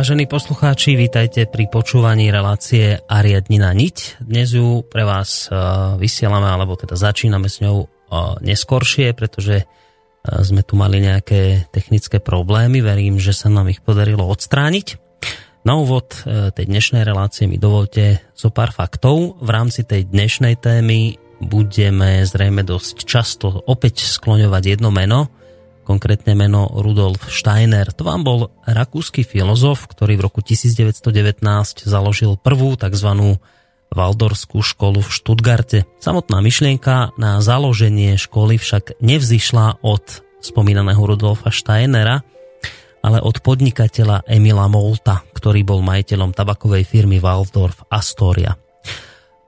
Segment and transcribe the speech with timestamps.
[0.00, 4.24] Vážení poslucháči, vítajte pri počúvaní relácie Ariadnina Niť.
[4.24, 10.40] Dnes ju pre vás uh, vysielame, alebo teda začíname s ňou uh, neskoršie, pretože uh,
[10.40, 12.80] sme tu mali nejaké technické problémy.
[12.80, 14.96] Verím, že sa nám ich podarilo odstrániť.
[15.68, 19.36] Na úvod tej dnešnej relácie mi dovolte zo pár faktov.
[19.44, 25.28] V rámci tej dnešnej témy budeme zrejme dosť často opäť skloňovať jedno meno,
[25.84, 27.90] konkrétne meno Rudolf Steiner.
[27.96, 31.42] To vám bol rakúsky filozof, ktorý v roku 1919
[31.84, 33.38] založil prvú tzv.
[33.90, 35.78] Valdorskú školu v Štutgarte.
[35.98, 42.22] Samotná myšlienka na založenie školy však nevzýšla od spomínaného Rudolfa Steinera,
[43.02, 48.54] ale od podnikateľa Emila Molta, ktorý bol majiteľom tabakovej firmy Waldorf Astoria.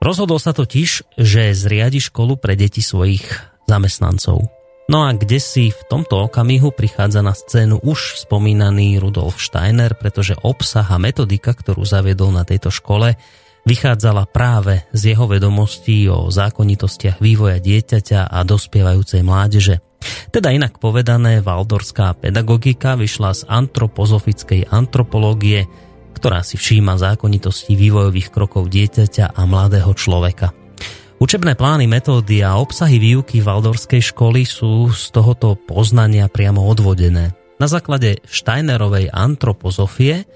[0.03, 3.23] Rozhodol sa totiž, že zriadi školu pre deti svojich
[3.63, 4.62] zamestnancov.
[4.91, 10.35] No a kde si v tomto okamihu prichádza na scénu už spomínaný Rudolf Steiner, pretože
[10.43, 13.15] obsah a metodika, ktorú zaviedol na tejto škole,
[13.63, 19.79] vychádzala práve z jeho vedomostí o zákonitostiach vývoja dieťaťa a dospievajúcej mládeže.
[20.35, 25.63] Teda inak povedané, valdorská pedagogika vyšla z antropozofickej antropológie,
[26.11, 30.62] ktorá si všíma zákonitosti vývojových krokov dieťaťa a mladého človeka.
[31.23, 37.31] Učebné plány, metódy a obsahy výuky Valdorskej školy sú z tohoto poznania priamo odvodené.
[37.63, 40.27] Na základe Steinerovej antropozofie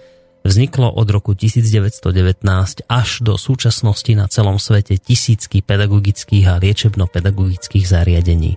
[0.47, 8.55] vzniklo od roku 1919 až do súčasnosti na celom svete tisícky pedagogických a liečebno-pedagogických zariadení.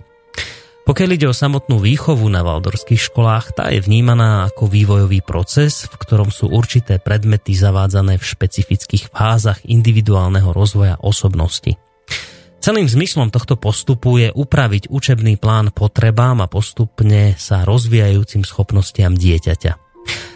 [0.87, 5.99] Pokiaľ ide o samotnú výchovu na valdorských školách, tá je vnímaná ako vývojový proces, v
[5.99, 11.75] ktorom sú určité predmety zavádzané v špecifických fázach individuálneho rozvoja osobnosti.
[12.61, 19.71] Celým zmyslom tohto postupu je upraviť učebný plán potrebám a postupne sa rozvíjajúcim schopnostiam dieťaťa.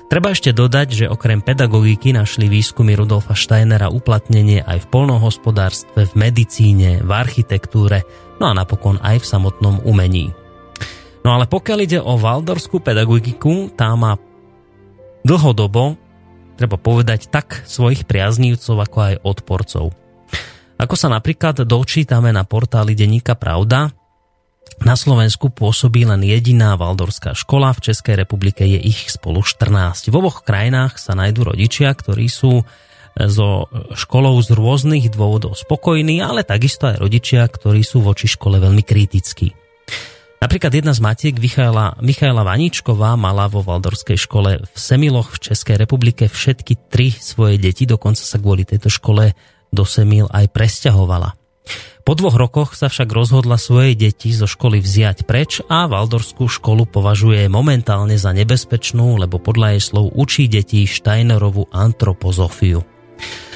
[0.10, 6.14] Treba ešte dodať, že okrem pedagogiky našli výskumy Rudolfa Steinera uplatnenie aj v polnohospodárstve, v
[6.18, 8.02] medicíne, v architektúre,
[8.42, 10.34] no a napokon aj v samotnom umení.
[11.22, 14.18] No ale pokiaľ ide o valdorskú pedagogiku, tá má
[15.22, 15.94] dlhodobo,
[16.58, 20.05] treba povedať, tak svojich priaznívcov ako aj odporcov.
[20.76, 23.96] Ako sa napríklad dočítame na portáli Deníka Pravda,
[24.84, 30.12] na Slovensku pôsobí len jediná valdorská škola, v Českej republike je ich spolu 14.
[30.12, 32.64] V oboch krajinách sa nájdú rodičia, ktorí sú e,
[33.32, 38.84] so školou z rôznych dôvodov spokojní, ale takisto aj rodičia, ktorí sú voči škole veľmi
[38.84, 39.56] kritickí.
[40.44, 45.80] Napríklad jedna z matiek Michaela, Michaela Vaničková mala vo Valdorskej škole v Semiloch v Českej
[45.80, 49.32] republike všetky tri svoje deti, dokonca sa kvôli tejto škole
[49.76, 51.36] do Semil aj presťahovala.
[52.06, 56.86] Po dvoch rokoch sa však rozhodla svoje deti zo školy vziať preč a Valdorskú školu
[56.86, 62.86] považuje momentálne za nebezpečnú, lebo podľa jej slov učí deti Steinerovú antropozofiu.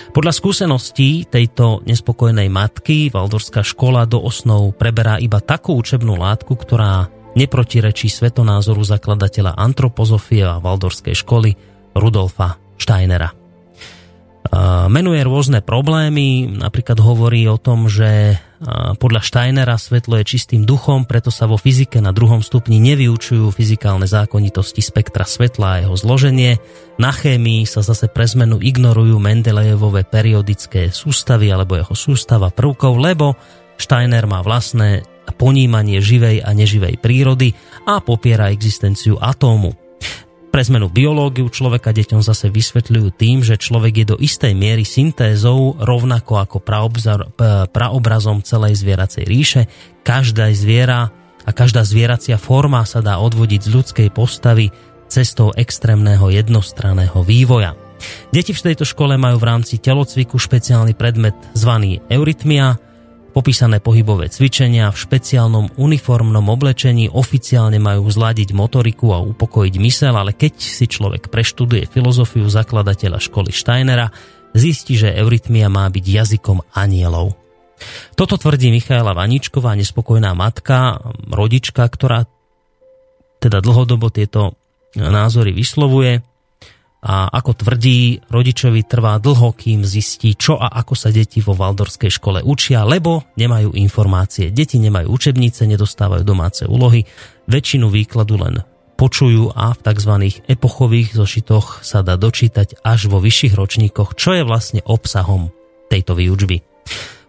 [0.10, 7.06] Podľa skúseností tejto nespokojnej matky Valdorská škola do osnov preberá iba takú učebnú látku, ktorá
[7.38, 11.54] neprotirečí svetonázoru zakladateľa antropozofie a Valdorskej školy
[11.94, 13.39] Rudolfa Steinera.
[14.90, 18.42] Menuje rôzne problémy, napríklad hovorí o tom, že
[18.98, 24.10] podľa Steinera svetlo je čistým duchom, preto sa vo fyzike na druhom stupni nevyučujú fyzikálne
[24.10, 26.58] zákonitosti spektra svetla a jeho zloženie.
[26.98, 33.38] Na chémii sa zase pre zmenu ignorujú Mendelejevové periodické sústavy alebo jeho sústava prvkov, lebo
[33.78, 35.06] Steiner má vlastné
[35.38, 37.54] ponímanie živej a neživej prírody
[37.86, 39.78] a popiera existenciu atómu.
[40.50, 45.78] Pre zmenu biológiu človeka deťom zase vysvetľujú tým, že človek je do istej miery syntézou
[45.78, 46.58] rovnako ako
[47.70, 49.62] praobrazom celej zvieracej ríše.
[50.02, 51.14] Každá zviera
[51.46, 54.74] a každá zvieracia forma sa dá odvodiť z ľudskej postavy
[55.06, 57.78] cestou extrémneho jednostranného vývoja.
[58.34, 62.82] Deti v tejto škole majú v rámci telocviku špeciálny predmet zvaný eurytmia,
[63.40, 70.36] Popísané pohybové cvičenia v špeciálnom uniformnom oblečení oficiálne majú zladiť motoriku a upokojiť mysel, ale
[70.36, 74.12] keď si človek preštuduje filozofiu zakladateľa školy Steinera,
[74.52, 77.40] zistí, že eurytmia má byť jazykom anielov.
[78.20, 81.00] Toto tvrdí Michaela Vaničková, nespokojná matka,
[81.32, 82.28] rodička, ktorá
[83.40, 84.60] teda dlhodobo tieto
[85.00, 86.20] názory vyslovuje
[87.00, 92.12] a ako tvrdí, rodičovi trvá dlho, kým zistí, čo a ako sa deti vo Valdorskej
[92.12, 94.52] škole učia, lebo nemajú informácie.
[94.52, 97.08] Deti nemajú učebnice, nedostávajú domáce úlohy,
[97.48, 98.60] väčšinu výkladu len
[99.00, 100.14] počujú a v tzv.
[100.52, 105.56] epochových zošitoch sa dá dočítať až vo vyšších ročníkoch, čo je vlastne obsahom
[105.88, 106.60] tejto výučby.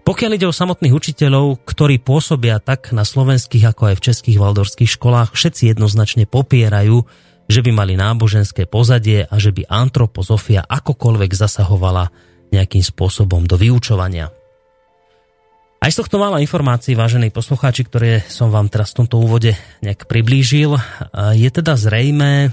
[0.02, 4.90] Pokiaľ ide o samotných učiteľov, ktorí pôsobia tak na slovenských ako aj v českých valdorských
[4.98, 7.06] školách, všetci jednoznačne popierajú,
[7.50, 12.14] že by mali náboženské pozadie a že by antropozofia akokoľvek zasahovala
[12.54, 14.30] nejakým spôsobom do vyučovania.
[15.80, 20.06] Aj z tohto mála informácií, vážení poslucháči, ktoré som vám teraz v tomto úvode nejak
[20.06, 20.76] priblížil,
[21.34, 22.52] je teda zrejme,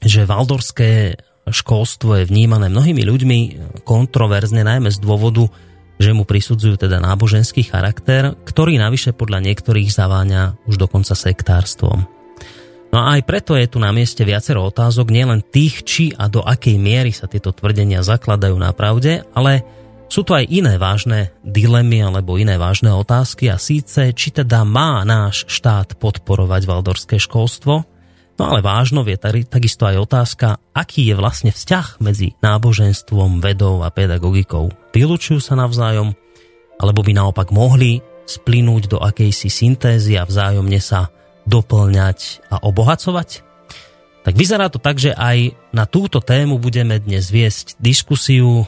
[0.00, 1.18] že valdorské
[1.50, 3.38] školstvo je vnímané mnohými ľuďmi
[3.82, 5.50] kontroverzne, najmä z dôvodu,
[5.98, 12.19] že mu prisudzujú teda náboženský charakter, ktorý navyše podľa niektorých zaváňa už dokonca sektárstvom.
[12.90, 16.42] No a aj preto je tu na mieste viacero otázok, nielen tých, či a do
[16.42, 19.62] akej miery sa tieto tvrdenia zakladajú na pravde, ale
[20.10, 25.06] sú tu aj iné vážne dilemy alebo iné vážne otázky a síce, či teda má
[25.06, 27.86] náš štát podporovať valdorské školstvo,
[28.34, 29.14] no ale vážno je
[29.46, 34.74] takisto aj otázka, aký je vlastne vzťah medzi náboženstvom, vedou a pedagogikou.
[34.90, 36.10] Vylúčujú sa navzájom,
[36.82, 41.14] alebo by naopak mohli splynúť do akejsi syntézy a vzájomne sa
[41.50, 43.50] doplňať a obohacovať?
[44.20, 48.64] Tak vyzerá to tak, že aj na túto tému budeme dnes viesť diskusiu e,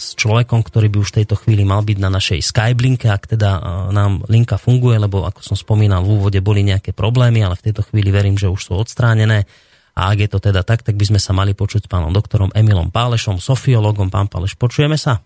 [0.00, 3.50] s človekom, ktorý by už v tejto chvíli mal byť na našej Skyblinke, ak teda
[3.54, 3.60] e,
[3.92, 7.84] nám linka funguje, lebo ako som spomínal v úvode boli nejaké problémy, ale v tejto
[7.84, 9.44] chvíli verím, že už sú odstránené.
[9.92, 12.48] A ak je to teda tak, tak by sme sa mali počuť s pánom doktorom
[12.56, 14.08] Emilom Pálešom, sofiologom.
[14.08, 15.20] Pán Páleš, počujeme sa?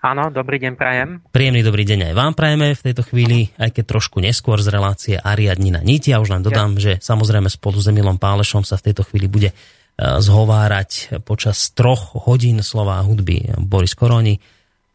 [0.00, 1.20] Áno, dobrý deň prajem.
[1.28, 5.14] Príjemný dobrý deň aj vám prajeme v tejto chvíli, aj keď trošku neskôr z relácie
[5.20, 6.08] Ariadnina Niti.
[6.08, 6.80] Ja už len dodám, ja.
[6.80, 9.54] že samozrejme spolu s Emilom Pálešom sa v tejto chvíli bude e,
[10.00, 14.40] zhovárať počas troch hodín slova hudby Boris Koroni.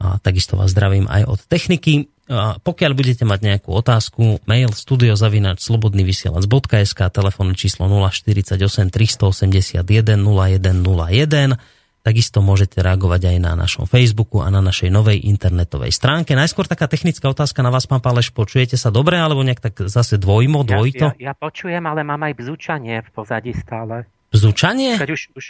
[0.02, 2.10] A takisto vás zdravím aj od techniky.
[2.26, 8.58] A pokiaľ budete mať nejakú otázku, mail studiozavinač slobodnyvysielac.sk, telefónne číslo 048
[8.90, 9.86] 381
[10.18, 16.38] 0101 Takisto môžete reagovať aj na našom Facebooku a na našej novej internetovej stránke.
[16.38, 18.30] Najskôr taká technická otázka na vás, pán Páleš.
[18.30, 21.18] Počujete sa dobre, alebo nejak tak zase dvojmo, dvojito?
[21.18, 24.06] Ja, ja, ja počujem, ale mám aj bzučanie v pozadí stále.
[24.30, 25.02] Bzučanie?
[25.02, 25.46] Keď už, už,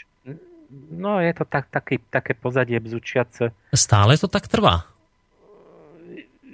[0.96, 3.52] no je to tak, taký, také pozadie bzučiace.
[3.76, 4.88] Stále to tak trvá?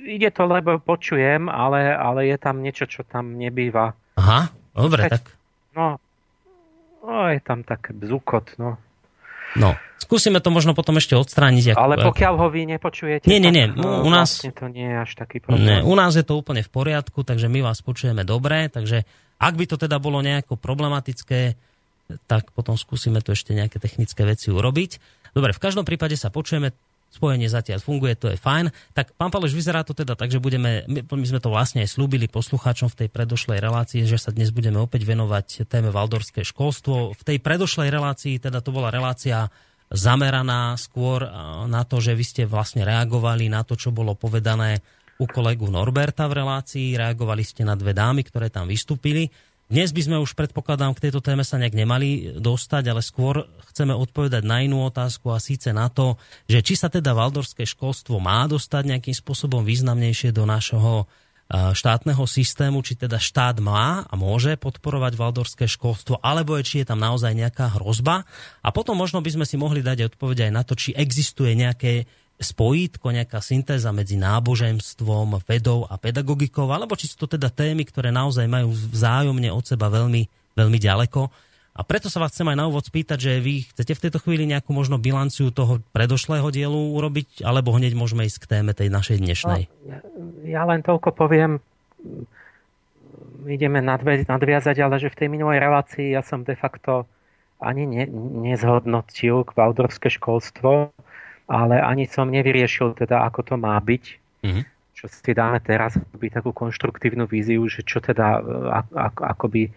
[0.01, 3.93] Ide to, lebo počujem, ale, ale je tam niečo, čo tam nebýva.
[4.17, 5.23] Aha, dobre, Keď, tak.
[5.77, 6.01] No,
[7.05, 8.81] no, je tam také bzukot, no.
[9.55, 11.75] No, skúsime to možno potom ešte odstrániť.
[11.75, 13.67] Ako, Ale pokiaľ ho vy nepočujete, nie, nie, nie.
[13.77, 15.63] u nás, vlastne to nie je až taký problém.
[15.63, 19.03] Nie, u nás je to úplne v poriadku, takže my vás počujeme dobre, takže
[19.41, 21.55] ak by to teda bolo nejako problematické,
[22.27, 24.91] tak potom skúsime tu ešte nejaké technické veci urobiť.
[25.31, 26.75] Dobre, v každom prípade sa počujeme,
[27.11, 28.71] spojenie zatiaľ funguje, to je fajn.
[28.95, 32.31] Tak pán Paleš, vyzerá to teda tak, že budeme, my, sme to vlastne aj slúbili
[32.31, 37.11] poslucháčom v tej predošlej relácii, že sa dnes budeme opäť venovať téme Valdorské školstvo.
[37.11, 39.51] V tej predošlej relácii, teda to bola relácia
[39.91, 41.27] zameraná skôr
[41.67, 44.79] na to, že vy ste vlastne reagovali na to, čo bolo povedané
[45.19, 49.29] u kolegu Norberta v relácii, reagovali ste na dve dámy, ktoré tam vystúpili.
[49.71, 53.95] Dnes by sme už predpokladám k tejto téme sa nejak nemali dostať, ale skôr chceme
[53.95, 58.43] odpovedať na inú otázku a síce na to, že či sa teda valdorské školstvo má
[58.51, 61.07] dostať nejakým spôsobom významnejšie do našho
[61.51, 66.91] štátneho systému, či teda štát má a môže podporovať valdorské školstvo, alebo je, či je
[66.91, 68.27] tam naozaj nejaká hrozba.
[68.59, 72.11] A potom možno by sme si mohli dať odpoveď aj na to, či existuje nejaké
[72.43, 78.09] spojítko, nejaká syntéza medzi náboženstvom, vedou a pedagogikou, alebo či sú to teda témy, ktoré
[78.09, 81.29] naozaj majú vzájomne od seba veľmi, veľmi ďaleko.
[81.71, 84.43] A preto sa vás chcem aj na úvod spýtať, že vy chcete v tejto chvíli
[84.43, 89.23] nejakú možno bilanciu toho predošlého dielu urobiť, alebo hneď môžeme ísť k téme tej našej
[89.23, 89.71] dnešnej?
[89.71, 89.99] No, ja,
[90.43, 91.63] ja len toľko poviem,
[93.47, 97.07] ideme nadviazať, ale že v tej minulej relácii ja som de facto
[97.61, 98.05] ani ne,
[98.49, 100.91] nezhodnotil kvaldorské školstvo,
[101.51, 104.03] ale ani som nevyriešil teda, ako to má byť.
[104.47, 104.63] Mm-hmm.
[104.95, 108.39] Čo si dáme teraz, by takú konštruktívnu víziu, že čo teda
[108.95, 109.67] ako, akoby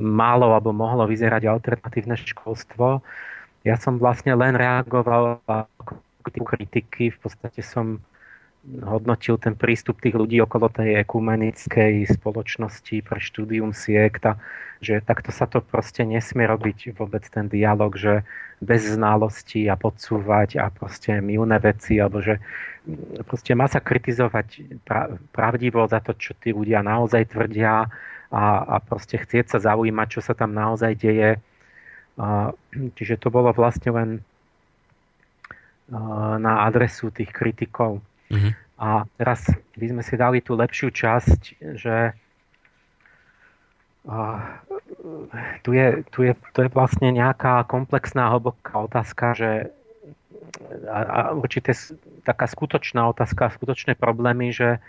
[0.00, 3.04] málo alebo mohlo vyzerať alternatívne školstvo.
[3.62, 8.00] Ja som vlastne len reagoval ako kritiky, v podstate som
[8.84, 14.36] hodnotil ten prístup tých ľudí okolo tej ekumenickej spoločnosti pre štúdium siekta,
[14.84, 18.22] že takto sa to proste nesmie robiť vôbec ten dialog, že
[18.60, 22.42] bez znalosti a podsúvať a proste milné veci, alebo že
[23.24, 24.80] proste má sa kritizovať
[25.32, 27.86] pravdivo za to, čo tí ľudia naozaj tvrdia
[28.28, 31.40] a, a proste chcieť sa zaujímať, čo sa tam naozaj deje.
[32.18, 32.52] A,
[32.98, 34.10] čiže to bolo vlastne len
[36.38, 38.04] na adresu tých kritikov.
[38.28, 38.52] Mm-hmm.
[38.78, 39.42] A teraz
[39.74, 41.40] by sme si dali tú lepšiu časť,
[41.74, 42.14] že
[44.08, 44.18] a,
[45.66, 49.50] tu, je, tu je, to je vlastne nejaká komplexná, hlboká otázka, že
[50.88, 51.74] a, a určite
[52.24, 54.80] taká skutočná otázka, skutočné problémy, že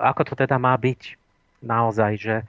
[0.00, 1.18] ako to teda má byť
[1.60, 2.44] naozaj, že e,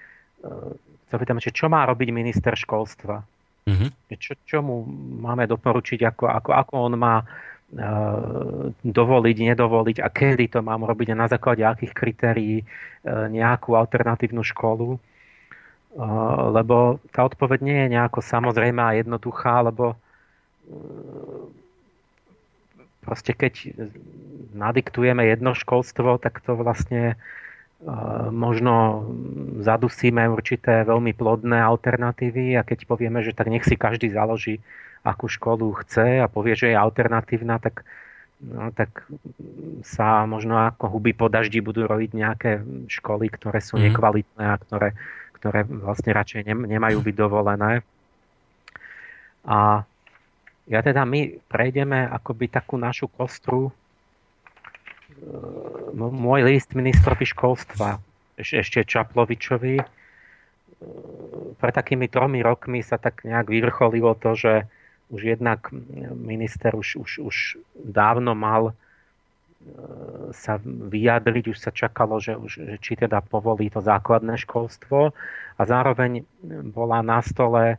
[1.12, 3.20] sa pýtam, že čo má robiť minister školstva?
[3.68, 3.90] Mm-hmm.
[4.16, 4.88] Čo, čo mu
[5.20, 7.51] máme doporučiť, ako, ako, ako on má uh,
[8.84, 14.44] dovoliť, nedovoliť a kedy to mám robiť a na základe akých kritérií uh, nejakú alternatívnu
[14.44, 14.96] školu.
[14.96, 15.00] Uh,
[16.52, 19.96] lebo tá odpoveď nie je nejako samozrejmá a jednoduchá, lebo
[23.04, 23.76] proste keď
[24.56, 27.20] nadiktujeme jedno školstvo, tak to vlastne
[28.30, 29.10] možno
[29.66, 34.62] zadusíme určité veľmi plodné alternatívy a keď povieme, že tak nech si každý založí,
[35.02, 37.82] akú školu chce a povie, že je alternatívna, tak,
[38.42, 39.06] no, tak
[39.82, 42.52] sa možno ako huby po daždi budú rojiť nejaké
[42.90, 43.84] školy, ktoré sú mm.
[43.90, 44.94] nekvalitné a ktoré,
[45.42, 47.82] ktoré vlastne radšej nemajú byť dovolené.
[49.42, 49.82] A
[50.70, 53.74] ja teda my prejdeme akoby takú našu kostru
[55.94, 58.00] môj list ministrovi školstva
[58.40, 59.76] ešte Čaplovičovi
[61.62, 64.54] pred takými tromi rokmi sa tak nejak vyvrcholilo to, že
[65.12, 65.68] už jednak
[66.16, 67.38] minister už, už, už
[67.76, 68.74] dávno mal e,
[70.32, 75.12] sa vyjadriť, už sa čakalo, že, už, že či teda povolí to základné školstvo
[75.60, 76.24] a zároveň
[76.72, 77.78] bola na stole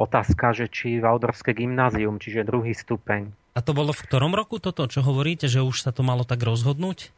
[0.00, 3.28] otázka, že či Valdorské gymnázium, čiže druhý stupeň.
[3.52, 6.40] A to bolo v ktorom roku toto, čo hovoríte, že už sa to malo tak
[6.40, 7.10] rozhodnúť?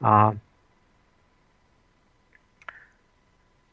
[0.00, 0.34] A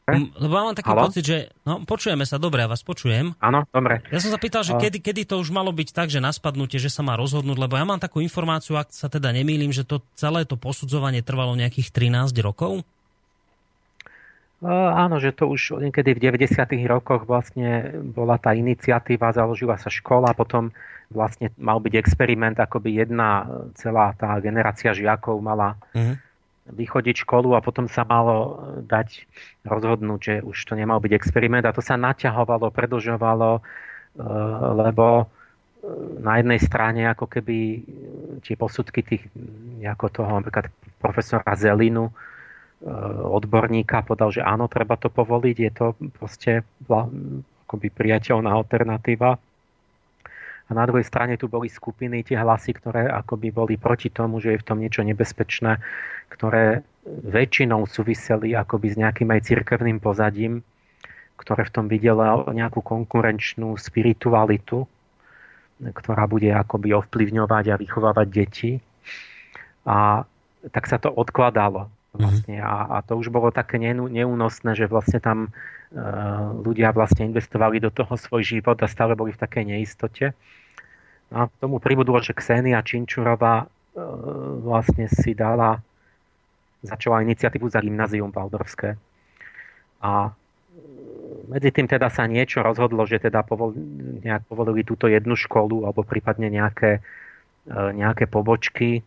[0.04, 1.08] Lebo mám taký Halo?
[1.08, 1.38] pocit, že...
[1.64, 3.32] No, počujeme sa, dobre, ja vás počujem.
[3.40, 4.04] Áno, dobre.
[4.12, 6.76] Ja som sa pýtal, že kedy, kedy to už malo byť tak, že na spadnutie,
[6.76, 10.04] že sa má rozhodnúť, lebo ja mám takú informáciu, ak sa teda nemýlim, že to
[10.12, 12.84] celé to posudzovanie trvalo nejakých 13 rokov?
[14.68, 16.56] Áno, že to už niekedy v 90.
[16.88, 20.72] rokoch vlastne bola tá iniciatíva, založila sa škola, potom
[21.12, 23.44] vlastne mal byť experiment, akoby jedna
[23.76, 26.16] celá tá generácia žiakov mala uh-huh.
[26.64, 29.28] Vychodiť školu a potom sa malo dať
[29.68, 33.60] rozhodnúť, že už to nemal byť experiment a to sa naťahovalo, predlžovalo,
[34.80, 35.28] lebo
[36.24, 37.84] na jednej strane ako keby
[38.40, 39.28] tie posudky tých,
[39.84, 42.08] ako toho napríklad profesora Zelinu,
[42.84, 42.90] Eh,
[43.24, 45.86] odborníka povedal, že áno, treba to povoliť, je to
[46.20, 49.40] proste akoby priateľná alternatíva.
[50.64, 54.56] A na druhej strane tu boli skupiny, tie hlasy, ktoré akoby boli proti tomu, že
[54.56, 55.76] je v tom niečo nebezpečné,
[56.32, 60.64] ktoré väčšinou súviseli akoby s nejakým aj cirkevným pozadím,
[61.36, 64.88] ktoré v tom videla nejakú konkurenčnú spiritualitu,
[65.84, 68.72] ktorá bude akoby ovplyvňovať a vychovávať deti.
[69.84, 70.24] A
[70.72, 72.62] tak sa to odkladalo Vlastne.
[72.62, 72.70] Mm-hmm.
[72.70, 77.90] A, a to už bolo také neúnosné, že vlastne tam uh, ľudia vlastne investovali do
[77.90, 80.30] toho svoj život a stále boli v takej neistote.
[81.34, 83.68] A k tomu pribudlo, že Ksenia Činčurová uh,
[84.62, 85.82] vlastne si dala,
[86.86, 88.94] začala iniciatívu za gymnázium Valdorské.
[89.98, 90.30] A
[91.48, 93.74] medzi tým teda sa niečo rozhodlo, že teda povol,
[94.22, 97.04] nejak povolili túto jednu školu alebo prípadne nejaké,
[97.68, 99.04] nejaké pobočky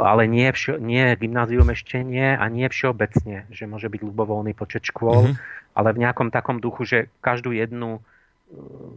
[0.00, 4.88] ale nie, vš- nie gymnázium ešte nie a nie všeobecne, že môže byť ľubovoľný počet
[4.88, 5.76] škôl, mm-hmm.
[5.76, 8.04] ale v nejakom takom duchu, že každú jednu eh,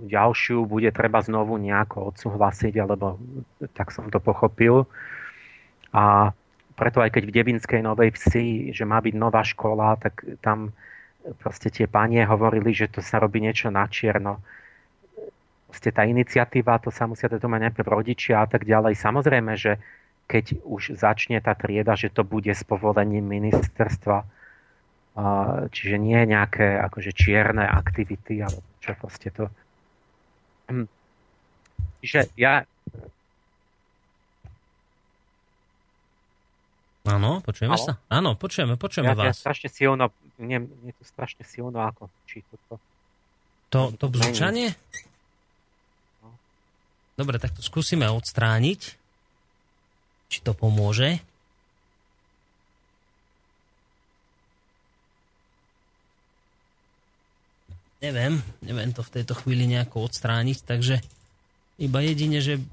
[0.07, 3.19] ďalšiu bude treba znovu nejako odsúhlasiť, alebo
[3.75, 4.87] tak som to pochopil.
[5.91, 6.31] A
[6.79, 10.71] preto aj keď v Devinskej Novej Vsi, že má byť nová škola, tak tam
[11.43, 14.39] proste tie panie hovorili, že to sa robí niečo na čierno.
[15.69, 18.97] Proste tá iniciatíva, to sa musia to mať najprv rodičia a tak ďalej.
[18.97, 19.77] Samozrejme, že
[20.25, 24.25] keď už začne tá trieda, že to bude s povolením ministerstva,
[25.69, 29.49] čiže nie nejaké akože čierne aktivity, alebo čo proste to.
[30.69, 30.85] Hm.
[32.05, 32.63] Čiže ja...
[37.09, 37.85] Áno, počujeme Halo?
[37.89, 37.93] sa?
[38.13, 39.33] Áno, počujeme, počujeme ja, vás.
[39.33, 42.77] Ja strašne silno, mne, mne to strašne silno ako či toto.
[43.73, 44.77] To, to bzučanie?
[47.19, 48.95] Dobre, tak to skúsime odstrániť.
[50.31, 51.19] Či to pomôže.
[57.99, 61.03] Neviem, neviem to v tejto chvíli nejako odstrániť, takže
[61.83, 62.63] iba jedine, že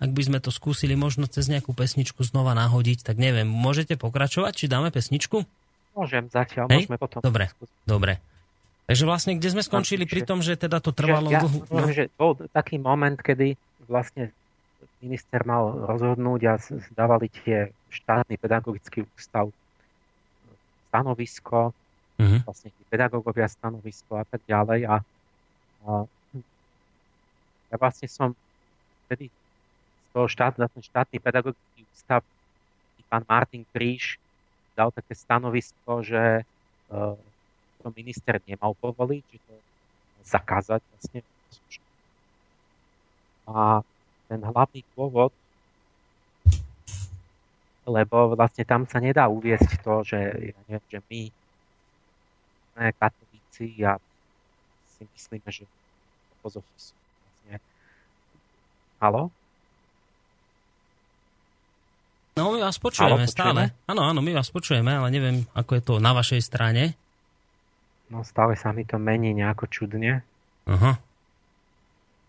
[0.00, 4.64] ak by sme to skúsili možno cez nejakú pesničku znova nahodiť, tak neviem, môžete pokračovať,
[4.64, 5.44] či dáme pesničku?
[5.92, 6.88] Môžem zatiaľ, Hej?
[6.88, 7.20] môžeme potom.
[7.20, 7.52] Dobre,
[7.84, 8.24] dobre.
[8.88, 11.28] Takže vlastne, kde sme skončili pri tom, že teda to trvalo...
[11.28, 11.92] Ja, dlho, no?
[11.92, 13.52] že bol taký moment, kedy
[13.84, 14.32] vlastne
[15.04, 19.52] minister mal rozhodnúť a zdávali tie štátny pedagogický ústav
[20.88, 21.76] stanovisko,
[22.16, 22.40] uh-huh.
[22.48, 24.88] vlastne tí pedagógovia stanovisko a tak ďalej.
[24.88, 24.96] A,
[25.84, 25.90] a
[27.68, 28.32] ja vlastne som
[29.04, 32.24] vtedy z toho štát, ten štátny pedagogický ústav
[33.08, 34.20] pán Martin Kríž
[34.76, 36.44] dal také stanovisko, že
[36.92, 37.16] uh,
[37.82, 39.54] to minister nemal povoliť, že to
[40.26, 41.20] zakázať vlastne.
[43.48, 43.80] A
[44.28, 45.32] ten hlavný dôvod,
[47.88, 50.20] lebo vlastne tam sa nedá uviesť to, že,
[50.52, 51.20] ja neviem, že my
[52.76, 53.96] sme katolíci a
[54.92, 55.64] si myslíme, že
[56.44, 57.56] pozofy sú vlastne...
[59.00, 59.32] Halo?
[62.36, 63.74] No, my vás počujeme Halo, stále.
[63.88, 66.94] Áno, áno, my vás počujeme, ale neviem, ako je to na vašej strane.
[68.08, 70.24] No stále sa mi to mení nejako čudne.
[70.68, 70.96] Aha.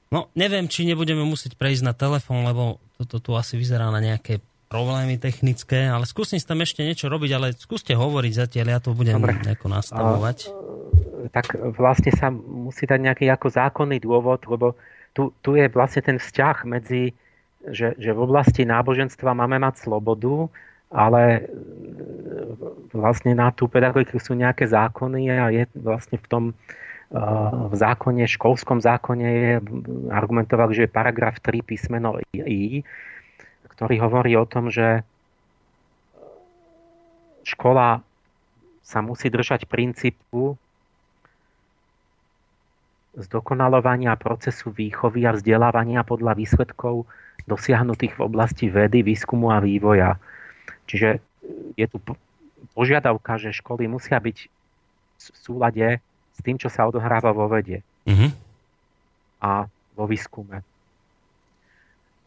[0.09, 4.41] No, neviem, či nebudeme musieť prejsť na telefón, lebo toto tu asi vyzerá na nejaké
[4.69, 9.17] problémy technické, ale skúsim tam ešte niečo robiť, ale skúste hovoriť zatiaľ, ja to budem
[9.17, 9.41] Dobre.
[9.41, 10.37] nejako nastavovať.
[10.45, 14.77] A, tak vlastne sa musí dať nejaký ako zákonný dôvod, lebo
[15.13, 17.17] tu, tu je vlastne ten vzťah medzi,
[17.65, 20.49] že, že v oblasti náboženstva máme mať slobodu,
[20.89, 21.41] ale e,
[22.93, 26.54] vlastne na tú pedagogiku sú nejaké zákony a je vlastne v tom e,
[27.69, 29.54] v zákone, školskom zákone je
[30.10, 32.82] argumentovali, že je paragraf 3 písmeno I,
[33.78, 35.06] ktorý hovorí o tom, že
[37.45, 38.02] škola
[38.82, 40.58] sa musí držať princípu
[43.13, 47.06] zdokonalovania procesu výchovy a vzdelávania podľa výsledkov
[47.45, 50.17] dosiahnutých v oblasti vedy, výskumu a vývoja
[50.89, 51.21] Čiže
[51.78, 52.02] je tu
[52.73, 54.38] požiadavka, že školy musia byť
[55.19, 55.88] v súlade
[56.34, 58.32] s tým, čo sa odohráva vo vede uh-huh.
[59.43, 60.65] a vo výskume.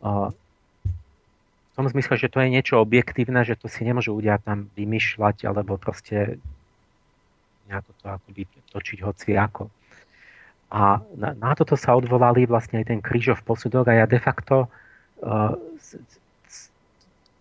[0.03, 5.49] V tom zmysle, že to je niečo objektívne, že to si nemôžu ľudia tam vymýšľať
[5.49, 6.37] alebo proste
[7.67, 9.73] nejako to akoby točiť hoci ako.
[10.73, 14.69] A na, na toto sa odvolali vlastne aj ten krížov posudok a ja de facto
[14.69, 15.57] uh,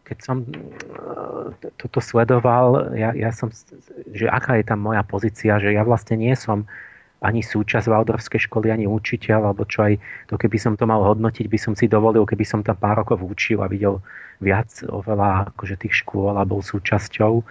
[0.03, 0.49] keď som e,
[1.77, 3.53] toto sledoval, ja, ja som,
[4.11, 6.67] že aká je tam moja pozícia, že ja vlastne nie som
[7.21, 9.93] ani súčasť Valdorskej školy, ani učiteľ, alebo čo aj
[10.25, 13.21] to, keby som to mal hodnotiť, by som si dovolil, keby som tam pár rokov
[13.21, 14.01] učil a videl
[14.41, 17.45] viac oveľa akože tých škôl a bol súčasťou.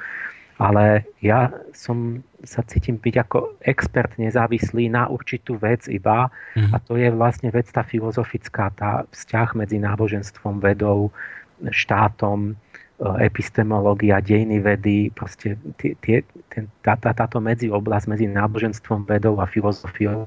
[0.60, 6.76] Ale ja som sa cítim byť ako expert nezávislý na určitú vec iba mm.
[6.76, 11.08] a to je vlastne vec tá filozofická, tá vzťah medzi náboženstvom, vedou,
[11.68, 12.54] štátom, e,
[13.20, 19.46] epistemológia, dejiny vedy, proste tie, tie, ten, tá, tá, táto medzioblasť medzi náboženstvom, vedou a
[19.48, 20.24] filozofiou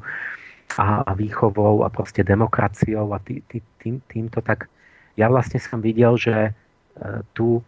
[0.78, 4.70] a, a výchovou a proste demokraciou a tý, tý, tým, týmto, tak
[5.18, 6.52] ja vlastne som videl, že e,
[7.34, 7.66] tu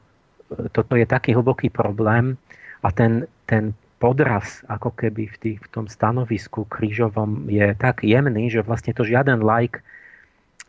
[0.71, 2.38] toto je taký hlboký problém
[2.86, 8.54] a ten, ten podraz ako keby v, tých, v tom stanovisku krížovom je tak jemný,
[8.54, 9.82] že vlastne to žiaden like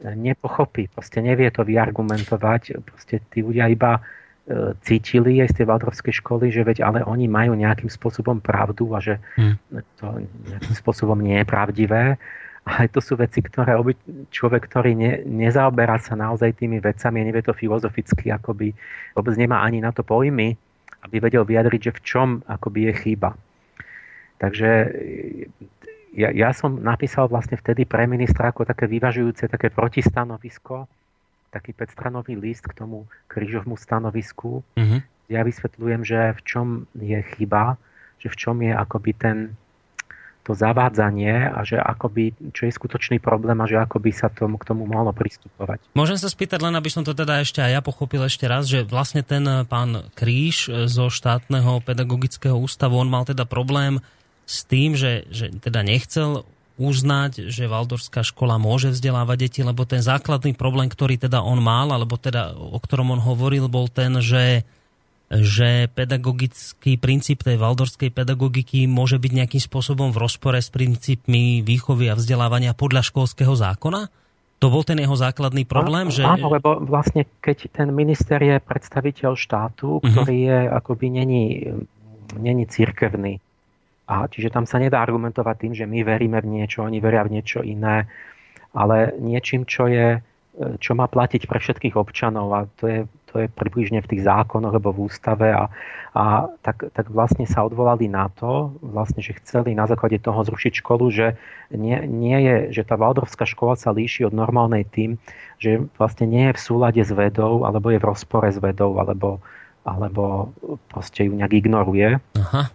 [0.02, 4.00] nepochopí, proste nevie to vyargumentovať, proste tí ľudia iba e,
[4.84, 9.00] cítili aj z tej Valdrovskej školy, že veď ale oni majú nejakým spôsobom pravdu a
[9.00, 9.56] že hmm.
[9.96, 10.06] to
[10.52, 12.20] nejakým spôsobom nie je pravdivé.
[12.66, 13.78] A to sú veci, ktoré
[14.34, 18.74] človek, ktorý ne, nezaoberá sa naozaj tými vecami, nevie to filozoficky, akoby
[19.14, 20.58] vôbec nemá ani na to pojmy,
[21.06, 23.38] aby vedel vyjadriť, že v čom akoby je chyba.
[24.36, 24.70] Takže
[26.16, 30.88] ja, ja som napísal vlastne vtedy pre ministra ako také vyvažujúce, také protistanovisko,
[31.52, 34.64] taký 5-stranový list k tomu krížovmu stanovisku.
[34.80, 35.00] Mm-hmm.
[35.28, 37.76] Ja vysvetľujem, že v čom je chyba,
[38.16, 39.36] že v čom je akoby ten,
[40.46, 44.56] to zavádzanie a že akoby, čo je skutočný problém a že ako by sa tomu,
[44.56, 45.82] k tomu mohlo pristupovať.
[45.92, 48.86] Môžem sa spýtať, len aby som to teda ešte aj ja pochopil ešte raz, že
[48.86, 54.00] vlastne ten pán Kríž zo štátneho pedagogického ústavu, on mal teda problém
[54.46, 60.04] s tým, že, že teda nechcel uznať, že Valdorská škola môže vzdelávať deti, lebo ten
[60.04, 64.68] základný problém, ktorý teda on mal, alebo teda o ktorom on hovoril, bol ten, že,
[65.32, 72.12] že pedagogický princíp tej valdorskej pedagogiky môže byť nejakým spôsobom v rozpore s princípmi výchovy
[72.12, 74.12] a vzdelávania podľa školského zákona?
[74.56, 76.08] To bol ten jeho základný problém?
[76.08, 76.24] Áno, že...
[76.24, 80.12] áno lebo vlastne keď ten minister je predstaviteľ štátu, uh-huh.
[80.12, 81.44] ktorý je akoby není,
[82.36, 83.40] není církevný,
[84.06, 87.38] a čiže tam sa nedá argumentovať tým, že my veríme v niečo, oni veria v
[87.38, 88.06] niečo iné,
[88.70, 90.22] ale niečím, čo, je,
[90.78, 93.00] čo má platiť pre všetkých občanov a to je,
[93.34, 95.66] to je približne v tých zákonoch alebo v ústave a,
[96.14, 100.86] a tak, tak vlastne sa odvolali na to, vlastne, že chceli na základe toho zrušiť
[100.86, 101.34] školu, že
[101.74, 105.18] nie, nie je, že tá Valdrovská škola sa líši od normálnej tým,
[105.58, 109.42] že vlastne nie je v súlade s vedou, alebo je v rozpore s vedou, alebo,
[109.82, 110.54] alebo
[110.94, 112.22] proste ju nejak ignoruje.
[112.38, 112.70] Aha.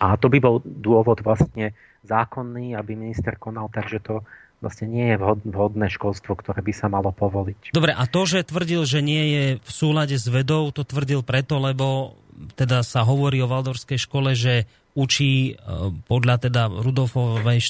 [0.00, 1.76] A to by bol dôvod vlastne
[2.08, 4.24] zákonný, aby minister konal tak, že to
[4.60, 5.16] vlastne nie je
[5.48, 7.72] vhodné školstvo, ktoré by sa malo povoliť.
[7.72, 11.56] Dobre, a to, že tvrdil, že nie je v súlade s vedou, to tvrdil preto,
[11.56, 12.16] lebo
[12.56, 15.62] teda sa hovorí o Valdorskej škole, že učí e,
[16.04, 17.60] podľa teda Rudolfovej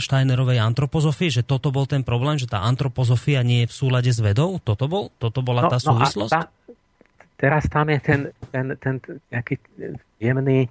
[0.00, 4.18] Steinerovej antropozofie, že toto bol ten problém, že tá antropozofia nie je v súlade s
[4.18, 4.58] vedou?
[4.62, 6.32] Toto, bol, toto bola no, tá súvislosť?
[6.34, 6.50] No a tá,
[7.36, 9.54] teraz tam je ten, ten, ten, ten nejaký
[10.18, 10.66] jemný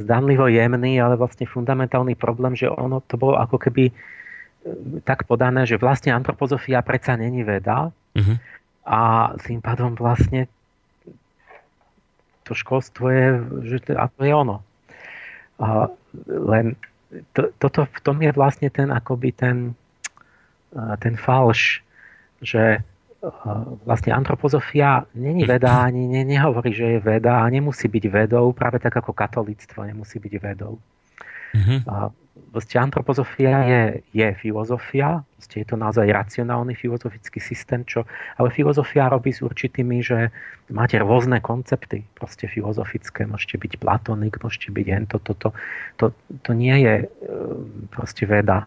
[0.00, 3.92] zdanlivo jemný, ale vlastne fundamentálny problém, že ono to bolo ako keby e,
[5.04, 8.36] tak podané, že vlastne antropozofia predsa není veda uh-huh.
[8.88, 9.00] a
[9.36, 10.48] tým pádom vlastne
[12.42, 13.26] to školstvo je,
[13.68, 14.64] že to, a to je ono.
[15.62, 15.86] A
[16.26, 16.74] len
[17.36, 19.78] to, toto v tom je vlastne ten akoby ten,
[20.98, 21.84] ten falš,
[22.42, 22.82] že
[23.86, 28.82] vlastne antropozofia není veda, ani ne, nehovorí, že je veda a nemusí byť vedou, práve
[28.82, 30.82] tak ako katolictvo nemusí byť vedou.
[31.54, 31.78] Mm-hmm.
[32.52, 33.82] Vlastne antropozofia je,
[34.16, 38.08] je filozofia, vlastne je to naozaj racionálny filozofický systém, čo,
[38.40, 40.32] ale filozofia robí s určitými, že
[40.72, 45.52] máte rôzne koncepty, proste filozofické, môžete byť platonik, môžete byť hento, toto,
[46.00, 47.06] to, to, to nie je e,
[47.92, 48.64] proste veda,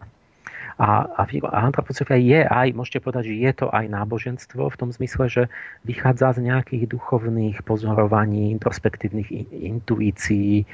[0.76, 4.92] a, a, a antropozofia je aj, môžete povedať, že je to aj náboženstvo v tom
[4.92, 5.42] zmysle, že
[5.88, 10.66] vychádza z nejakých duchovných pozorovaní, introspektívnych intuícií, e,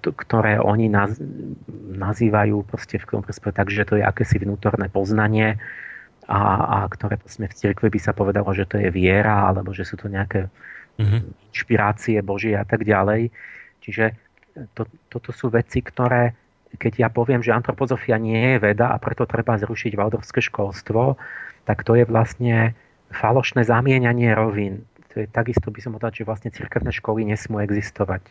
[0.00, 1.20] ktoré oni naz,
[1.92, 5.60] nazývajú proste v komprespe tak, že to je akési vnútorné poznanie
[6.24, 6.40] a,
[6.80, 10.08] a ktoré v cirkvi by sa povedalo, že to je viera alebo že sú to
[10.08, 10.48] nejaké
[10.96, 11.52] mm-hmm.
[11.52, 13.28] inšpirácie Božie a tak ďalej.
[13.84, 14.16] Čiže
[14.72, 16.43] to, toto sú veci, ktoré
[16.78, 21.16] keď ja poviem, že antropozofia nie je veda a preto treba zrušiť valdorské školstvo,
[21.64, 22.76] tak to je vlastne
[23.14, 24.84] falošné zamienanie rovín.
[25.14, 28.26] To je takisto by som povedal, že vlastne cirkevné školy nesmú existovať.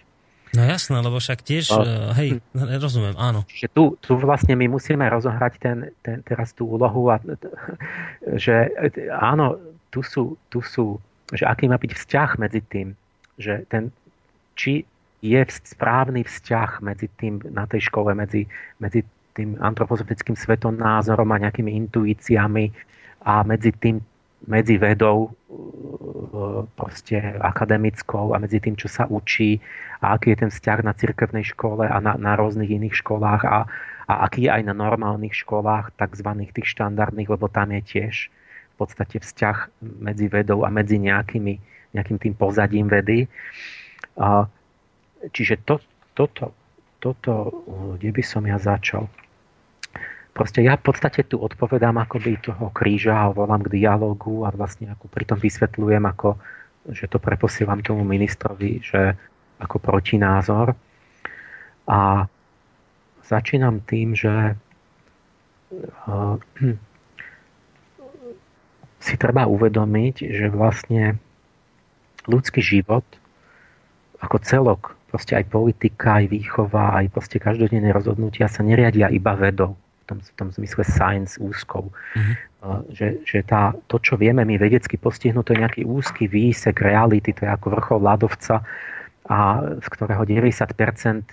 [0.54, 3.42] No jasné, lebo však tiež, no, hej, rozumiem, áno.
[3.50, 7.18] Čiže tu, tu vlastne my musíme rozohrať ten, ten, teraz tú úlohu, a,
[8.38, 8.70] že
[9.18, 9.58] áno,
[9.90, 11.02] tu sú, tu sú,
[11.34, 12.94] že aký má byť vzťah medzi tým,
[13.42, 13.90] že ten,
[14.54, 14.86] či
[15.24, 18.44] je správny vzťah medzi tým na tej škole, medzi,
[18.84, 19.08] medzi
[19.40, 22.76] tým antropozofickým svetonázorom a nejakými intuíciami
[23.24, 24.04] a medzi tým
[24.44, 29.64] medzi vedou uh, proste akademickou a medzi tým, čo sa učí
[30.04, 33.64] a aký je ten vzťah na cirkevnej škole a na, na rôznych iných školách a,
[34.12, 38.76] a aký je aj na normálnych školách, takzvaných tých štandardných, lebo tam je tiež v
[38.76, 39.72] podstate vzťah
[40.04, 41.56] medzi vedou a medzi nejakými,
[41.96, 43.32] nejakým tým pozadím vedy.
[44.20, 44.44] Uh,
[45.32, 45.80] čiže to,
[46.18, 46.52] toto,
[47.00, 47.64] toto,
[47.96, 49.08] kde by som ja začal?
[50.34, 54.90] Proste ja v podstate tu odpovedám akoby toho kríža a volám k dialogu a vlastne
[54.90, 56.42] ako pritom vysvetľujem, ako
[56.90, 59.16] že to preposielam tomu ministrovi, že
[59.62, 60.76] ako protinázor.
[61.88, 62.28] A
[63.24, 64.60] začínam tým, že
[65.72, 66.36] uh,
[69.06, 71.16] si treba uvedomiť, že vlastne
[72.28, 73.04] ľudský život
[74.24, 79.78] ako celok, proste aj politika, aj výchova, aj proste každodenné rozhodnutia sa neriadia iba vedou,
[79.78, 81.94] v tom, v tom zmysle science úzkou.
[82.18, 82.36] Mm-hmm.
[82.90, 87.30] Že, že tá, to, čo vieme my vedecky postihnúť, to je nejaký úzky výsek reality,
[87.30, 88.66] to je ako vrchol ľadovca,
[89.30, 89.38] a
[89.80, 91.24] z ktorého 90% e,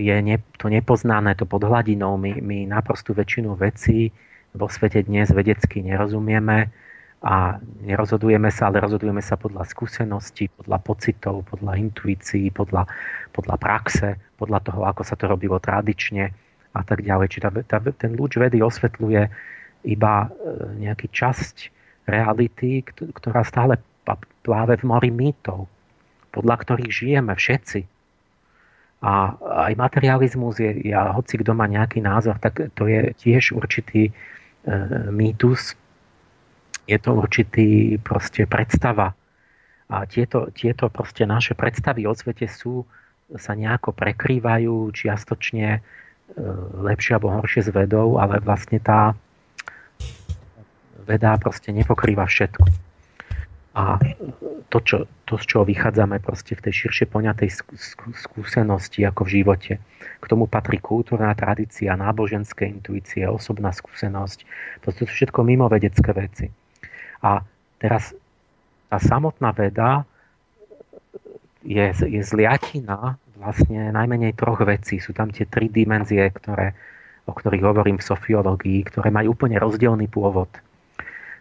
[0.00, 2.16] je ne, to nepoznané, to pod hladinou.
[2.16, 4.10] My, my naprostú väčšinu vecí
[4.56, 6.72] vo svete dnes vedecky nerozumieme
[7.18, 12.86] a nerozhodujeme sa, ale rozhodujeme sa podľa skúseností, podľa pocitov, podľa intuícií, podľa,
[13.34, 16.30] podľa praxe, podľa toho, ako sa to robilo tradične
[16.78, 17.26] a tak ďalej.
[17.26, 19.22] Čiže tá, tá, ten lúč vedy osvetľuje
[19.90, 20.28] iba e,
[20.78, 21.56] nejaký časť
[22.06, 23.82] reality, ktorá stále
[24.46, 25.66] pláve v mori mýtov,
[26.30, 27.80] podľa ktorých žijeme všetci.
[29.02, 29.34] A
[29.68, 34.12] aj materializmus je, ja, hoci kto má nejaký názor, tak to je tiež určitý e,
[35.10, 35.74] mýtus,
[36.88, 39.12] je to určitý proste predstava.
[39.92, 42.88] A tieto, tieto proste naše predstavy o svete sú,
[43.36, 45.80] sa nejako prekrývajú čiastočne e,
[46.80, 49.12] lepšie alebo horšie s vedou, ale vlastne tá
[51.04, 52.64] veda proste nepokrýva všetko.
[53.76, 54.00] A
[54.68, 57.48] to, čo, to, z čoho vychádzame proste v tej širšie poňatej
[58.16, 59.72] skúsenosti ako v živote.
[60.18, 64.44] K tomu patrí kultúrna tradícia, náboženské intuície, osobná skúsenosť.
[64.84, 66.50] To sú všetko mimovedecké veci.
[67.24, 67.42] A
[67.82, 68.14] teraz
[68.88, 70.06] tá samotná veda
[71.66, 74.98] je, je zliatina vlastne najmenej troch vecí.
[74.98, 76.74] Sú tam tie tri dimenzie, ktoré,
[77.26, 80.50] o ktorých hovorím v sofiológii, ktoré majú úplne rozdielný pôvod.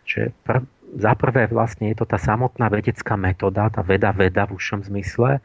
[0.05, 4.55] Čiže pr- za prvé vlastne je to tá samotná vedecká metóda, tá veda veda v
[4.55, 5.43] užšom zmysle,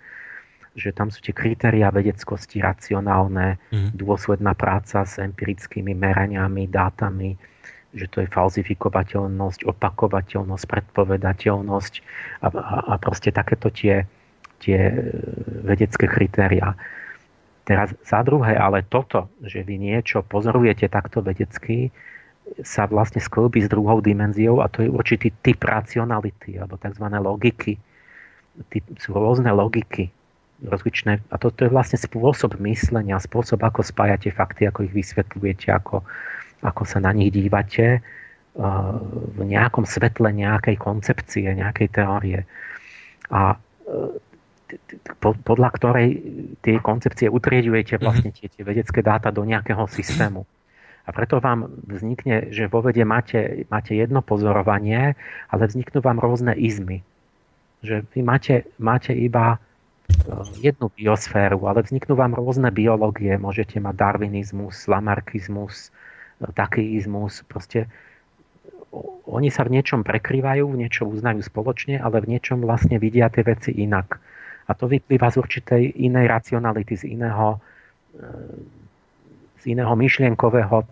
[0.72, 3.92] že tam sú tie kritéria vedeckosti racionálne, mm.
[3.92, 7.36] dôsledná práca s empirickými meraniami, dátami,
[7.92, 11.94] že to je falzifikovateľnosť, opakovateľnosť, predpovedateľnosť
[12.40, 14.08] a, a, a proste takéto tie,
[14.64, 14.92] tie
[15.64, 16.72] vedecké kritéria.
[17.62, 21.92] Teraz za druhé, ale toto, že vy niečo pozorujete takto vedecky,
[22.66, 27.06] sa vlastne sklbí s druhou dimenziou a to je určitý typ racionality alebo tzv.
[27.06, 27.78] logiky.
[28.68, 30.12] Typ, sú rôzne logiky
[30.62, 36.06] rozličné a toto je vlastne spôsob myslenia, spôsob, ako spájate fakty, ako ich vysvetľujete, ako,
[36.62, 38.00] ako sa na nich dívate
[39.32, 42.40] v nejakom svetle nejakej koncepcie, nejakej teórie.
[43.32, 43.56] A
[45.20, 46.08] podľa ktorej
[46.64, 48.02] tie koncepcie utriedujete mhm.
[48.02, 50.44] vlastne tie, tie vedecké dáta do nejakého systému.
[51.02, 55.18] A preto vám vznikne, že vo vede máte, máte jedno pozorovanie,
[55.50, 57.02] ale vzniknú vám rôzne izmy.
[57.82, 59.58] Že vy máte, máte iba
[60.62, 63.34] jednu biosféru, ale vzniknú vám rôzne biológie.
[63.34, 65.90] Môžete mať darwinizmus, lamarkizmus,
[66.50, 67.86] takýizmus, proste
[69.30, 73.46] oni sa v niečom prekrývajú, v niečom uznajú spoločne, ale v niečom vlastne vidia tie
[73.46, 74.20] veci inak.
[74.68, 77.56] A to vyplýva z určitej inej racionality, z iného,
[78.14, 78.26] e,
[79.58, 80.84] z iného myšlienkového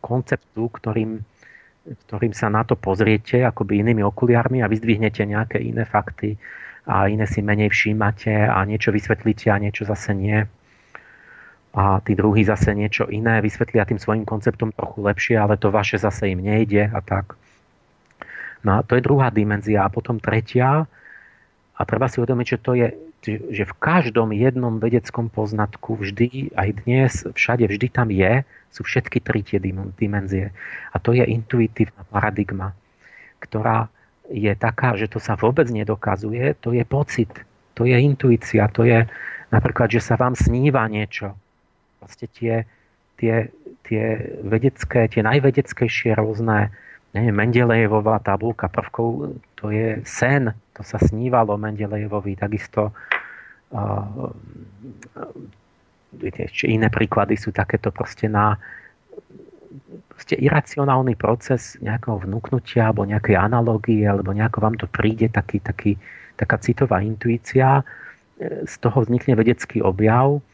[0.00, 1.20] konceptu, ktorým,
[2.08, 6.34] ktorým sa na to pozriete akoby inými okuliármi a vyzdvihnete nejaké iné fakty
[6.86, 10.46] a iné si menej všímate a niečo vysvetlíte a niečo zase nie
[11.76, 16.00] a tí druhí zase niečo iné vysvetlia tým svojim konceptom trochu lepšie, ale to vaše
[16.00, 17.36] zase im nejde a tak.
[18.64, 19.84] No a to je druhá dimenzia.
[19.84, 20.88] A potom tretia,
[21.76, 22.88] a treba si uvedomiť, že to je,
[23.52, 28.40] že v každom jednom vedeckom poznatku vždy, aj dnes, všade, vždy tam je,
[28.72, 29.60] sú všetky tri tie
[30.00, 30.56] dimenzie.
[30.90, 32.72] A to je intuitívna paradigma,
[33.44, 33.92] ktorá
[34.32, 37.30] je taká, že to sa vôbec nedokazuje, to je pocit,
[37.76, 39.04] to je intuícia, to je
[39.52, 41.36] napríklad, že sa vám sníva niečo,
[42.06, 42.62] proste tie,
[43.18, 43.50] tie,
[43.82, 44.04] tie
[44.46, 46.70] vedecké, tie najvedeckejšie rôzne,
[47.10, 52.94] neviem, Mendelejevová tabulka prvkov, to je sen, to sa snívalo Mendelejevovi, takisto
[53.74, 54.30] uh,
[56.22, 58.54] ešte iné príklady sú takéto proste na
[60.08, 65.92] proste iracionálny proces nejakého vnúknutia alebo nejakej analógie alebo nejako vám to príde taký, taký,
[66.40, 67.84] taká citová intuícia,
[68.40, 70.44] z toho vznikne vedecký objav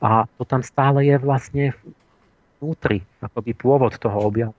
[0.00, 1.64] a to tam stále je vlastne
[2.56, 4.56] vnútri, akoby pôvod toho objavu.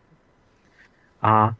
[1.25, 1.57] A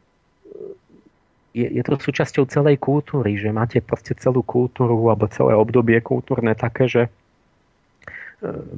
[1.50, 6.54] je, je to súčasťou celej kultúry, že máte proste celú kultúru alebo celé obdobie kultúrne
[6.54, 7.10] také, že e,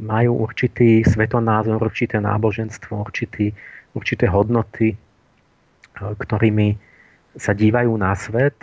[0.00, 3.52] majú určitý svetonázor, určité náboženstvo, určitý,
[3.92, 4.98] určité hodnoty, e,
[6.00, 6.80] ktorými
[7.36, 8.56] sa dívajú na svet.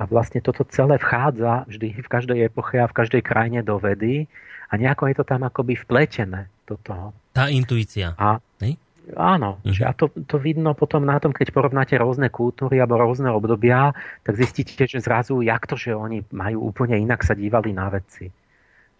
[0.00, 4.30] A vlastne toto celé vchádza vždy v každej epoche a v každej krajine do vedy
[4.70, 7.10] a nejako je to tam akoby vpletené do toho.
[7.34, 8.14] Tá intuícia.
[8.14, 8.38] A,
[9.16, 9.74] Áno, uh-huh.
[9.74, 13.90] že a to, to vidno potom na tom, keď porovnáte rôzne kultúry alebo rôzne obdobia,
[14.22, 18.30] tak zistíte, že zrazu, jak to, že oni majú úplne inak sa dívali na veci.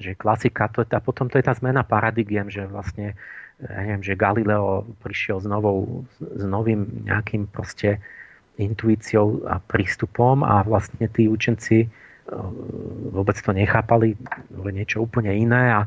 [0.00, 3.14] Že klasika, to, a potom to je tá zmena paradigiem, že vlastne,
[3.60, 8.00] ja neviem, že Galileo prišiel s, novou, s novým nejakým proste
[8.58, 11.86] intuíciou a prístupom a vlastne tí učenci
[13.10, 14.14] vôbec to nechápali,
[14.70, 15.80] niečo úplne iné a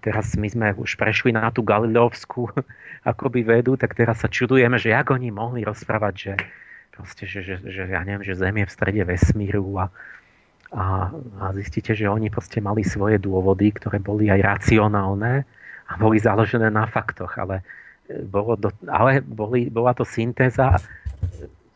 [0.00, 2.48] teraz my sme už prešli na tú galileovskú
[3.10, 6.34] akoby vedu, tak teraz sa čudujeme, že jak oni mohli rozprávať, že,
[6.94, 9.86] proste, že, že, že ja neviem, že Zem je v strede vesmíru a,
[10.72, 11.10] a,
[11.42, 15.44] a zistíte, že oni proste mali svoje dôvody, ktoré boli aj racionálne
[15.84, 17.60] a boli založené na faktoch, ale,
[18.08, 20.80] bolo do, ale boli, bola to syntéza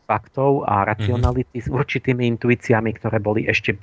[0.08, 1.68] faktov a racionality mm-hmm.
[1.68, 3.76] s určitými intuíciami, ktoré boli ešte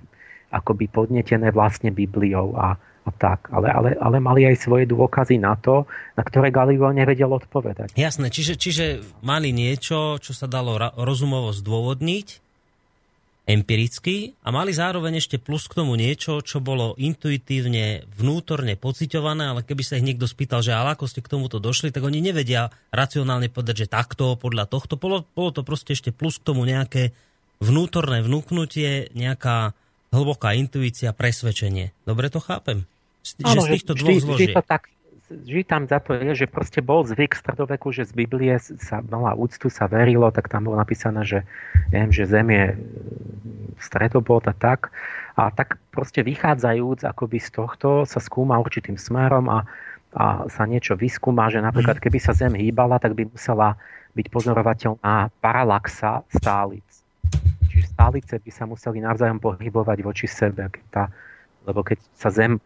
[0.50, 3.54] akoby podnetené vlastne Bibliou a, a tak.
[3.54, 5.86] Ale, ale, ale mali aj svoje dôkazy na to,
[6.18, 7.94] na ktoré Galileo nevedel odpovedať.
[7.94, 8.86] Jasné, čiže, čiže
[9.22, 12.45] mali niečo, čo sa dalo rozumovo zdôvodniť,
[13.46, 19.62] empiricky a mali zároveň ešte plus k tomu niečo, čo bolo intuitívne, vnútorne pociťované, ale
[19.62, 22.74] keby sa ich niekto spýtal, že ale ako ste k tomuto došli, tak oni nevedia
[22.90, 24.98] racionálne povedať, že takto, podľa tohto.
[24.98, 27.14] Bolo, bolo to proste ešte plus k tomu nejaké
[27.62, 29.78] vnútorné vnúknutie, nejaká
[30.10, 31.94] hlboká intuícia, presvedčenie.
[32.04, 32.90] Dobre to chápem?
[33.26, 34.58] Že z týchto dvoch zložiek.
[34.58, 34.90] to tak
[35.30, 39.02] vždy tam za to je, že proste bol zvyk v stredoveku, že z Biblie sa
[39.02, 41.40] mala úctu, sa verilo, tak tam bolo napísané, že,
[41.90, 42.76] neviem, že Zem je e,
[43.82, 44.94] stredobod a tak.
[45.36, 49.66] A tak proste vychádzajúc akoby z tohto sa skúma určitým smerom a,
[50.16, 53.76] a sa niečo vyskúma, že napríklad keby sa Zem hýbala, tak by musela
[54.16, 56.86] byť pozorovateľná paralaxa stálic.
[57.68, 60.72] Čiže stálice by sa museli navzájom pohybovať voči sebe.
[60.88, 61.12] Tá,
[61.66, 62.62] lebo keď sa Zem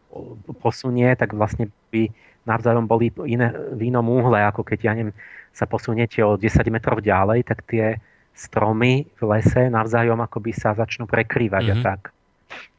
[0.59, 2.11] posunie, tak vlastne by
[2.47, 5.15] navzájom boli iné, v inom úhle, ako keď ja neviem,
[5.55, 7.99] sa posuniete o 10 metrov ďalej, tak tie
[8.35, 11.79] stromy v lese navzájom akoby sa začnú prekrývať mm-hmm.
[11.79, 11.85] a mhm.
[11.85, 12.01] tak.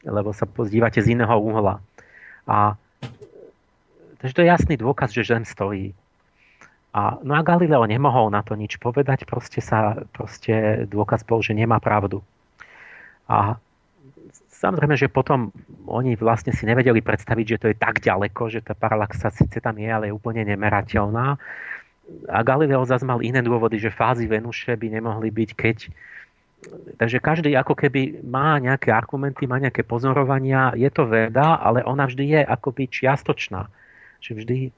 [0.04, 1.78] Lebo sa pozdívate z iného uhla.
[2.48, 2.74] A
[4.18, 5.92] takže to je jasný dôkaz, že Zem stojí.
[6.90, 11.54] A, no a Galileo nemohol na to nič povedať, proste sa proste dôkaz bol, že
[11.54, 12.18] nemá pravdu.
[13.30, 13.62] A
[14.60, 15.48] Samozrejme, že potom
[15.88, 19.80] oni vlastne si nevedeli predstaviť, že to je tak ďaleko, že tá paralaxa síce tam
[19.80, 21.40] je, ale je úplne nemerateľná.
[22.28, 25.76] A Galileo zase mal iné dôvody, že fázy Venuše by nemohli byť, keď...
[27.00, 32.04] Takže každý ako keby má nejaké argumenty, má nejaké pozorovania, je to veda, ale ona
[32.04, 33.64] vždy je akoby čiastočná.
[34.20, 34.70] Že vždy e,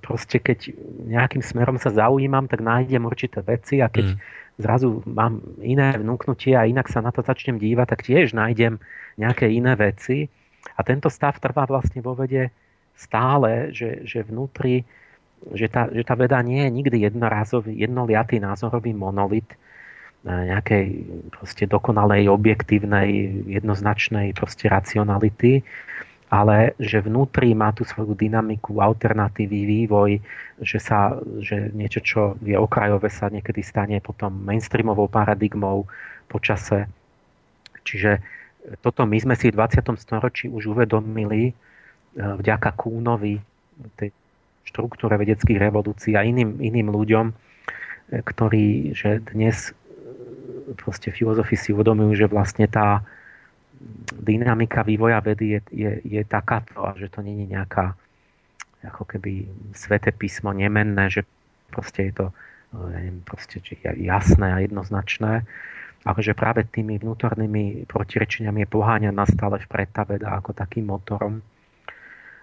[0.00, 0.72] proste keď
[1.12, 6.56] nejakým smerom sa zaujímam, tak nájdem určité veci a keď mm zrazu mám iné vnúknutie
[6.56, 8.80] a inak sa na to začnem dívať, tak tiež nájdem
[9.16, 10.28] nejaké iné veci.
[10.76, 12.52] A tento stav trvá vlastne vo vede
[12.94, 14.84] stále, že, že vnútri,
[15.52, 19.48] že tá, že tá veda nie je nikdy jednorázový, jednoliatý názorový monolit
[20.22, 21.02] nejakej
[21.34, 25.66] proste dokonalej, objektívnej, jednoznačnej proste racionality,
[26.32, 30.16] ale že vnútri má tú svoju dynamiku, alternatívy, vývoj,
[30.64, 35.84] že, sa, že niečo, čo je okrajové, sa niekedy stane potom mainstreamovou paradigmou
[36.32, 36.88] počase.
[37.84, 38.24] Čiže
[38.80, 39.84] toto my sme si v 20.
[40.00, 41.52] storočí už uvedomili e,
[42.16, 43.36] vďaka Kúnovi,
[44.00, 44.08] tej
[44.64, 47.34] štruktúre vedeckých revolúcií a iným, iným ľuďom, e,
[48.24, 49.72] ktorí že dnes e,
[50.80, 53.04] proste filozofi si uvedomujú, že vlastne tá,
[54.22, 57.94] dynamika vývoja vedy je, je, je takáto že to není nejaká
[58.82, 61.22] ako keby sveté písmo nemenné, že
[61.70, 62.26] proste je to
[62.72, 65.44] neviem, proste, jasné a jednoznačné,
[66.02, 71.38] ale že práve tými vnútornými protirečeniami je poháňaná stále vpred tá veda ako takým motorom.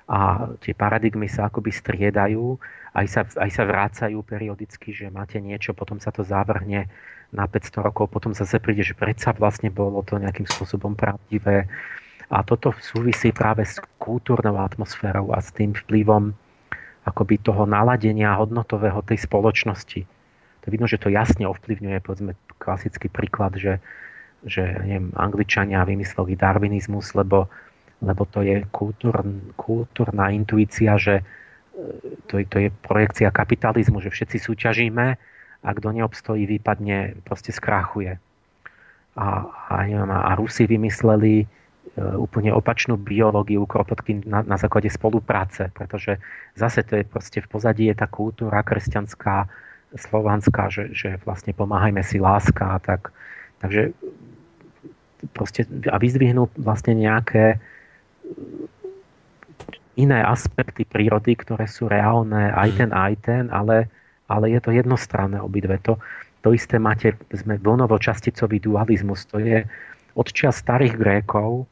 [0.09, 2.57] A tie paradigmy sa akoby striedajú,
[2.97, 6.89] aj sa, aj sa vrácajú periodicky, že máte niečo, potom sa to zavrhne
[7.29, 11.69] na 500 rokov, potom zase príde, že predsa vlastne bolo to nejakým spôsobom pravdivé.
[12.29, 16.33] A toto súvisí práve s kultúrnou atmosférou a s tým vplyvom
[17.05, 20.05] akoby toho naladenia hodnotového tej spoločnosti.
[20.61, 23.81] To vidno, že to jasne ovplyvňuje, povedzme, klasický príklad, že,
[24.45, 27.49] že neviem, Angličania vymysleli darwinizmus, lebo,
[28.03, 29.25] lebo to je kultúr,
[29.57, 31.23] kultúrna intuícia, že e,
[32.29, 35.17] to, to je projekcia kapitalizmu, že všetci súťažíme
[35.59, 38.15] a kto neobstojí, vypadne, proste skrachuje.
[39.19, 39.27] A,
[39.67, 41.45] a, neviem, a Rusi vymysleli e,
[42.15, 46.15] úplne opačnú biológiu kropotky na, na základe spolupráce, pretože
[46.55, 49.51] zase to je proste v pozadí je tá kultúra kresťanská,
[49.97, 53.11] slovanská, že, že vlastne pomáhajme si láska tak.
[53.59, 53.91] Takže
[55.35, 57.59] proste, a vyzdvihnú vlastne nejaké
[59.99, 63.91] iné aspekty prírody, ktoré sú reálne, aj ten, aj ten, ale,
[64.29, 65.81] ale je to jednostranné obidve.
[65.89, 65.97] To,
[66.45, 69.65] to isté máte, sme vlnovo-časticový dualizmus, to je
[70.15, 71.65] od čas starých Grékov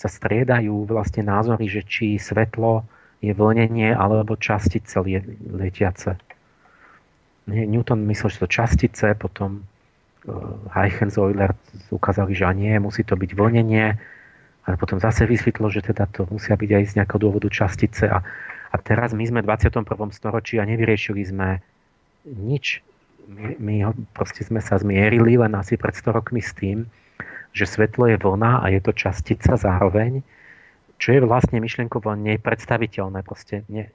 [0.00, 2.88] sa striedajú vlastne názory, že či svetlo
[3.20, 4.96] je vlnenie alebo častice
[5.52, 6.16] letiace.
[7.44, 9.60] Newton myslel, že to častice, potom
[10.72, 11.52] Huygens e, Euler
[11.92, 13.86] ukázali, že nie, musí to byť vlnenie,
[14.64, 18.24] ale potom zase vysvetlo, že teda to musia byť aj z nejakého dôvodu častice a,
[18.70, 19.84] a teraz my sme v 21.
[20.12, 21.60] storočí a nevyriešili sme
[22.26, 22.82] nič.
[23.30, 23.74] My, my
[24.16, 26.88] proste sme sa zmierili len asi pred 100 rokmi s tým,
[27.54, 30.22] že svetlo je vlna a je to častica zároveň,
[31.00, 33.22] čo je vlastne myšlienkovo nepredstaviteľné.
[33.22, 33.86] Proste nie,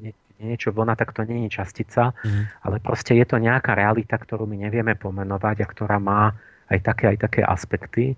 [0.00, 2.64] nie, niečo vlna, tak to nie je častica, mm.
[2.66, 6.34] ale proste je to nejaká realita, ktorú my nevieme pomenovať a ktorá má
[6.72, 8.16] aj také, aj také aspekty.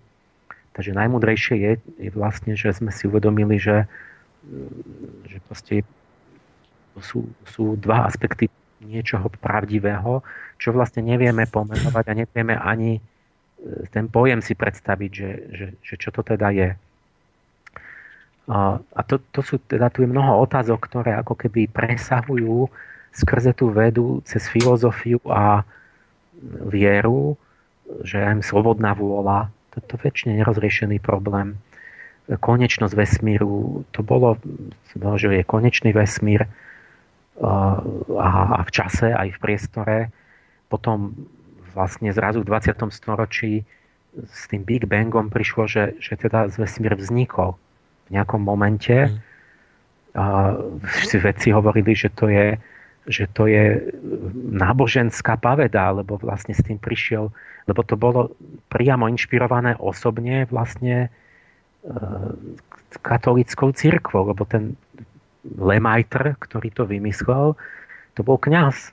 [0.75, 1.73] Takže najmudrejšie je,
[2.03, 3.87] je vlastne, že sme si uvedomili, že,
[5.31, 5.87] že proste
[6.99, 8.51] sú, sú dva aspekty
[8.85, 10.21] niečoho pravdivého,
[10.61, 13.01] čo vlastne nevieme pomenovať a nevieme ani e,
[13.91, 16.71] ten pojem si predstaviť, že, že, že čo to teda je.
[18.45, 22.69] A to, to sú teda, tu je mnoho otázok, ktoré ako keby presahujú
[23.17, 25.65] skrze tú vedu cez filozofiu a
[26.69, 27.41] vieru,
[28.05, 31.57] že aj slobodná vôľa, to je väčšine nerozriešený problém.
[32.29, 34.37] Konečnosť vesmíru, to bolo,
[35.17, 36.45] že je konečný vesmír
[37.43, 37.83] a,
[38.55, 39.97] a v čase, aj v priestore.
[40.71, 41.15] Potom
[41.75, 42.79] vlastne zrazu v 20.
[42.95, 43.67] storočí
[44.15, 47.59] s tým Big Bangom prišlo, že, že teda vesmír vznikol
[48.07, 49.11] v nejakom momente.
[49.11, 49.19] Mm.
[50.15, 50.25] A
[51.03, 52.55] si vedci hovorili, že to je,
[53.11, 53.91] že to je
[54.55, 57.35] náboženská paveda, lebo vlastne s tým prišiel,
[57.67, 58.31] lebo to bolo
[58.71, 61.11] priamo inšpirované osobne vlastne
[61.83, 61.91] e,
[63.03, 64.79] katolickou církvou, lebo ten
[65.45, 67.57] Lemajtr, ktorý to vymyslel,
[68.17, 68.93] to bol kňaz.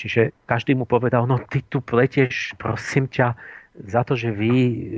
[0.00, 3.36] Čiže každý mu povedal, no ty tu pletieš, prosím ťa,
[3.74, 4.52] za to, že vy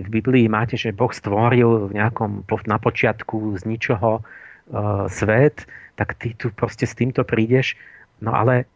[0.05, 5.65] v Biblii máte, že Boh stvoril v nejakom, na počiatku z ničoho uh, svet,
[5.97, 7.73] tak ty tu proste s týmto prídeš.
[8.21, 8.69] No ale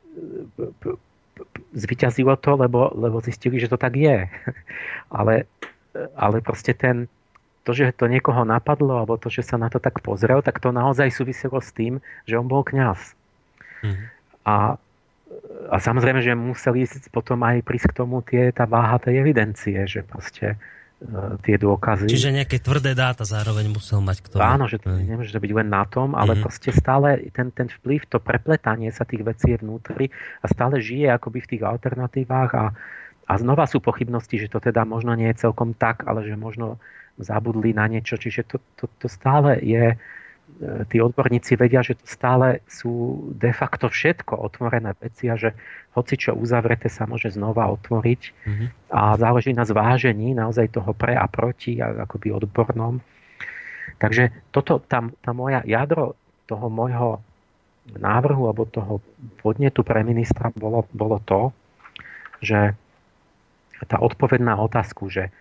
[1.77, 4.25] zvyťazilo to, lebo, lebo zistili, že to tak je.
[5.19, 5.45] ale,
[6.17, 7.05] ale proste ten,
[7.65, 10.73] to, že to niekoho napadlo, alebo to, že sa na to tak pozrel, tak to
[10.73, 13.13] naozaj súviselo s tým, že on bol kňaz.
[13.85, 14.07] Mm-hmm.
[14.49, 14.81] A
[15.71, 16.83] a samozrejme, že museli
[17.15, 20.59] potom aj prísť k tomu tie, tá váha tej evidencie, že proste
[20.99, 22.11] e, tie dôkazy.
[22.11, 24.43] Čiže nejaké tvrdé dáta zároveň musel mať k tomu.
[24.43, 26.43] Áno, že to nemôže to byť len na tom, ale mm.
[26.43, 30.11] proste stále ten, ten vplyv, to prepletanie sa tých vecí je vnútri
[30.43, 32.67] a stále žije akoby v tých alternatívach a,
[33.31, 36.83] a znova sú pochybnosti, že to teda možno nie je celkom tak, ale že možno
[37.21, 39.97] zabudli na niečo, čiže to, to, to stále je
[40.59, 45.55] E, tí odborníci vedia, že to stále sú de facto všetko otvorené veci a že
[45.95, 48.69] hoci čo uzavreté sa môže znova otvoriť mm-hmm.
[48.91, 52.99] a záleží na zvážení naozaj toho pre a proti a akoby odbornom.
[54.01, 57.21] Takže toto, tam, tá moja jadro toho môjho
[57.91, 59.01] návrhu alebo toho
[59.41, 61.51] podnetu pre ministra bolo, bolo to,
[62.41, 62.75] že
[63.89, 65.33] tá odpoveď na otázku, že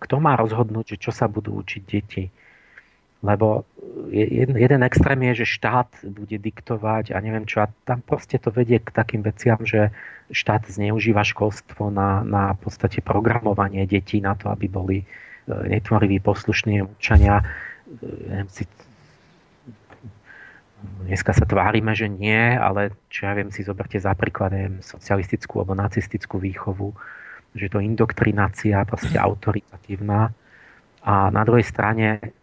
[0.00, 2.24] kto má rozhodnúť, že čo sa budú učiť deti,
[3.24, 3.64] lebo
[4.12, 7.64] jeden, extrém je, že štát bude diktovať a neviem čo.
[7.64, 9.96] A tam proste to vedie k takým veciam, že
[10.28, 15.06] štát zneužíva školstvo na, na podstate programovanie detí na to, aby boli e,
[15.48, 17.40] netvoriví, poslušní občania.
[17.40, 17.44] E,
[18.28, 18.68] neviem si,
[21.08, 25.64] dneska sa tvárime, že nie, ale čo ja viem, si zoberte za príklad neviem, socialistickú
[25.64, 26.92] alebo nacistickú výchovu,
[27.54, 30.34] že to indoktrinácia proste autoritatívna.
[31.04, 32.34] A na druhej strane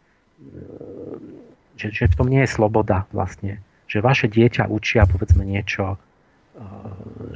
[1.82, 3.58] že, že v tom nie je sloboda vlastne.
[3.90, 6.62] Že vaše dieťa učia povedzme niečo, eh,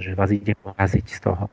[0.01, 1.49] že vás ide poraziť z toho.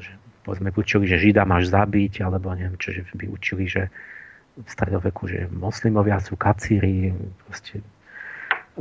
[0.00, 0.12] Že,
[0.48, 3.92] povedzme, učili, že Žida máš zabiť, alebo neviem čo, že by učili, že
[4.52, 7.12] v stredoveku, že moslimovia sú kacíri.
[7.48, 7.80] Proste.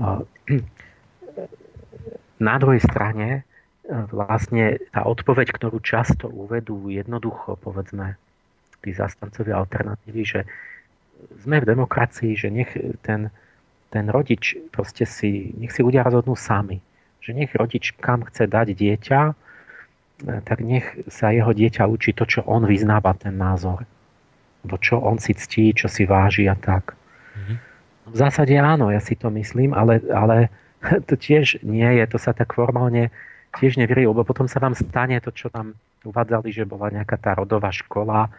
[2.41, 3.43] Na druhej strane
[3.89, 8.15] vlastne tá odpoveď, ktorú často uvedú jednoducho, povedzme,
[8.81, 10.41] tí zastancovia alternatívy, že
[11.41, 12.73] sme v demokracii, že nech
[13.05, 13.29] ten,
[13.93, 16.81] ten rodič proste si, nech si ľudia rozhodnú sami.
[17.21, 19.33] Že nech rodič kam chce dať dieťa, e,
[20.41, 23.85] tak nech sa jeho dieťa učí to, čo on vyznáva, ten názor.
[24.65, 26.97] Bo čo on si ctí, čo si váži a tak.
[27.37, 27.57] Mm-hmm.
[28.09, 30.49] V zásade áno, ja si to myslím, ale, ale
[31.07, 33.13] to tiež nie je, to sa tak formálne
[33.59, 35.75] tiež neverili, lebo potom sa vám stane to, čo tam
[36.07, 38.31] uvádzali, že bola nejaká tá rodová škola,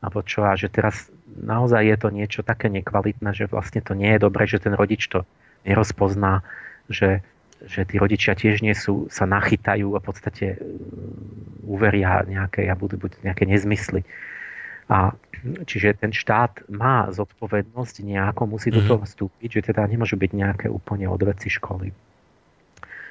[0.00, 4.16] alebo čo, a že teraz naozaj je to niečo také nekvalitné, že vlastne to nie
[4.16, 5.28] je dobré, že ten rodič to
[5.68, 6.40] nerozpozná,
[6.88, 7.20] že,
[7.68, 12.74] že tí rodičia tiež nie sú, sa nachytajú a v podstate mm, uveria nejaké, a
[12.78, 14.08] budú buď nejaké nezmysly.
[14.88, 15.14] A
[15.68, 18.88] čiže ten štát má zodpovednosť nejako, musí do mhm.
[18.88, 21.92] toho vstúpiť, že teda nemôžu byť nejaké úplne odveci školy.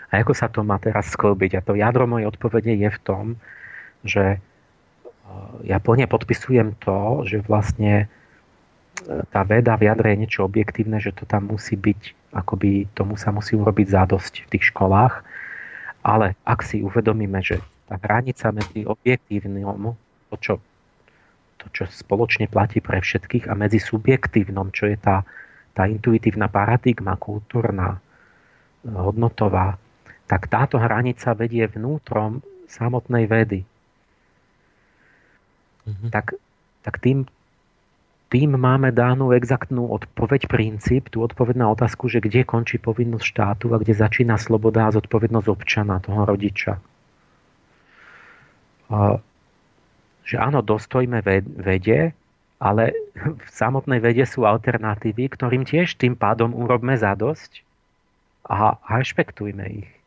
[0.09, 1.61] A ako sa to má teraz sklbiť?
[1.61, 3.25] A to jadro mojej odpovede je v tom,
[4.01, 4.39] že e,
[5.69, 11.13] ja plne podpisujem to, že vlastne e, tá veda v jadre je niečo objektívne, že
[11.13, 15.21] to tam musí byť, akoby tomu sa musí urobiť zádosť v tých školách.
[16.01, 19.93] Ale ak si uvedomíme, že tá hranica medzi objektívnym,
[20.33, 20.53] to čo,
[21.61, 25.21] to, čo spoločne platí pre všetkých, a medzi subjektívnom, čo je tá,
[25.75, 27.99] tá intuitívna paradigma, kultúrna,
[28.85, 29.75] hodnotová,
[30.29, 33.65] tak táto hranica vedie vnútrom samotnej vedy.
[35.89, 36.09] Mm-hmm.
[36.13, 36.37] Tak,
[36.85, 37.25] tak tým,
[38.29, 43.73] tým máme dánú exaktnú odpoveď, princíp, tú odpoveď na otázku, že kde končí povinnosť štátu
[43.73, 46.77] a kde začína sloboda a zodpovednosť občana, toho rodiča.
[50.29, 51.25] Že áno, dostojme
[51.57, 52.13] vede,
[52.61, 57.65] ale v samotnej vede sú alternatívy, ktorým tiež tým pádom urobme zadosť
[58.45, 59.98] a, a rešpektujme ich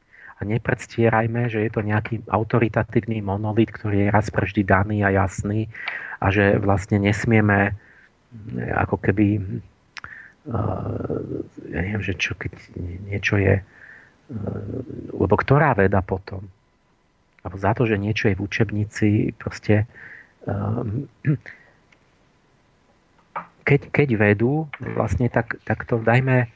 [0.43, 5.71] a nepredstierajme, že je to nejaký autoritatívny monolit, ktorý je raz vždy daný a jasný
[6.19, 9.39] a že vlastne nesmieme eh, ako keby
[10.51, 11.23] uh,
[11.71, 12.51] ja neviem, že čo, keď
[13.07, 14.83] niečo je uh,
[15.15, 16.43] lebo ktorá veda potom?
[17.47, 19.87] Alebo za to, že niečo je v učebnici proste
[23.63, 26.51] keď, keď vedú vlastne tak, tak to dajme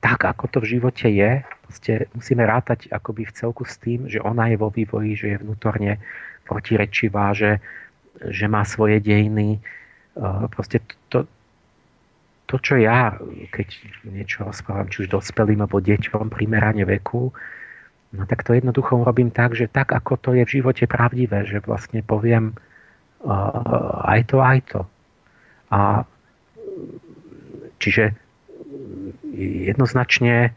[0.00, 4.22] tak, ako to v živote je, proste musíme rátať akoby v celku s tým, že
[4.22, 5.98] ona je vo vývoji, že je vnútorne
[6.46, 7.58] protirečivá, že,
[8.22, 9.58] že má svoje dejiny.
[10.54, 11.26] Proste to,
[12.46, 13.18] to, čo ja,
[13.50, 13.68] keď
[14.06, 17.34] niečo rozprávam, či už dospelým alebo deťom, primerane veku,
[18.14, 21.58] no tak to jednoducho robím tak, že tak, ako to je v živote pravdivé, že
[21.60, 22.54] vlastne poviem
[23.26, 24.80] uh, aj to, aj to.
[25.74, 26.06] A
[27.82, 28.14] čiže
[29.36, 30.54] jednoznačne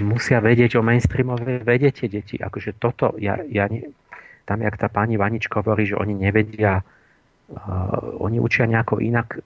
[0.00, 2.40] musia vedieť o mainstreamovej vede tie deti.
[2.40, 3.90] Akože toto, ja, ja ne,
[4.48, 9.38] tam, jak tá pani Vanička hovorí, že oni nevedia, uh, oni učia nejako inak.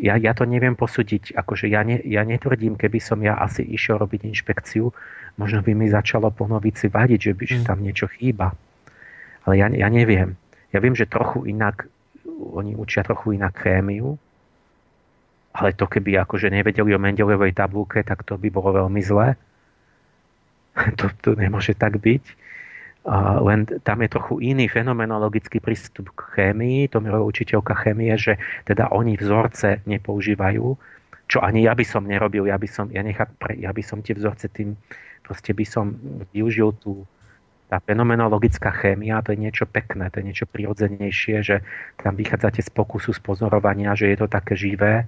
[0.00, 1.36] Ja, ja to neviem posúdiť.
[1.36, 4.88] Akože ja, ne, ja netvrdím, keby som ja asi išiel robiť inšpekciu,
[5.36, 7.66] možno by mi začalo po novici vadiť, že, by, že mm.
[7.68, 8.56] tam niečo chýba.
[9.44, 10.40] Ale ja, ja neviem.
[10.72, 11.88] Ja viem, že trochu inak,
[12.28, 14.20] oni učia trochu inak chémiu,
[15.58, 19.34] ale to keby akože nevedeli o Mendelevej tabulke, tak to by bolo veľmi zlé.
[20.98, 22.46] to, to nemôže tak byť.
[23.08, 26.92] Uh, len tam je trochu iný fenomenologický prístup k chémii.
[26.92, 28.38] To mi učiteľka chémie, že
[28.68, 30.66] teda oni vzorce nepoužívajú,
[31.26, 32.46] čo ani ja by som nerobil.
[32.46, 34.76] Ja by som, ja nechám, ja by som tie vzorce tým,
[35.24, 35.96] proste by som
[36.36, 37.02] využil tú
[37.68, 41.56] tá fenomenologická chémia, to je niečo pekné, to je niečo prirodzenejšie, že
[42.00, 45.04] tam vychádzate z pokusu, z pozorovania, že je to také živé.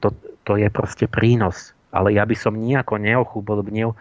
[0.00, 0.16] To,
[0.48, 1.76] to je proste prínos.
[1.92, 3.92] Ale ja by som nejako neochúbolbnil,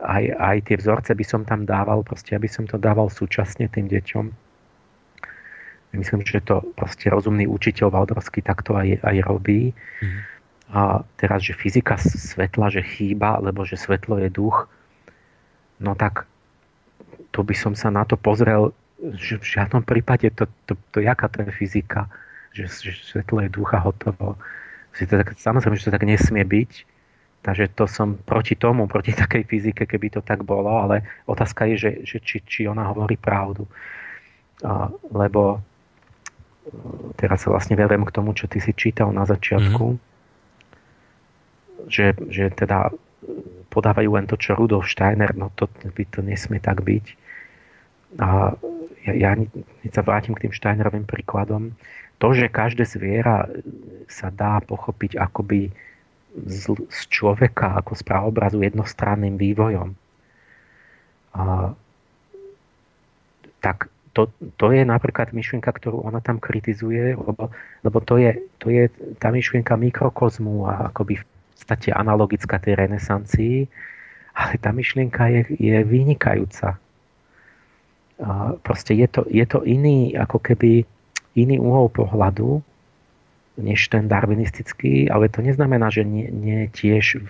[0.00, 3.90] aj, aj tie vzorce by som tam dával, proste aby som to dával súčasne tým
[3.90, 4.24] deťom.
[5.90, 9.74] Myslím, že to proste rozumný učiteľ Valdorský takto aj, aj robí.
[10.00, 10.18] Mm.
[10.70, 14.70] A teraz, že fyzika svetla, že chýba, lebo že svetlo je duch,
[15.82, 16.30] no tak
[17.40, 18.76] to by som sa na to pozrel,
[19.16, 22.04] že v žiadnom prípade to, to, to, to jaká to je fyzika,
[22.52, 24.36] že, že svetlo je ducha hotovo.
[24.92, 26.72] Si to tak, samozrejme, že to tak nesmie byť,
[27.40, 31.76] takže to som proti tomu, proti takej fyzike, keby to tak bolo, ale otázka je,
[31.80, 33.64] že, že či, či ona hovorí pravdu.
[34.60, 35.58] A, lebo e,
[37.16, 40.04] teraz sa vlastne verím k tomu, čo ty si čítal na začiatku, mm-hmm.
[41.88, 42.92] že, že teda
[43.72, 47.29] podávajú len to, čo Rudolf Steiner, no to by to nesmie tak byť.
[48.18, 48.58] A
[49.06, 49.32] ja, ja
[49.94, 51.76] sa vrátim k tým Steinerovým príkladom.
[52.18, 53.48] To, že každé zviera
[54.10, 55.70] sa dá pochopiť akoby
[56.36, 59.96] z, z človeka ako z praobrazu jednostranným vývojom,
[61.34, 61.72] a,
[63.62, 64.26] tak to,
[64.58, 67.50] to je napríklad myšlienka, ktorú ona tam kritizuje, lebo,
[67.86, 68.90] lebo to, je, to je
[69.22, 73.70] tá myšlienka mikrokozmu a akoby v podstate analogická tej renesancii,
[74.34, 76.74] ale tá myšlienka je, je vynikajúca.
[78.60, 80.84] Proste je to, je to iný, ako keby
[81.32, 82.60] iný uhol pohľadu,
[83.60, 87.20] než ten darwinistický, ale to neznamená, že nie, nie tiež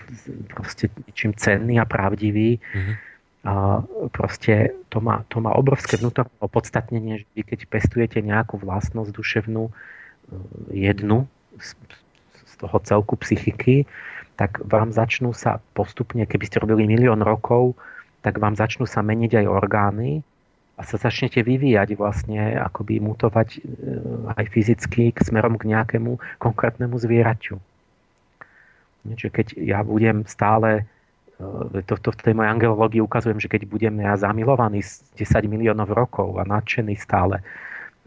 [0.50, 2.58] proste ničím cenný a pravdivý.
[2.58, 2.94] Mm-hmm.
[3.40, 3.80] A
[4.12, 9.64] proste to má, to má obrovské vnútorné opodstatnenie, že vy keď pestujete nejakú vlastnosť duševnú
[9.64, 9.72] e,
[10.76, 11.24] jednu
[11.56, 11.72] z,
[12.44, 13.88] z toho celku psychiky,
[14.36, 17.80] tak vám začnú sa postupne, keby ste robili milión rokov,
[18.20, 20.20] tak vám začnú sa meniť aj orgány
[20.80, 23.58] a sa začnete vyvíjať vlastne, akoby mutovať e,
[24.32, 27.60] aj fyzicky k smerom k nejakému konkrétnemu zvieraťu.
[29.04, 30.88] Čiže keď ja budem stále
[31.36, 35.52] e, to, to v tej mojej angelológii ukazujem, že keď budem ja zamilovaný z 10
[35.52, 37.44] miliónov rokov a nadšený stále,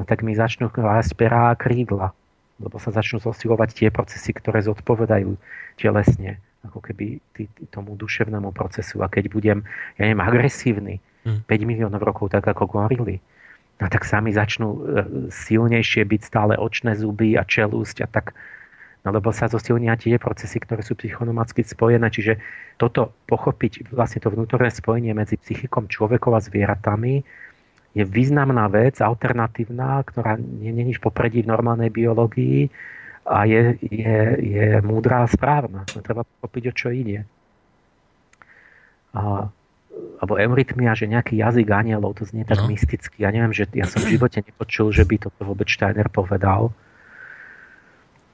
[0.02, 2.10] no tak mi začnú rásť perá a krídla,
[2.58, 5.38] lebo sa začnú zosilovať tie procesy, ktoré zodpovedajú
[5.78, 9.04] telesne ako keby tý, tý, tomu duševnému procesu.
[9.04, 9.68] A keď budem,
[10.00, 10.96] ja neviem, agresívny,
[11.28, 11.44] hmm.
[11.48, 13.20] 5 miliónov rokov, tak ako gorily,
[13.80, 14.80] no tak sami začnú e,
[15.28, 18.32] silnejšie byť stále očné zuby a čelúsť a tak,
[19.04, 22.08] no lebo sa zosilnia tie procesy, ktoré sú psychonomaticky spojené.
[22.08, 22.40] Čiže
[22.80, 27.24] toto pochopiť, vlastne to vnútorné spojenie medzi psychikom človekov a zvieratami
[27.94, 32.66] je významná vec, alternatívna, ktorá je v popredí v normálnej biológii,
[33.24, 35.88] a je, je, je múdrá a správna.
[36.04, 37.24] Treba pochopiť, o čo ide.
[39.16, 39.48] A,
[40.20, 42.68] alebo eurytmia, že nejaký jazyk anielov, to znie tak no.
[42.68, 43.24] mysticky.
[43.24, 46.76] Ja neviem, že ja som v živote nepočul, že by to vôbec Steiner povedal.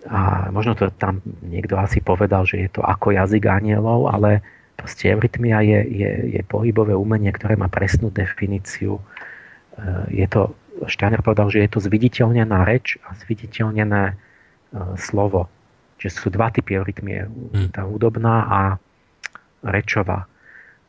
[0.10, 4.42] A možno to tam niekto asi povedal, že je to ako jazyk anielov, ale
[4.80, 8.96] proste eurytmia je, je, je pohybové umenie, ktoré má presnú definíciu.
[8.96, 9.04] E,
[10.24, 10.56] je to,
[10.88, 14.16] Steiner povedal, že je to zviditeľnená reč a zviditeľnené
[14.98, 15.50] slovo.
[16.00, 17.28] Čiže sú dva typy eurytmie.
[17.28, 17.70] Hmm.
[17.74, 18.60] Tá hudobná a
[19.66, 20.30] rečová.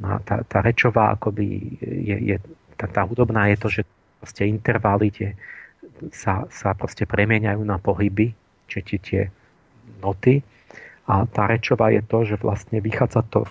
[0.00, 2.36] No tá, tá rečová akoby je, je
[2.78, 3.82] tá, tá hudobná je to, že
[4.22, 5.28] proste intervaly tie
[6.08, 8.32] sa, sa proste premieňajú na pohyby,
[8.64, 9.22] čiže tie, tie
[10.00, 10.40] noty.
[11.10, 13.44] A tá rečová je to, že vlastne vychádza to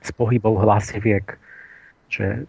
[0.00, 1.36] z pohybov hlasiviek,
[2.08, 2.48] že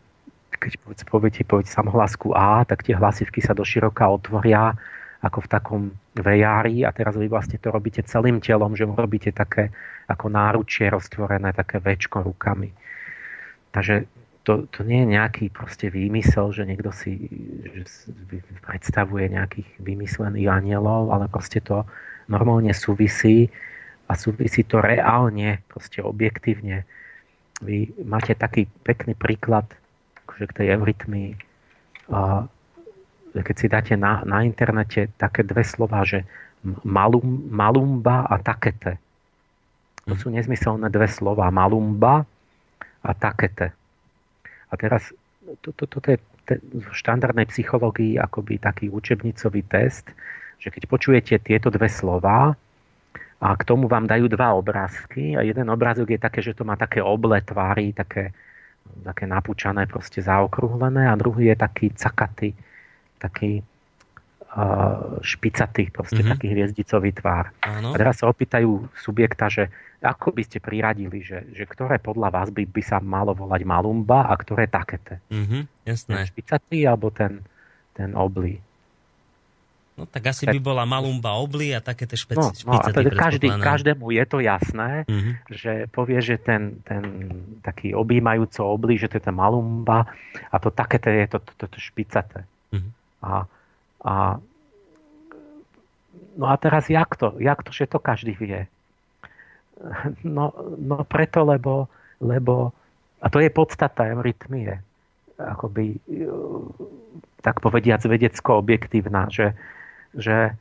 [0.55, 0.71] keď
[1.09, 4.77] poviete, poviete samohlasku A, tak tie hlasivky sa doširoka otvoria
[5.25, 5.81] ako v takom
[6.11, 9.71] vejári a teraz vy vlastne to robíte celým telom, že robíte také
[10.11, 12.75] ako náručie roztvorené, také väčko rukami.
[13.71, 14.03] Takže
[14.43, 17.29] to, to nie je nejaký proste výmysel, že niekto si
[17.71, 17.85] že
[18.65, 21.87] predstavuje nejakých vymyslených anielov, ale proste to
[22.27, 23.47] normálne súvisí
[24.11, 26.83] a súvisí to reálne, proste objektívne.
[27.63, 29.69] Vy máte taký pekný príklad
[30.25, 31.31] akože k tej eurytmii
[33.31, 36.27] keď si dáte na, na internete také dve slova, že
[36.83, 38.99] malum, malumba a takete.
[40.05, 41.47] To sú nezmyselné dve slova.
[41.53, 42.27] Malumba
[43.01, 43.71] a takete.
[44.71, 45.15] A teraz
[45.63, 46.17] toto to, to je
[46.59, 50.11] v štandardnej psychológii akoby taký učebnicový test,
[50.61, 52.53] že keď počujete tieto dve slova
[53.41, 56.77] a k tomu vám dajú dva obrázky a jeden obrázok je také, že to má
[56.77, 58.35] také oble tvári, také,
[59.01, 62.53] také napúčané, proste zaokrúhlené a druhý je taký cakatý,
[63.21, 63.61] taký
[65.23, 66.33] špicatý, proste mm-hmm.
[66.35, 67.55] taký hviezdicový tvár.
[67.63, 67.95] Áno.
[67.95, 69.71] A teraz sa opýtajú subjekta, že
[70.03, 74.27] ako by ste priradili, že, že ktoré podľa vás by, by sa malo volať malumba
[74.27, 75.23] a ktoré takete.
[75.31, 76.11] Mm-hmm, jasné.
[76.19, 77.39] Ten špicatý alebo ten,
[77.95, 78.59] ten oblý.
[79.95, 82.91] No tak asi tak, by bola malumba oblí a také tie špeci, no, no, a
[82.91, 85.33] teda každý, každému je to jasné, mm-hmm.
[85.47, 87.03] že povie, že ten, ten
[87.63, 90.11] taký objímajúco oblí, že to je ten malumba
[90.51, 92.43] a to také je to, to, to, to špicaté.
[93.21, 93.45] A,
[94.05, 94.13] a,
[96.37, 97.37] no a teraz jak to?
[97.37, 98.67] Jak to, že to každý vie?
[100.21, 101.89] No, no preto, lebo,
[102.21, 102.69] lebo
[103.21, 104.77] a to je podstata eurytmie.
[105.41, 105.97] Akoby,
[107.41, 109.57] tak povediac, vedecko-objektívna, že,
[110.13, 110.53] že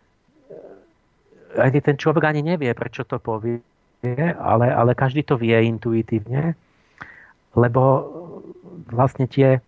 [1.57, 3.61] ani ten človek ani nevie, prečo to povie,
[4.41, 6.57] ale, ale každý to vie intuitívne,
[7.53, 7.83] lebo
[8.89, 9.61] vlastne tie,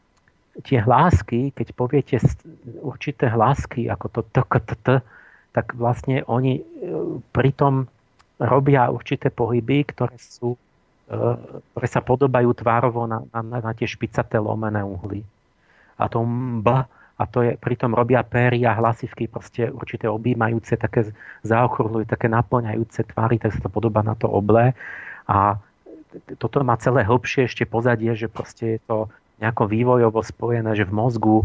[0.61, 2.17] tie hlásky, keď poviete
[2.85, 4.93] určité hlásky, ako to t,
[5.53, 6.63] tak vlastne oni e,
[7.33, 7.89] pritom
[8.37, 10.57] robia určité pohyby, ktoré sú
[11.09, 11.19] e,
[11.73, 15.25] ktoré sa podobajú tvárovo na, na, na tie špicaté lomené uhly.
[15.97, 16.25] A to
[16.61, 16.69] b,
[17.17, 21.13] a to je, pritom robia péry a hlasivky proste určité objímajúce, také
[21.45, 24.73] zaokrúhľujú, také naplňajúce tvary, tak sa to podobá na to oblé.
[25.29, 25.61] A
[26.37, 28.97] toto má celé hĺbšie ešte pozadie, že proste je to
[29.43, 31.37] nejako vývojovo spojené, že v mozgu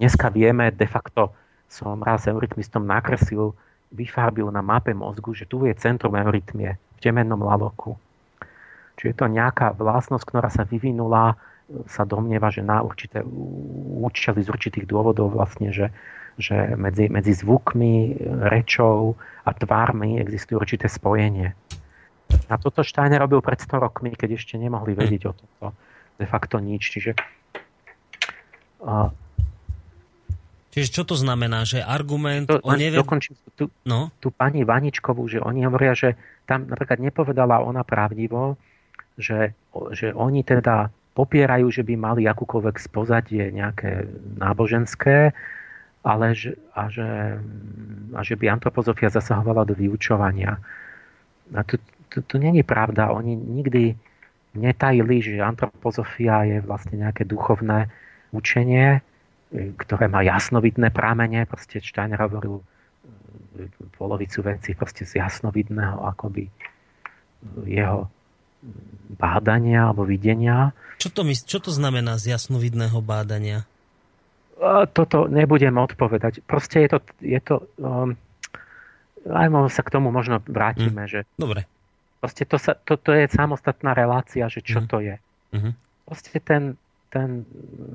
[0.00, 1.36] dneska vieme de facto,
[1.68, 3.52] som raz eurytmistom nakreslil,
[3.92, 8.00] vyfarbil na mape mozgu, že tu je centrum eurytmie v temennom laloku.
[8.96, 11.36] Čiže je to nejaká vlastnosť, ktorá sa vyvinula,
[11.84, 13.20] sa domnieva, že na určité
[14.00, 15.92] účely z určitých dôvodov vlastne, že,
[16.40, 18.16] že medzi, medzi zvukmi,
[18.48, 21.52] rečou a tvármi existuje určité spojenie.
[22.48, 25.66] A toto Steiner robil pred 100 rokmi, keď ešte nemohli vedieť o tomto
[26.18, 26.82] de facto nič.
[26.94, 27.12] Čiže
[30.74, 32.98] Čiže čo to znamená, že argument to, o neved...
[32.98, 34.10] Dokončím tú, no?
[34.18, 36.18] tú pani Vaničkovú, že oni hovoria, že
[36.50, 38.58] tam napríklad nepovedala ona pravdivo,
[39.14, 39.54] že,
[39.94, 44.02] že oni teda popierajú, že by mali akúkoľvek spozadie nejaké
[44.34, 45.30] náboženské,
[46.02, 47.38] ale že, a, že,
[48.10, 50.58] a že by antropozofia zasahovala do vyučovania.
[51.54, 51.78] A to,
[52.10, 53.14] to, to není pravda.
[53.14, 53.94] Oni nikdy
[54.54, 57.90] netajili, že antropozofia je vlastne nejaké duchovné
[58.34, 59.02] učenie,
[59.54, 61.46] ktoré má jasnovidné prámene.
[61.46, 62.64] Proste Steiner hovoril e,
[63.94, 66.50] polovicu veci proste z jasnovidného akoby
[67.68, 68.10] jeho
[69.14, 70.72] bádania alebo videnia.
[70.96, 73.68] Čo to, mysl, čo to znamená z jasnovidného bádania?
[74.96, 76.40] Toto nebudem odpovedať.
[76.46, 78.16] Proste je to, je to um,
[79.28, 81.10] aj sa k tomu možno vrátime, mm.
[81.10, 81.64] že Dobre.
[82.24, 84.86] Proste to, sa, to, to je samostatná relácia, že čo mm.
[84.88, 85.16] to je.
[85.52, 85.72] Mm-hmm.
[86.08, 86.80] Proste ten,
[87.12, 87.44] ten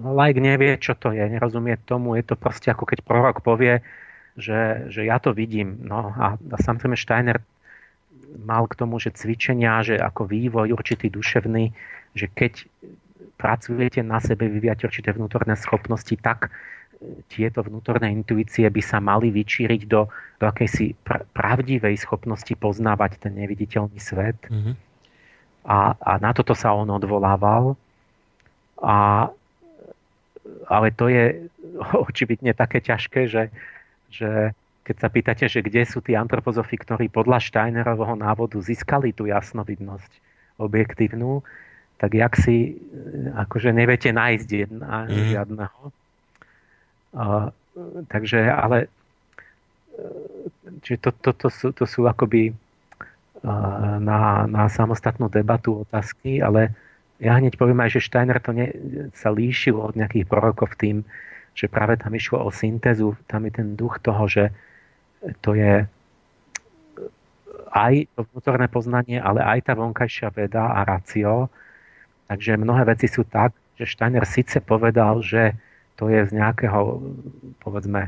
[0.06, 2.14] like nevie, čo to je, nerozumie tomu.
[2.14, 3.82] Je to proste ako keď prorok povie,
[4.38, 5.82] že, že ja to vidím.
[5.82, 7.42] No a, a samozrejme Steiner
[8.46, 11.74] mal k tomu, že cvičenia, že ako vývoj určitý duševný,
[12.14, 12.70] že keď
[13.42, 16.54] pracujete na sebe, vyvíjate určité vnútorné schopnosti, tak
[17.32, 23.40] tieto vnútorné intuície by sa mali vyčíriť do, do akejsi pr- pravdivej schopnosti poznávať ten
[23.40, 24.36] neviditeľný svet.
[24.52, 24.76] Mm-hmm.
[25.64, 27.80] A, a na toto sa on odvolával.
[28.84, 29.32] A,
[30.68, 31.48] ale to je
[32.08, 33.44] očividne také ťažké, že,
[34.12, 34.52] že
[34.84, 40.12] keď sa pýtate, že kde sú tí antropozofi, ktorí podľa Steinerovho návodu získali tú jasnovidnosť
[40.60, 41.46] objektívnu,
[42.00, 42.80] tak jak si
[43.36, 45.24] akože neviete nájsť jedna, mm.
[45.36, 45.80] žiadneho.
[48.10, 48.88] Takže, ale
[50.86, 52.54] čiže to, to, to, sú, to sú akoby
[54.00, 56.76] na, na samostatnú debatu otázky, ale
[57.20, 58.72] ja hneď poviem aj, že Steiner to ne,
[59.12, 61.04] sa líšil od nejakých prorokov tým,
[61.56, 64.52] že práve tam išlo o syntézu, tam je ten duch toho, že
[65.44, 65.84] to je
[67.70, 71.52] aj to vnútorné poznanie, ale aj tá vonkajšia veda a racio.
[72.32, 75.54] Takže mnohé veci sú tak, že Steiner síce povedal, že
[76.00, 77.04] to je z nejakého,
[77.60, 78.08] povedzme,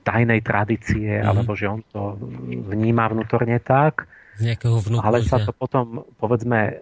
[0.00, 1.26] tajnej tradície, mm.
[1.28, 2.16] alebo že on to
[2.72, 6.80] vníma vnútorne tak, z nejakého ale sa to potom, povedzme,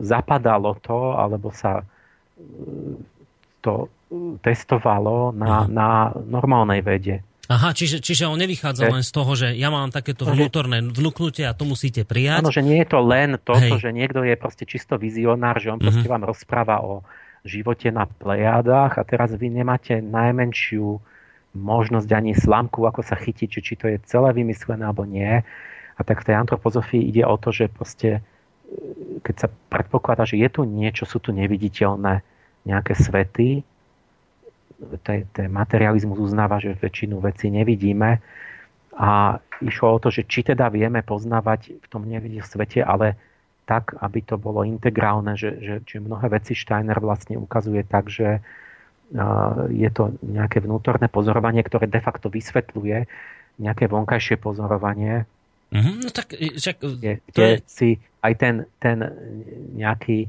[0.00, 1.84] zapadalo to, alebo sa e,
[3.60, 3.84] to
[4.40, 5.68] testovalo na, mhm.
[5.70, 5.90] na
[6.26, 7.22] normálnej vede.
[7.50, 11.50] Aha, čiže, čiže on nevychádza len z toho, že ja mám takéto vnútorné vnúknutie a
[11.50, 12.46] to musíte prijať.
[12.46, 15.82] Áno, že nie je to len to, že niekto je proste čisto vizionár, že on
[15.82, 16.14] proste mm-hmm.
[16.14, 17.02] vám rozpráva o
[17.44, 21.00] živote na plejádach a teraz vy nemáte najmenšiu
[21.56, 25.42] možnosť ani slamku, ako sa chytiť, či, to je celé vymyslené alebo nie.
[25.96, 28.22] A tak v tej antropozofii ide o to, že proste
[29.26, 32.22] keď sa predpokladá, že je tu niečo, sú tu neviditeľné
[32.62, 33.66] nejaké svety,
[35.34, 38.22] ten materializmus uznáva, že väčšinu vecí nevidíme
[38.96, 43.18] a išlo o to, že či teda vieme poznávať v tom neviditeľnom svete, ale
[43.70, 48.42] tak, aby to bolo integrálne, že, že, že mnohé veci Steiner vlastne ukazuje tak, že
[49.70, 53.06] je to nejaké vnútorné pozorovanie, ktoré de facto vysvetľuje
[53.62, 55.30] nejaké vonkajšie pozorovanie,
[55.70, 57.62] Mm-hmm, no tak, však, kde, kde je...
[57.70, 57.88] si
[58.26, 58.98] aj ten, ten
[59.78, 60.26] nejaký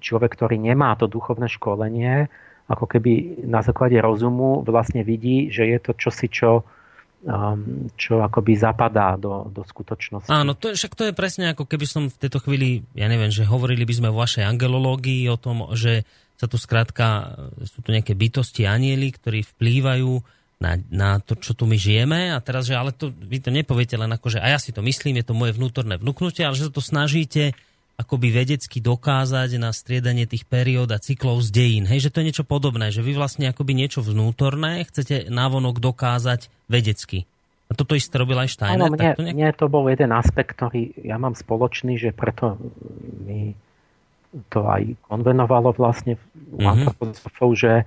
[0.00, 2.32] človek, ktorý nemá to duchovné školenie,
[2.68, 6.64] ako keby na základe rozumu vlastne vidí, že je to čosi, čo,
[7.24, 10.30] um, čo akoby zapadá do, do skutočnosti.
[10.30, 13.48] Áno, to, však to je presne ako keby som v tejto chvíli, ja neviem, že
[13.48, 16.06] hovorili by sme o vašej angelológii, o tom, že
[16.38, 17.34] sa tu skrátka,
[17.66, 20.22] sú tu nejaké bytosti, anieli, ktorí vplývajú
[20.58, 23.94] na, na to, čo tu my žijeme a teraz, že ale to, vy to nepoviete
[23.94, 26.70] len ako, že a ja si to myslím, je to moje vnútorné vnúknutie, ale že
[26.70, 27.54] sa to snažíte
[27.98, 31.84] akoby vedecky dokázať na striedanie tých periód a cyklov z dejín.
[31.90, 36.46] Hej, že to je niečo podobné, že vy vlastne akoby niečo vnútorné chcete návonok dokázať
[36.70, 37.26] vedecky.
[37.68, 38.80] A toto isté robil aj Steiner?
[38.80, 39.34] Áno, mne, to nejak...
[39.36, 42.56] mne to bol jeden aspekt, ktorý ja mám spoločný, že preto
[43.26, 43.52] mi
[44.48, 46.16] to aj konvenovalo vlastne
[46.54, 47.52] u mm-hmm.
[47.58, 47.84] že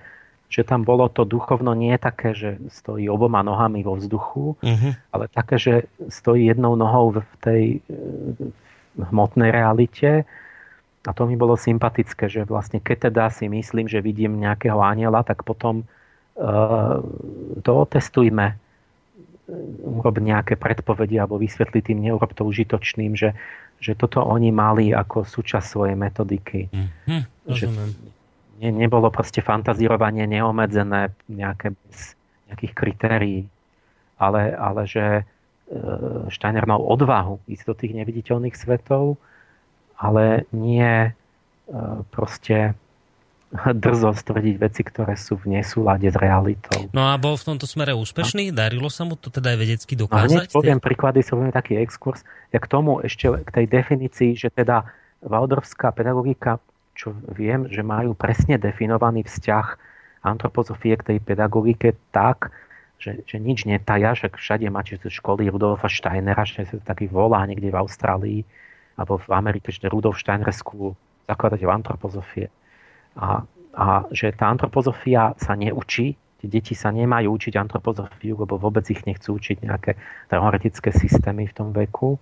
[0.51, 4.91] že tam bolo to duchovno nie také, že stojí oboma nohami vo vzduchu, uh-huh.
[5.15, 5.73] ale také, že
[6.11, 7.63] stojí jednou nohou v tej
[8.35, 10.27] v hmotnej realite.
[11.01, 15.25] A to mi bolo sympatické, že vlastne keď teda si myslím, že vidím nejakého aniela,
[15.25, 15.81] tak potom
[16.37, 17.01] uh,
[17.65, 18.53] to otestujme
[19.81, 23.35] urob nejaké predpovedi alebo vysvetli tým, neurob to užitočným, že,
[23.83, 26.71] že toto oni mali ako súčasť svojej metodiky.
[26.71, 27.21] Mm-hmm,
[27.51, 27.65] že,
[28.61, 32.15] ne, nebolo proste fantazírovanie neomedzené nejaké bez
[32.51, 33.39] nejakých kritérií,
[34.19, 35.23] ale, ale že
[36.31, 39.15] Steiner mal odvahu ísť do tých neviditeľných svetov,
[39.95, 41.15] ale nie,
[42.11, 42.75] proste
[43.83, 46.87] drzosť tvrdiť veci, ktoré sú v nesúlade s realitou.
[46.95, 48.55] No a bol v tomto smere úspešný?
[48.55, 50.51] Darilo sa mu to teda aj vedecky dokázať?
[50.51, 52.23] No, poviem príklady, som taký exkurs.
[52.55, 54.87] Ja k tomu ešte k tej definícii, že teda
[55.21, 56.57] Valdorfská pedagogika,
[56.97, 59.67] čo viem, že majú presne definovaný vzťah
[60.21, 62.53] antropozofie k tej pedagogike tak,
[63.01, 67.73] že, že nič netaja, že všade máte školy Rudolfa Steinera, že sa taký volá niekde
[67.73, 68.39] v Austrálii
[68.95, 70.93] alebo v Amerike, že Rudolf Steiner School,
[71.25, 72.53] zakladateľ antropozofie
[73.17, 73.43] a,
[73.73, 79.01] a že tá antropozofia sa neučí, tie deti sa nemajú učiť antropozofiu, lebo vôbec ich
[79.09, 79.97] nechcú učiť nejaké
[80.29, 82.21] teoretické systémy v tom veku,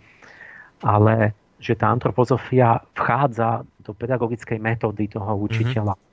[0.80, 5.41] ale že tá antropozofia vchádza do pedagogickej metódy toho mhm.
[5.43, 5.95] učiteľa.
[5.95, 6.09] Mm-hmm.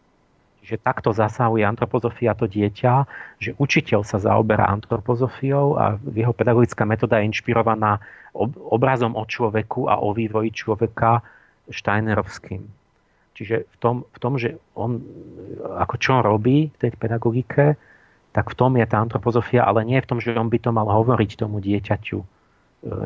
[0.66, 2.94] Že takto zasahuje antropozofia to dieťa,
[3.38, 8.02] že učiteľ sa zaoberá antropozofiou a jeho pedagogická metóda je inšpirovaná
[8.66, 11.22] obrazom o človeku a o vývoji človeka
[11.70, 12.66] Steinerovským.
[13.36, 14.98] Čiže v tom, v tom, že on
[15.78, 17.76] ako čo on robí v tej pedagogike,
[18.32, 20.88] tak v tom je tá antropozofia, ale nie v tom, že on by to mal
[20.88, 22.26] hovoriť tomu dieťaťu e,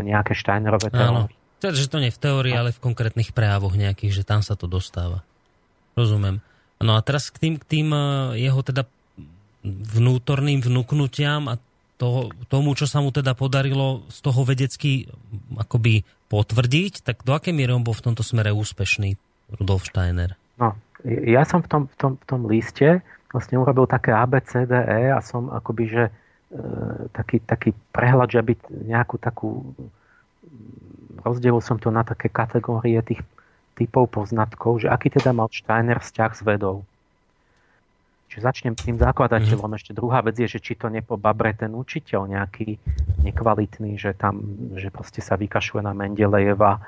[0.02, 1.34] nejaké Steinerové teórie.
[1.60, 4.64] Teda, že to nie v teórii, ale v konkrétnych prejavoch nejakých, že tam sa to
[4.64, 5.22] dostáva.
[5.94, 6.42] Rozumiem.
[6.80, 8.00] No a teraz k tým, k tým e,
[8.40, 8.88] jeho teda
[9.64, 11.60] vnútorným vnúknutiam a
[12.00, 15.04] toho, tomu, čo sa mu teda podarilo z toho vedecky
[15.60, 19.20] akoby potvrdiť, tak do akej miery on bol v tomto smere úspešný?
[19.60, 20.32] Rudolf Steiner?
[20.56, 20.72] No,
[21.04, 25.52] ja som v tom, v tom, v tom liste vlastne urobil také ABCDE a som
[25.52, 26.12] akoby, že e,
[27.12, 28.52] taký, taký prehľad, že by
[28.88, 29.68] nejakú takú
[31.20, 33.20] rozdielil som to na také kategórie tých
[33.80, 36.84] typov poznatkov, že aký teda mal Steiner vzťah s vedou.
[38.30, 39.74] Čiže začnem tým zakladateľom.
[39.74, 39.78] Mm.
[39.80, 42.78] Ešte druhá vec je, že či to nepobabre ten učiteľ nejaký
[43.26, 44.38] nekvalitný, že tam,
[44.78, 46.78] že proste sa vykašuje na Mendelejeva,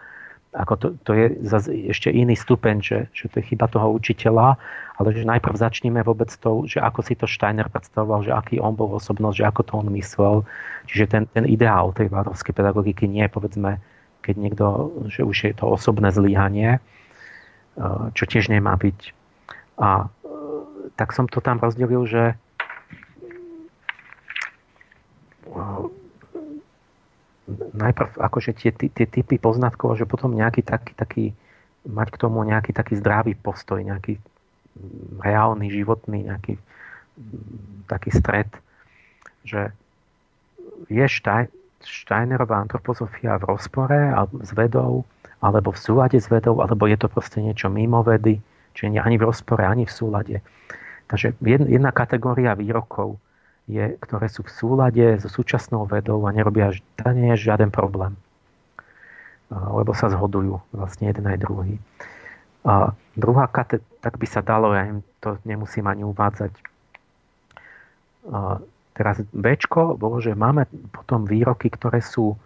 [0.53, 4.61] ako to, to je zase ešte iný stupeň, že, že to je chyba toho učiteľa,
[5.01, 8.76] ale že najprv začneme vôbec to, že ako si to Steiner predstavoval, že aký on
[8.76, 10.36] bol osobnosť, že ako to on myslel.
[10.86, 13.80] Čiže ten, ten ideál tej várovskej pedagogiky nie je, povedzme,
[14.22, 14.66] keď niekto,
[15.10, 18.98] že už je to osobné zlíhanie, eh, čo tiež nemá byť.
[19.82, 20.08] A eh,
[20.94, 22.38] tak som to tam rozdelil, že
[25.50, 25.84] eh,
[27.74, 31.24] najprv akože tie, tie typy poznatkov, že potom nejaký taký, taký,
[31.82, 34.22] mať k tomu nejaký taký zdravý postoj, nejaký
[35.20, 36.56] reálny, životný, nejaký
[37.90, 38.48] taký stred,
[39.44, 39.74] že
[40.88, 41.06] je
[41.82, 43.98] Steinerová antropozofia v rozpore
[44.42, 45.04] s vedou,
[45.42, 48.38] alebo v súlade s vedou, alebo je to proste niečo mimo vedy,
[48.78, 50.36] čiže ani v rozpore, ani v súlade.
[51.10, 53.18] Takže jedna kategória výrokov
[53.68, 56.72] je, ktoré sú v súlade so súčasnou vedou a nerobia
[57.12, 58.16] nie je žiaden problém.
[59.52, 61.76] Lebo sa zhodujú vlastne jeden aj druhý.
[62.64, 66.54] A druhá kate, tak by sa dalo, ja im to nemusím ani uvádzať.
[68.93, 69.57] Teraz B
[69.97, 72.36] bolo, že máme potom výroky, ktoré sú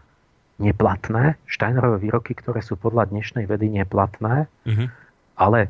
[0.63, 4.89] neplatné, Steinerové výroky, ktoré sú podľa dnešnej vedy neplatné, mm-hmm.
[5.37, 5.69] ale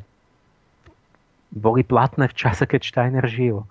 [1.51, 3.65] boli platné v čase, keď Steiner žil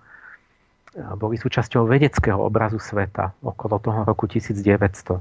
[0.96, 5.20] boli súčasťou vedeckého obrazu sveta okolo toho roku 1900.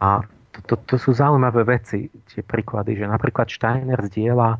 [0.00, 4.56] A to, to, to sú zaujímavé veci, tie príklady, že napríklad Steiner zdieľa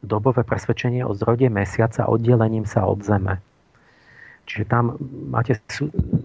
[0.00, 3.40] dobové presvedčenie o zrode mesiaca oddelením sa od Zeme.
[4.44, 5.00] Čiže tam
[5.32, 5.56] máte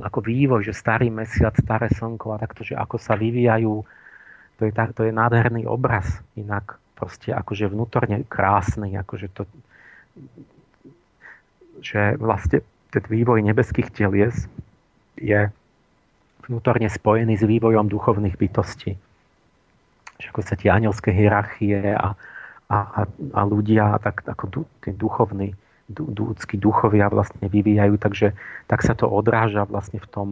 [0.03, 3.73] ako vývoj, že starý mesiac, staré slnko a takto, že ako sa vyvíjajú,
[4.59, 9.47] to je, to je nádherný obraz, inak proste akože vnútorne krásny, akože to,
[11.79, 12.59] že vlastne
[12.91, 14.51] ten vývoj nebeských telies
[15.15, 15.47] je
[16.43, 18.99] vnútorne spojený s vývojom duchovných bytostí.
[20.19, 22.11] Ako sa tie anielské hierarchie a,
[22.67, 25.55] a, a ľudia, tak ako tí duchovní,
[25.97, 28.37] ľudskí duchovia vlastne vyvíjajú, takže
[28.69, 30.27] tak sa to odráža vlastne v tom,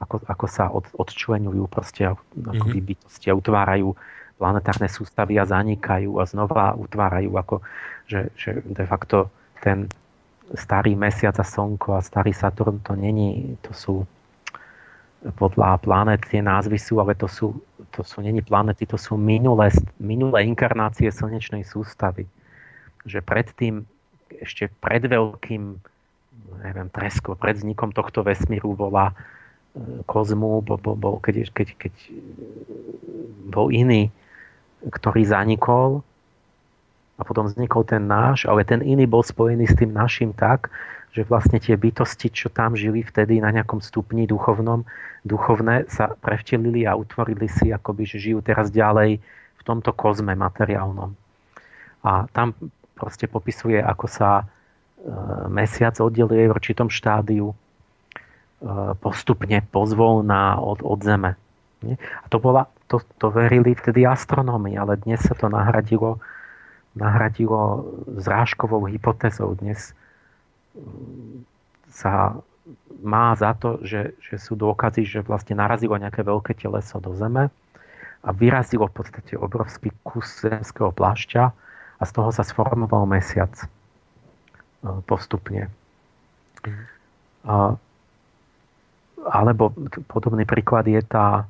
[0.00, 2.84] ako, ako sa od, odčlenujú proste mm-hmm.
[2.84, 3.96] bytosti a utvárajú
[4.40, 7.56] planetárne sústavy a zanikajú a znova utvárajú, ako,
[8.08, 9.28] že, že de facto
[9.60, 9.88] ten,
[10.56, 13.94] starý mesiac a slnko a starý Saturn to není, to sú
[15.36, 17.52] podľa planet tie názvy sú, ale to sú,
[17.92, 19.68] to sú není planety, to sú minulé,
[20.00, 22.24] minulé inkarnácie slnečnej sústavy.
[23.04, 23.84] Že predtým,
[24.38, 25.80] ešte pred veľkým
[26.62, 29.14] neviem, treskom, pred vznikom tohto vesmíru bola e,
[30.04, 31.94] kozmu, bol, bol, bol, keď, keď, keď
[33.50, 34.12] bol iný,
[34.86, 36.04] ktorý zanikol
[37.20, 40.72] a potom vznikol ten náš, ale ten iný bol spojený s tým našim tak,
[41.10, 44.86] že vlastne tie bytosti, čo tam žili vtedy na nejakom stupni duchovnom,
[45.26, 49.18] duchovné sa prevtelili a utvorili si, akoby, že žijú teraz ďalej
[49.58, 51.12] v tomto kozme materiálnom.
[52.06, 52.56] A tam
[53.00, 54.44] proste popisuje, ako sa
[55.48, 57.56] mesiac oddeluje v určitom štádiu
[59.00, 61.40] postupne pozvolná od, od Zeme.
[61.96, 66.20] A to, bola, to, to verili vtedy astronómi, ale dnes sa to nahradilo,
[66.92, 67.88] nahradilo
[68.20, 69.56] zrážkovou hypotézou.
[69.56, 69.96] Dnes
[70.76, 71.48] mm,
[71.88, 72.36] sa
[73.00, 77.48] má za to, že, že sú dôkazy, že vlastne narazilo nejaké veľké teleso do Zeme
[78.20, 81.56] a vyrazilo v podstate obrovský kus zemského plášťa
[82.00, 83.66] a z toho sa sformoval mesiac e,
[85.04, 85.68] postupne.
[89.20, 89.72] Alebo
[90.08, 91.44] podobný príklad je tá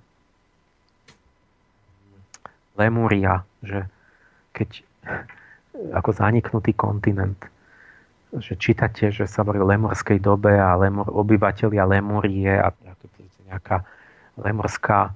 [2.75, 3.87] Lemúria, že
[4.57, 4.83] keď
[5.93, 7.37] ako zaniknutý kontinent,
[8.41, 12.71] že čítate, že sa hovorí o lemurskej dobe a lemur, obyvateľia Lemúrie a
[13.51, 13.83] nejaká
[14.39, 15.13] lemurská e,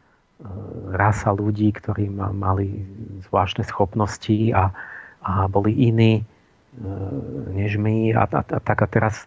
[0.98, 2.82] rasa ľudí, ktorí mali
[3.30, 4.74] zvláštne schopnosti a,
[5.24, 6.24] a boli iní e,
[7.56, 9.26] než my a, a, a tak a teraz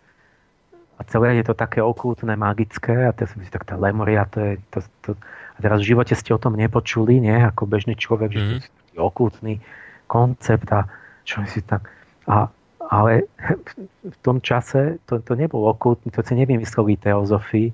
[0.97, 4.53] a celé je to také okultné, magické a teraz si tak tá Lemuria, to je,
[4.73, 5.09] to, to,
[5.53, 7.37] a teraz v živote ste o tom nepočuli, nie?
[7.37, 8.35] Ako bežný človek, mm.
[8.35, 8.57] že to mhm.
[8.57, 9.53] je taký okultný
[10.09, 10.89] koncept a
[11.21, 11.85] čo si tak...
[12.25, 12.49] A,
[12.87, 13.27] ale
[14.01, 17.69] v tom čase to, to nebol okultný, to si nevymysleli teozofii,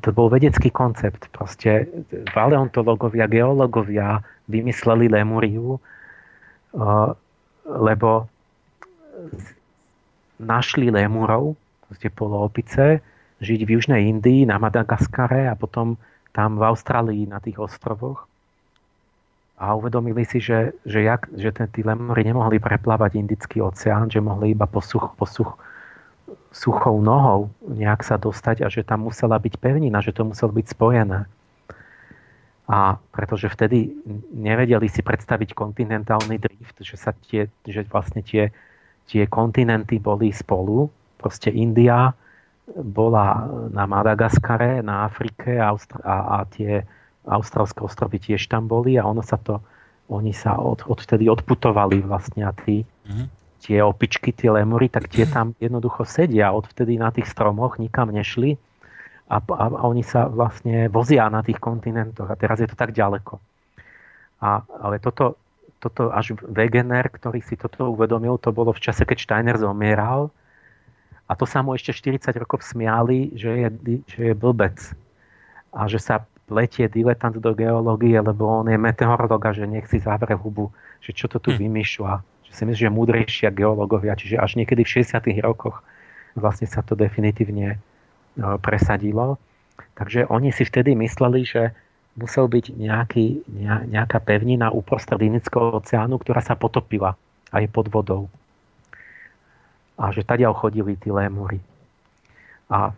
[0.00, 1.28] to bol vedecký koncept.
[1.34, 1.84] Proste
[2.32, 5.76] paleontológovia, geológovia vymysleli Lemuriu,
[7.66, 8.28] lebo
[10.36, 11.56] našli Lemurov,
[11.88, 13.00] proste poloopice,
[13.40, 15.96] žiť v Južnej Indii, na Madagaskare a potom
[16.36, 18.28] tam v Austrálii na tých ostrovoch.
[19.56, 24.20] A uvedomili si, že, že, jak, že ten, tí lemory nemohli preplávať Indický oceán, že
[24.20, 25.48] mohli iba po, such, po such,
[26.52, 30.66] suchou nohou nejak sa dostať a že tam musela byť pevnina, že to muselo byť
[30.76, 31.24] spojené.
[32.66, 33.94] A pretože vtedy
[34.34, 38.50] nevedeli si predstaviť kontinentálny drift, že, sa tie, že vlastne tie,
[39.06, 42.10] tie kontinenty boli spolu, proste India
[42.74, 46.82] bola na Madagaskare, na Afrike a, a, a tie
[47.22, 49.62] austrálske ostrovy tiež tam boli a ono sa to,
[50.10, 53.26] oni sa od, odtedy odputovali vlastne a tí, mm-hmm.
[53.62, 56.50] tie opičky, tie lemury, tak tie tam jednoducho sedia.
[56.50, 58.58] Odvtedy na tých stromoch, nikam nešli
[59.26, 62.94] a, a, a oni sa vlastne vozia na tých kontinentoch a teraz je to tak
[62.94, 63.42] ďaleko.
[64.42, 65.34] A, ale toto,
[65.82, 70.30] toto až Wegener, ktorý si toto uvedomil, to bolo v čase, keď Steiner zomieral,
[71.26, 73.68] a to sa mu ešte 40 rokov smiali, že je,
[74.06, 74.78] že je blbec.
[75.74, 79.98] A že sa pletie diletant do geológie, lebo on je meteorolog a že nech si
[79.98, 80.70] zavre hubu,
[81.02, 81.66] že čo to tu hm.
[81.66, 82.12] vymýšľa.
[82.46, 84.14] Že si myslí, že múdrejšia geológovia.
[84.14, 85.82] Čiže až niekedy v 60 rokoch
[86.38, 87.82] vlastne sa to definitívne
[88.60, 89.40] presadilo.
[89.96, 91.72] Takže oni si vtedy mysleli, že
[92.16, 93.44] musel byť nejaký,
[93.92, 97.16] nejaká pevnina uprostred Indického oceánu, ktorá sa potopila
[97.52, 98.28] a je pod vodou
[99.96, 101.58] a že tadiaľ chodili tí lémury.
[102.68, 102.92] A,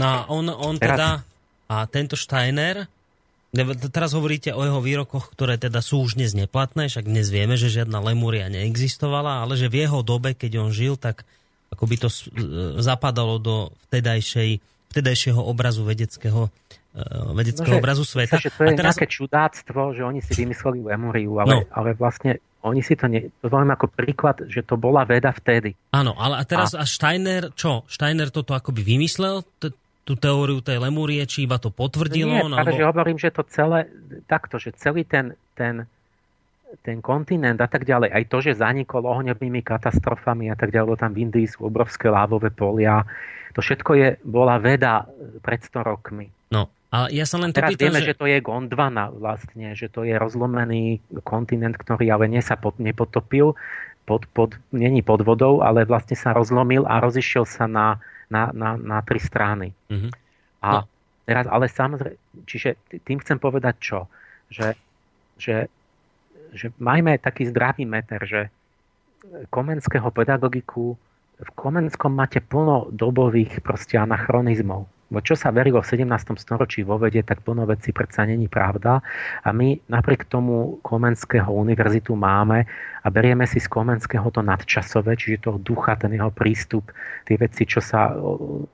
[0.00, 1.10] no a on, on teraz, teda,
[1.68, 2.88] a tento Steiner,
[3.92, 7.68] teraz hovoríte o jeho výrokoch, ktoré teda sú už dnes neplatné, však dnes vieme, že
[7.68, 11.28] žiadna Lemúria neexistovala, ale že v jeho dobe, keď on žil, tak
[11.72, 12.08] ako by to
[12.80, 13.56] zapadalo do
[13.88, 14.62] vtedajšej,
[14.94, 16.48] vtedajšieho obrazu vedeckého
[16.94, 17.00] e,
[17.36, 18.36] vedeckého no, že, obrazu sveta.
[18.38, 18.94] Že to je a teraz...
[18.94, 21.60] nejaké čudáctvo, že oni si vymysleli Lemuriu, ale, no.
[21.74, 25.78] ale vlastne oni si to, ne, to poviem ako príklad, že to bola veda vtedy.
[25.94, 27.86] Áno, ale a teraz a, a Steiner, čo?
[27.86, 29.74] Steiner toto akoby vymyslel, t-
[30.06, 32.30] tú teóriu tej Lemúrie, či iba to potvrdilo?
[32.30, 32.78] Nie, no, práve, alebo...
[32.78, 33.90] že hovorím, že to celé,
[34.30, 35.86] takto, že celý ten, ten,
[36.82, 41.14] ten kontinent a tak ďalej, aj to, že zanikol ohňovými katastrofami a tak ďalej, tam
[41.14, 43.06] v Indii sú obrovské lávové polia,
[43.54, 45.06] to všetko je, bola veda
[45.40, 46.28] pred 100 rokmi.
[46.52, 48.12] No, a ja sa len to Teraz pýtam, vieme, že...
[48.12, 52.78] že to je Gondwana vlastne, že to je rozlomený kontinent, ktorý ale nie sa pod,
[52.82, 53.54] nepotopil,
[54.06, 57.98] pod, pod, není pod vodou, ale vlastne sa rozlomil a rozišiel sa na,
[58.30, 59.74] na, na, na tri strany.
[59.90, 60.12] Mm-hmm.
[60.62, 60.80] A no.
[61.26, 63.98] teraz, ale samozrejme, čiže tým chcem povedať čo?
[64.54, 64.68] Že,
[65.36, 65.56] že,
[66.56, 68.40] že majme taký zdravý meter, že
[69.52, 70.96] komenského pedagogiku
[71.36, 74.88] v Komenskom máte plno dobových proste anachronizmov
[75.22, 76.34] čo sa verilo v 17.
[76.34, 78.98] storočí vo vede, tak plno veci predsa není pravda.
[79.46, 82.66] A my napriek tomu Komenského univerzitu máme
[83.02, 86.90] a berieme si z Komenského to nadčasové, čiže toho ducha, ten jeho prístup,
[87.30, 88.18] tie veci, čo sa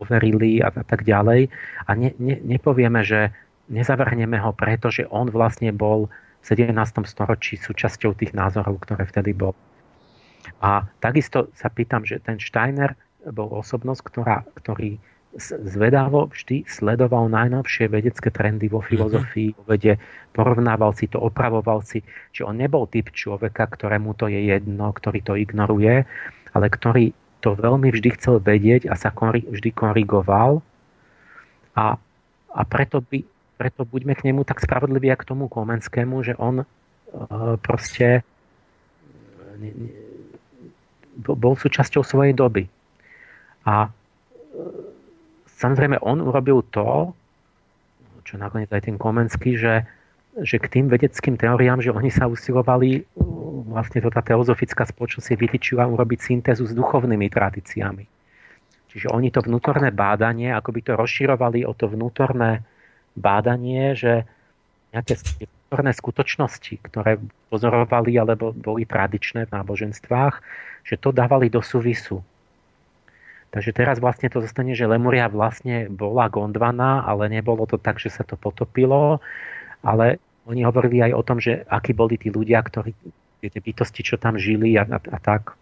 [0.00, 1.52] overili a, tak ďalej.
[1.84, 3.28] A ne, ne, nepovieme, že
[3.68, 6.08] nezavrhneme ho, pretože on vlastne bol
[6.42, 6.74] 17.
[7.06, 9.54] storočí súčasťou tých názorov, ktoré vtedy bol.
[10.58, 12.98] A takisto sa pýtam, že ten Steiner
[13.30, 14.98] bol osobnosť, ktorá, ktorý
[15.40, 19.96] zvedavo vždy sledoval najnovšie vedecké trendy vo filozofii, vo vede,
[20.36, 22.04] porovnával si to, opravoval si,
[22.36, 26.04] že on nebol typ človeka, ktorému to je jedno, ktorý to ignoruje,
[26.52, 30.60] ale ktorý to veľmi vždy chcel vedieť a sa vždy korigoval
[31.74, 31.96] a,
[32.52, 33.24] a preto, by,
[33.62, 36.66] preto buďme k nemu tak spravodliví k tomu Komenskému, že on uh,
[37.62, 38.26] proste
[41.22, 42.66] bol súčasťou svojej doby.
[43.62, 43.86] A
[45.62, 47.14] Samozrejme, on urobil to,
[48.26, 49.86] čo nakoniec aj ten Komenský, že,
[50.42, 53.06] že k tým vedeckým teóriám, že oni sa usilovali,
[53.70, 58.04] vlastne to tá teozofická spoločnosť si vytýčila urobiť syntézu s duchovnými tradíciami.
[58.90, 62.66] Čiže oni to vnútorné bádanie, ako by to rozširovali o to vnútorné
[63.18, 64.24] bádanie, že
[64.92, 67.16] nejaké vnútorné skutočnosti, ktoré
[67.48, 70.34] pozorovali alebo boli tradičné v náboženstvách,
[70.84, 72.20] že to dávali do súvisu
[73.52, 78.08] Takže teraz vlastne to zostane, že Lemuria vlastne bola Gondvaná, ale nebolo to tak, že
[78.08, 79.20] sa to potopilo,
[79.84, 80.16] ale
[80.48, 82.96] oni hovorili aj o tom, že akí boli tí ľudia, ktorí,
[83.44, 85.52] tie bytosti, čo tam žili a, a, a tak.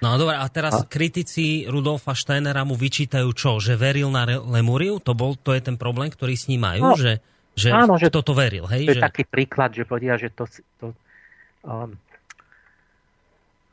[0.00, 0.88] No dobre, a teraz a?
[0.88, 3.60] kritici Rudolfa Steinera mu vyčítajú čo?
[3.60, 4.96] Že veril na Lemuriu?
[5.04, 6.82] To, bol, to je ten problém, ktorý s ním majú?
[6.82, 7.20] No, že,
[7.52, 8.88] že áno, že toto veril, hej?
[8.88, 9.04] To je že...
[9.04, 10.48] taký príklad, že povedia, že to...
[10.80, 10.96] to
[11.68, 12.00] um,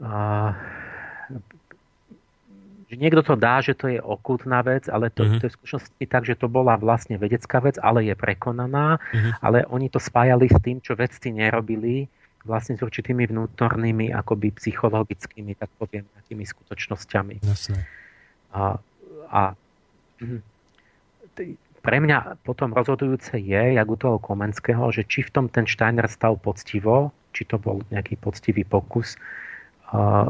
[0.03, 0.51] uh,
[2.87, 5.43] že niekto to dá, že to je okultná vec, ale to, uh-huh.
[5.43, 9.31] to je v skutočnosti tak, že to bola vlastne vedecká vec, ale je prekonaná, uh-huh.
[9.43, 12.07] ale oni to spájali s tým, čo vedci nerobili,
[12.47, 17.43] vlastne s určitými vnútornými, akoby psychologickými, tak poviem, takými skutočnosťami.
[17.43, 17.83] Jasne.
[18.55, 18.79] A,
[19.27, 19.41] a
[21.83, 26.07] pre mňa potom rozhodujúce je, jak u toho Komenského, že či v tom ten Steiner
[26.07, 29.19] stal poctivo, či to bol nejaký poctivý pokus,
[29.87, 30.27] a,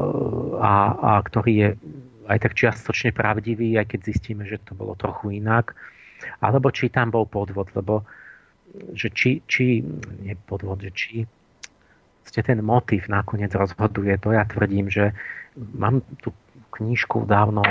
[0.62, 1.68] a, a ktorý je
[2.30, 5.74] aj tak čiastočne pravdivý, aj keď zistíme, že to bolo trochu inak.
[6.38, 8.06] Alebo či tam bol podvod, lebo
[8.92, 9.80] že či, či
[10.22, 11.24] nie podvod, že či
[12.28, 15.16] ste ten motiv nakoniec rozhoduje, to ja tvrdím, že
[15.56, 16.30] mám tu
[16.76, 17.64] knižku dávno,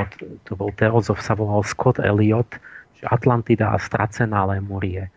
[0.43, 2.57] to bol teozof, sa volal Scott Elliot,
[2.97, 5.13] že Atlantida a stracená Lemurie.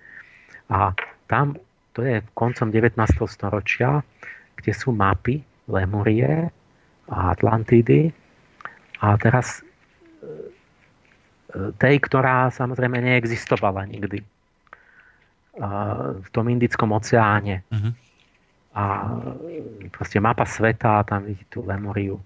[0.68, 0.92] A
[1.26, 1.56] tam,
[1.96, 3.00] to je koncom 19.
[3.26, 4.04] storočia,
[4.60, 6.52] kde sú mapy Lemurie
[7.08, 8.12] a Atlantidy
[9.00, 9.66] a teraz e,
[11.80, 14.20] tej, ktorá samozrejme neexistovala nikdy
[16.20, 17.66] v tom Indickom oceáne.
[17.68, 17.92] Uh-huh.
[18.70, 19.18] A
[19.90, 22.22] proste mapa sveta, tam vidíte tú Lemuriu.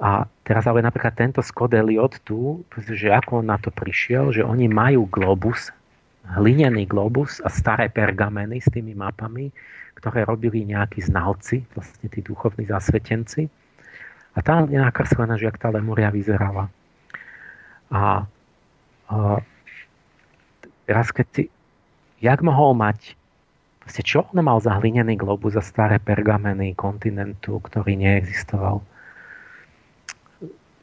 [0.00, 4.42] A teraz ale napríklad tento Scott Elliot tu, že ako on na to prišiel, že
[4.42, 5.68] oni majú globus,
[6.40, 9.52] hlinený globus a staré pergameny s tými mapami,
[10.00, 13.46] ktoré robili nejakí znalci, vlastne tí duchovní zasvetenci.
[14.34, 16.72] A tam je nakreslené, že jak tá Lemuria vyzerala.
[17.92, 18.24] A,
[19.10, 19.16] a
[20.88, 21.42] teraz keď si,
[22.24, 23.19] jak mohol mať,
[23.90, 28.86] vlastne čo on mal za hlinený globus, za staré pergameny kontinentu, ktorý neexistoval.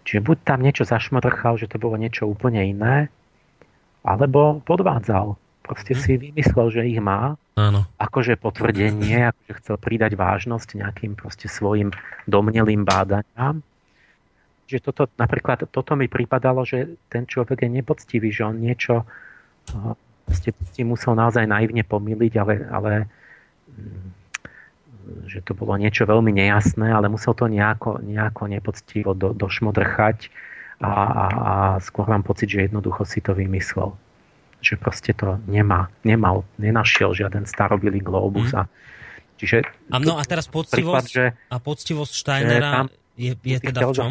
[0.04, 3.08] Čiže buď tam niečo zašmodrchal, že to bolo niečo úplne iné,
[4.04, 5.40] alebo podvádzal.
[5.64, 7.40] Proste si vymyslel, že ich má.
[7.56, 7.88] Áno.
[7.96, 11.96] Akože potvrdenie, akože chcel pridať vážnosť nejakým proste svojim
[12.28, 13.64] domnelým bádaniam.
[14.68, 19.08] Že toto, napríklad toto mi pripadalo, že ten človek je nepoctivý, že on niečo
[20.28, 22.92] proste si musel naozaj naivne pomýliť, ale, ale
[23.72, 24.08] mm,
[25.32, 30.28] že to bolo niečo veľmi nejasné, ale musel to nejako, nejako nepoctivo do, došmodrchať
[30.84, 33.96] a, a, a skôr mám pocit, že jednoducho si to vymyslel
[34.62, 38.50] že proste to nemá, nemal, nenašiel žiaden starobilý globus.
[38.54, 38.58] Mm.
[38.58, 38.62] A,
[39.38, 39.58] čiže
[39.94, 42.88] a no a teraz poctivosť, príklad, že, a poctivosť Steinera tam,
[43.18, 44.10] je, je teda v čom?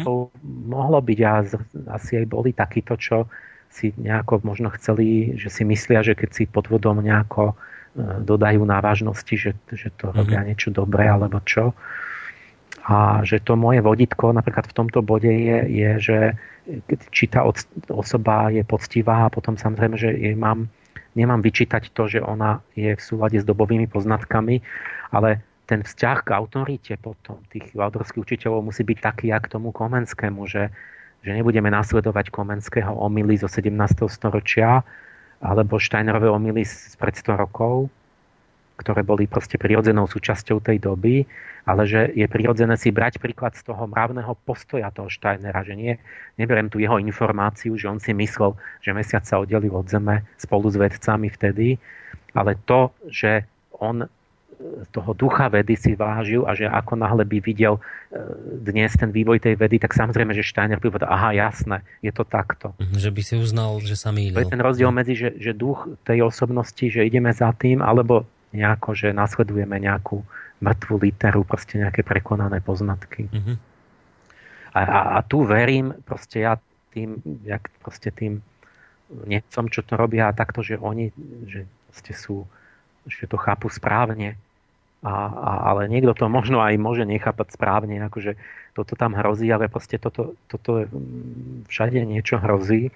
[0.67, 1.31] Mohlo byť a
[1.95, 3.27] asi aj boli takíto, čo
[3.69, 7.55] si nejako možno chceli, že si myslia, že keď si pod vodom nejako e,
[8.25, 10.17] dodajú na vážnosti, že, že to mm-hmm.
[10.17, 11.77] robia niečo dobré alebo čo.
[12.87, 16.17] A že to moje voditko napríklad v tomto bode je, je že
[17.11, 17.43] či tá
[17.91, 20.67] osoba je poctivá a potom samozrejme, že jej mám,
[21.15, 24.63] nemám vyčítať to, že ona je v súlade s dobovými poznatkami,
[25.11, 30.47] ale ten vzťah k autorite potom tých autorských učiteľov musí byť taký, jak tomu Komenskému,
[30.47, 30.71] že,
[31.27, 33.75] že nebudeme nasledovať Komenského omily zo 17.
[34.07, 34.79] storočia
[35.43, 37.91] alebo Steinerové omily z pred 100 rokov,
[38.79, 41.27] ktoré boli proste prirodzenou súčasťou tej doby,
[41.67, 45.99] ale že je prirodzené si brať príklad z toho mravného postoja toho Steinera, že nie,
[46.39, 50.71] neberiem tu jeho informáciu, že on si myslel, že mesiac sa oddelil od Zeme spolu
[50.71, 51.75] s vedcami vtedy,
[52.31, 53.43] ale to, že
[53.83, 54.07] on
[54.89, 57.81] toho ducha vedy si vážil a že ako náhle by videl e,
[58.65, 62.25] dnes ten vývoj tej vedy, tak samozrejme, že Steiner by povedal, aha, jasné, je to
[62.25, 62.73] takto.
[62.81, 64.33] Mhm, že by si uznal, že sa mýlil.
[64.33, 68.25] To je ten rozdiel medzi, že, že duch tej osobnosti, že ideme za tým, alebo
[68.49, 70.25] nejako, že nasledujeme nejakú
[70.57, 73.29] mŕtvú literu, proste nejaké prekonané poznatky.
[73.29, 73.61] Uh-huh.
[74.73, 76.57] A, a, a tu verím, proste ja
[76.97, 78.41] tým, jak proste tým
[79.29, 81.13] niecom, čo to robia takto, že oni,
[81.45, 82.49] že proste sú
[83.07, 84.35] že to chápu správne.
[85.05, 88.33] A, a, ale niekto to možno aj môže nechápať správne, akože
[88.73, 92.89] toto tam hrozí, ale proste toto, toto mm, všade niečo hrozí.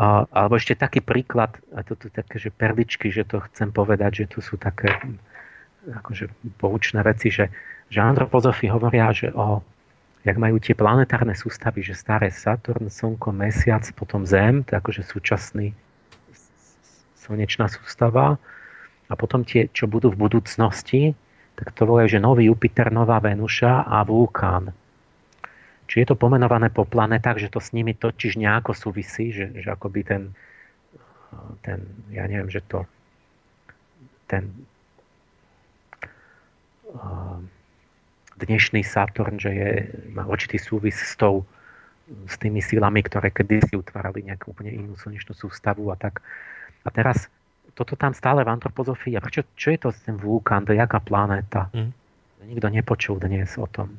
[0.00, 4.24] A, alebo ešte taký príklad, a to tu také, že perličky, že to chcem povedať,
[4.24, 7.52] že tu sú také mm, akože poučné veci, že,
[7.92, 9.60] že antropozofi hovoria, že o,
[10.24, 15.76] jak majú tie planetárne sústavy, že staré Saturn, Slnko, Mesiac, potom Zem, to akože súčasný
[17.20, 18.40] slnečná sústava
[19.08, 21.16] a potom tie, čo budú v budúcnosti,
[21.56, 24.70] tak to volajú, že nový Jupiter, nová Venuša a vulkán.
[25.88, 29.68] Či je to pomenované po planetách, že to s nimi totiž nejako súvisí, že, že
[29.72, 30.22] akoby ten,
[31.64, 31.80] ten,
[32.12, 32.84] ja neviem, že to
[34.28, 34.52] ten
[38.36, 39.70] dnešný Saturn, že je,
[40.12, 41.48] má určitý súvis s tou
[42.08, 46.24] s tými silami, ktoré kedysi utvárali nejakú úplne inú slnečnú sústavu a tak.
[46.84, 47.28] A teraz
[47.78, 49.14] toto tam stále v antropozofii.
[49.14, 50.66] A prečo, čo je to ten vulkán?
[50.66, 51.70] To je jaká planéta?
[51.70, 51.94] Mm.
[52.50, 53.94] Nikto nepočul dnes o tom.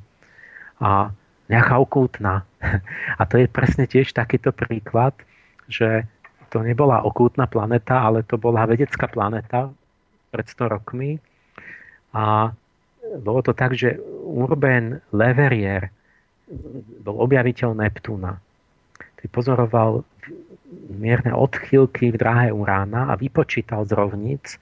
[0.83, 1.15] A
[1.47, 2.43] nejaká okultná.
[3.19, 5.15] A to je presne tiež takýto príklad,
[5.71, 6.03] že
[6.51, 9.71] to nebola okultná planéta, ale to bola vedecká planéta
[10.33, 11.21] pred 100 rokmi.
[12.11, 12.51] A
[13.21, 13.95] bolo to tak, že
[14.27, 15.93] Urban Leverrier
[17.05, 18.41] bol objaviteľ Neptúna.
[19.29, 20.01] Pozoroval
[20.89, 24.57] mierne odchýlky v dráhe Urána a vypočítal z rovnic e,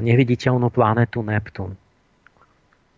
[0.00, 1.76] neviditeľnú planetu Neptún,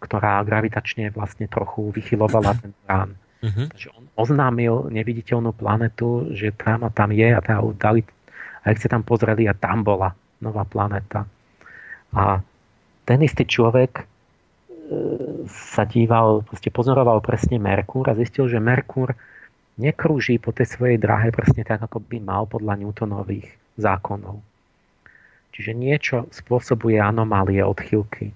[0.03, 3.11] ktorá gravitačne vlastne trochu vychylovala ten Urán.
[3.43, 3.67] Uh-huh.
[3.69, 8.07] Takže on oznámil neviditeľnú planetu, že tam a tam je a, tá, dali,
[8.63, 11.27] a ak ste tam pozreli a tam bola nová planeta.
[12.15, 12.41] A
[13.07, 14.05] ten istý človek e,
[15.47, 19.15] sa díval, proste pozoroval presne Merkúr a zistil, že Merkúr
[19.77, 24.41] nekrúži po tej svojej dráhe presne tak, ako by mal podľa Newtonových zákonov.
[25.57, 28.33] Čiže niečo spôsobuje anomálie, odchylky.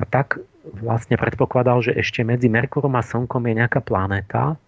[0.00, 0.40] A tak
[0.76, 4.60] vlastne predpokladal, že ešte medzi Merkurom a Slnkom je nejaká planéta,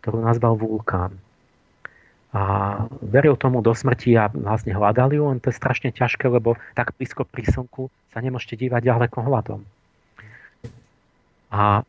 [0.00, 1.12] ktorú nazval vulkán.
[2.30, 2.42] A
[3.04, 6.96] veril tomu do smrti a vlastne hľadali ju, len to je strašne ťažké, lebo tak
[6.96, 9.60] blízko pri Slnku sa nemôžete dívať ďaleko hľadom.
[11.50, 11.82] A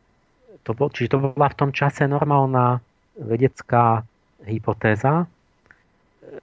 [0.66, 2.82] to bol, čiže to bola v tom čase normálna
[3.20, 4.06] vedecká
[4.46, 5.28] hypotéza.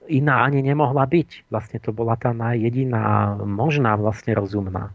[0.05, 1.49] Iná ani nemohla byť.
[1.49, 4.93] Vlastne to bola tá jediná možná vlastne rozumná.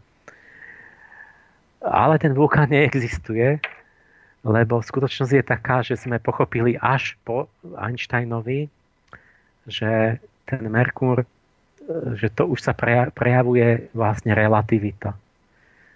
[1.83, 3.59] Ale ten vulkán neexistuje,
[4.45, 8.71] lebo skutočnosť je taká, že sme pochopili až po Einsteinovi,
[9.69, 11.25] že ten Merkur,
[12.17, 12.73] že to už sa
[13.11, 15.17] prejavuje vlastne relativita.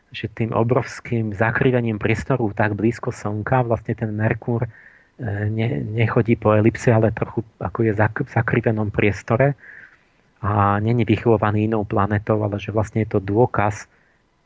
[0.09, 4.65] Že tým obrovským zakrivením priestoru tak blízko Slnka vlastne ten Merkur
[5.49, 9.53] ne, nechodí po elipse, ale trochu ako je v zakrivenom priestore
[10.39, 13.91] a není vychovaný inou planetou, ale že vlastne je to dôkaz,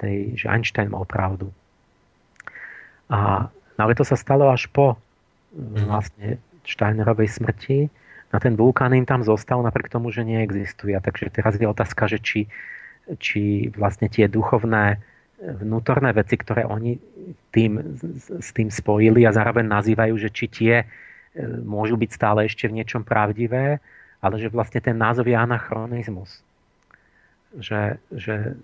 [0.01, 1.53] tej, že Einstein mal pravdu.
[3.13, 3.47] A,
[3.77, 4.97] ale to sa stalo až po
[5.53, 5.85] mm.
[5.85, 6.27] vlastne
[6.65, 7.93] Steinerovej smrti.
[8.33, 10.97] Na ten vulkán im tam zostal napriek tomu, že neexistuje.
[10.97, 12.49] Takže teraz je otázka, že či,
[13.21, 14.97] či vlastne tie duchovné
[15.43, 16.95] vnútorné veci, ktoré oni
[17.51, 17.99] tým,
[18.39, 20.85] s tým spojili a zároveň nazývajú, že či tie e,
[21.63, 23.83] môžu byť stále ešte v niečom pravdivé,
[24.23, 26.39] ale že vlastne ten názov je anachronizmus.
[27.53, 28.57] Že, že,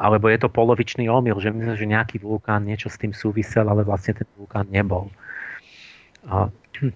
[0.00, 3.84] alebo je to polovičný omyl, že myslím, že nejaký vulkán niečo s tým súvisel, ale
[3.84, 5.12] vlastne ten vulkán nebol.
[6.24, 6.48] A,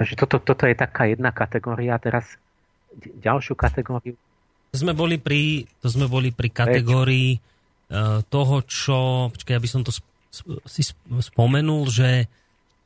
[0.00, 2.00] takže toto, toto je taká jedna kategória.
[2.02, 2.34] Teraz
[2.98, 4.18] ďalšiu kategóriu
[4.76, 9.30] sme boli pri, to sme boli pri kategórii uh, toho, čo...
[9.30, 9.94] Počkaj, aby som to
[10.66, 10.82] si
[11.22, 12.26] spomenul, že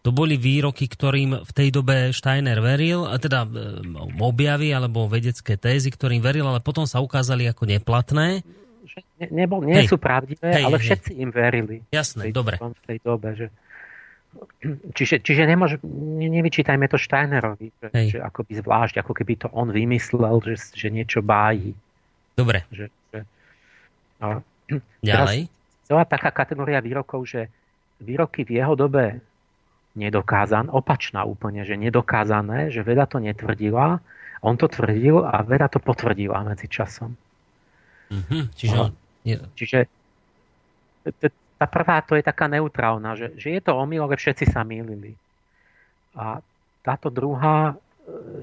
[0.05, 3.81] to boli výroky, ktorým v tej dobe Steiner veril, a teda uh,
[4.21, 8.45] objavy alebo vedecké tézy, ktorým veril, ale potom sa ukázali ako neplatné.
[9.19, 9.91] Ne, nebol, nie hej.
[9.91, 10.85] sú pravdivé, hej, ale hej.
[10.91, 11.77] všetci im verili.
[11.91, 12.57] Jasné, v tej, dobre.
[12.59, 13.47] V tej dobe, že
[14.95, 15.79] Čiže, čiže nemôž,
[16.19, 21.23] nevyčítajme to Steinerovi, že, že by zvlášť, ako keby to on vymyslel, že, že niečo
[21.23, 21.75] bájí.
[22.39, 22.67] Dobre.
[22.71, 23.21] Že, že,
[24.23, 24.43] a,
[25.01, 25.49] Ďalej.
[25.89, 27.49] Celá taká kategória výrokov, že
[28.05, 29.25] výroky v jeho dobe
[29.97, 33.99] nedokázan, opačná úplne, že nedokázané, že veda to netvrdila,
[34.45, 37.17] on to tvrdil a veda to potvrdila medzi časom.
[38.13, 38.43] Mm-hmm.
[38.55, 38.85] Čiže, no,
[39.59, 39.79] čiže
[41.59, 45.19] tá prvá to je taká neutrálna, že, že je to omyl, ale všetci sa mýlili.
[46.15, 46.39] A
[46.87, 47.77] táto druhá e,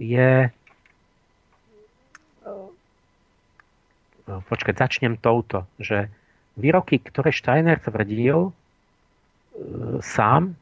[0.04, 0.32] je...
[0.46, 0.50] E,
[4.28, 6.12] no, počkať, začnem touto, že
[6.60, 8.52] výroky, ktoré Steiner tvrdil e,
[10.04, 10.60] sám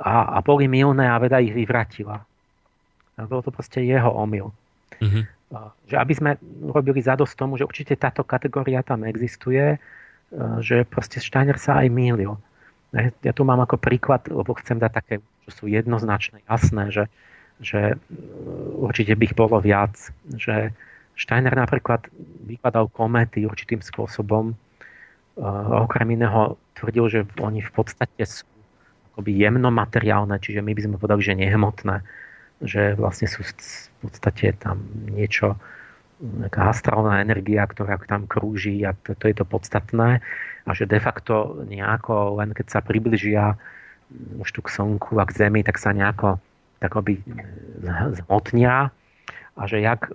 [0.00, 2.24] a, a boli milné a veda ich vyvratila.
[3.14, 4.50] A bol to proste jeho omyl.
[5.04, 5.24] Mm-hmm.
[5.86, 6.30] Že aby sme
[6.66, 9.78] robili zadosť tomu, že určite táto kategória tam existuje,
[10.60, 12.34] že proste Steiner sa aj mýlil.
[12.94, 15.14] Ja tu mám ako príklad, lebo chcem dať také,
[15.46, 17.04] čo sú jednoznačné, jasné, že,
[17.58, 17.96] že e,
[18.78, 19.98] určite by ich bolo viac.
[20.30, 20.70] Že
[21.18, 22.06] Steiner napríklad
[22.46, 24.54] vykladal kométy určitým spôsobom.
[24.54, 25.42] E,
[25.74, 28.46] okrem iného tvrdil, že oni v podstate sú
[29.14, 32.02] akoby jemnomateriálne, čiže my by sme povedali, že nehmotné.
[32.62, 35.58] Že vlastne sú v podstate tam niečo,
[36.24, 40.24] nejaká astrálna energia, ktorá tam krúži a to, to je to podstatné.
[40.64, 43.60] A že de facto nejako, len keď sa približia
[44.40, 46.40] už tu k Slnku a k Zemi, tak sa nejako
[46.80, 47.20] takoby
[48.16, 48.88] zhmotnia.
[49.54, 50.08] A že jak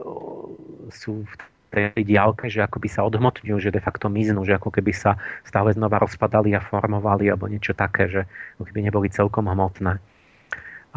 [0.90, 1.34] sú v
[1.70, 5.70] tej diálke, že akoby sa odhmotňujú, že de facto miznú, že ako keby sa stále
[5.78, 8.22] znova rozpadali a formovali alebo niečo také, že
[8.58, 10.02] ako keby neboli celkom hmotné.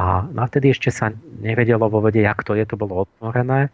[0.01, 1.13] A no vtedy ešte sa
[1.45, 3.69] nevedelo vo vede, jak to je, to bolo otvorené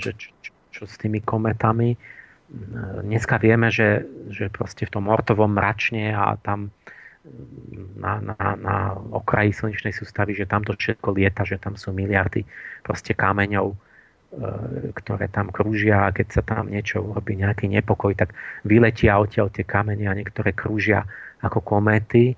[0.00, 0.28] že čo,
[0.72, 1.96] čo, s tými kometami.
[3.04, 6.70] Dneska vieme, že, že proste v tom ortovom mračne a tam
[7.96, 8.76] na, na, na
[9.16, 12.44] okraji slnečnej sústavy, že tam to všetko lieta, že tam sú miliardy
[12.84, 13.76] proste kameňov, e,
[14.92, 18.36] ktoré tam krúžia a keď sa tam niečo urobí, nejaký nepokoj, tak
[18.68, 21.08] vyletia odtiaľ tie kamene a niektoré krúžia
[21.40, 22.36] ako kométy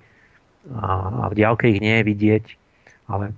[0.71, 2.45] a v diálke ich nie je vidieť,
[3.11, 3.35] ale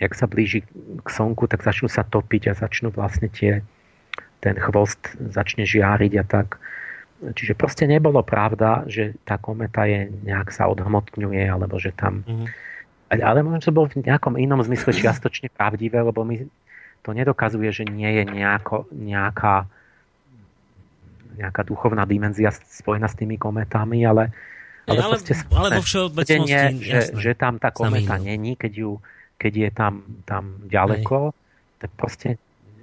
[0.00, 0.64] jak sa blíži
[1.04, 3.60] k slnku, tak začnú sa topiť a začnú vlastne tie,
[4.40, 6.56] ten chvost začne žiariť a tak.
[7.20, 12.24] Čiže proste nebolo pravda, že tá kometa je nejak sa odhmotňuje, alebo že tam...
[12.24, 12.48] Mm-hmm.
[13.20, 16.48] Ale možno to bolo v nejakom inom zmysle čiastočne pravdivé, lebo my
[17.04, 19.68] to nedokazuje, že nie je nejako, nejaká,
[21.36, 24.32] nejaká duchovná dimenzia spojená s tými kometami, ale,
[24.88, 28.90] ale, ale, proste, ale vo všeobecnosti, že, že tam tá kometa není, keď ju
[29.40, 31.36] keď je tam, tam ďaleko, Hej.
[31.80, 32.28] tak proste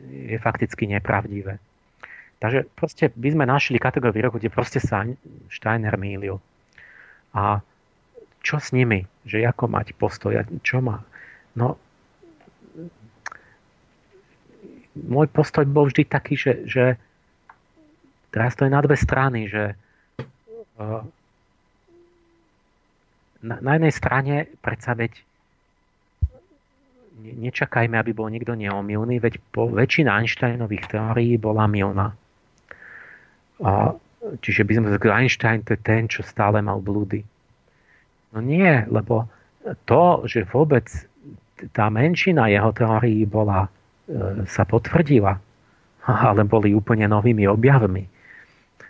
[0.09, 1.61] je fakticky nepravdivé.
[2.41, 5.05] Takže proste by sme našli kategóriu výroku, kde proste sa
[5.53, 6.41] Steiner mýlil.
[7.37, 7.61] A
[8.41, 9.05] čo s nimi?
[9.25, 10.33] Že ako mať postoj?
[10.65, 11.01] Čo má?
[11.57, 11.77] No,
[15.05, 16.85] môj postoj bol vždy taký, že, že
[18.33, 19.77] teraz to je na dve strany, že
[20.77, 21.01] uh,
[23.45, 25.13] na, na jednej strane predsa veď
[27.21, 32.13] nečakajme, aby bol niekto neomilný, veď po, väčšina Einsteinových teórií bola milná.
[33.63, 33.97] A,
[34.41, 37.25] čiže by sme řekli, Einstein to je ten, čo stále mal blúdy.
[38.35, 39.25] No nie, lebo
[39.89, 40.85] to, že vôbec
[41.73, 43.69] tá menšina jeho teórií bola, e,
[44.45, 45.41] sa potvrdila,
[46.05, 48.05] ale boli úplne novými objavmi,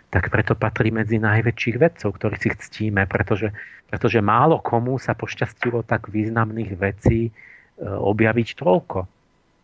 [0.08, 3.52] tak preto patrí medzi najväčších vedcov, ktorých si ctíme, pretože,
[3.88, 7.32] pretože málo komu sa pošťastilo tak významných vecí
[7.82, 8.98] objaviť toľko.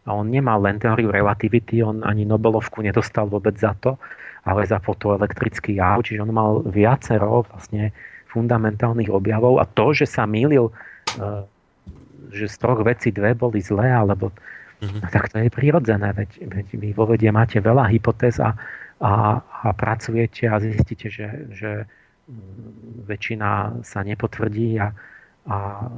[0.04, 3.96] A on nemal len teóriu relativity, on ani Nobelovku nedostal vôbec za to,
[4.44, 7.96] ale za fotoelektrický jav, čiže on mal viacero vlastne
[8.28, 10.72] fundamentálnych objavov a to, že sa mýlil, e,
[12.28, 14.28] že z troch vecí dve boli zlé, alebo
[14.84, 15.08] mm-hmm.
[15.08, 18.52] tak to je prirodzené, veď, veď vy vo vede máte veľa hypotéz a,
[19.00, 21.70] a, a pracujete a zistíte, že, že
[23.08, 24.92] väčšina sa nepotvrdí a,
[25.44, 25.88] a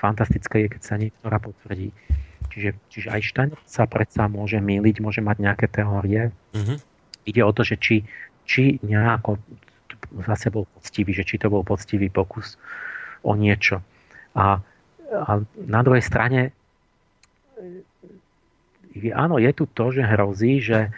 [0.00, 1.90] fantastické je, keď sa niektorá potvrdí.
[2.50, 6.34] Čiže, čiže aj Steiner sa predsa môže míliť, môže mať nejaké teórie.
[6.56, 6.78] Mm-hmm.
[7.30, 8.02] Ide o to, že či,
[8.46, 9.38] či nejako
[10.26, 12.58] zase bol poctivý, že či to bol poctivý pokus
[13.22, 13.84] o niečo.
[14.34, 14.58] A,
[15.10, 16.50] a na druhej strane
[19.14, 20.90] áno, je tu to, že hrozí, že,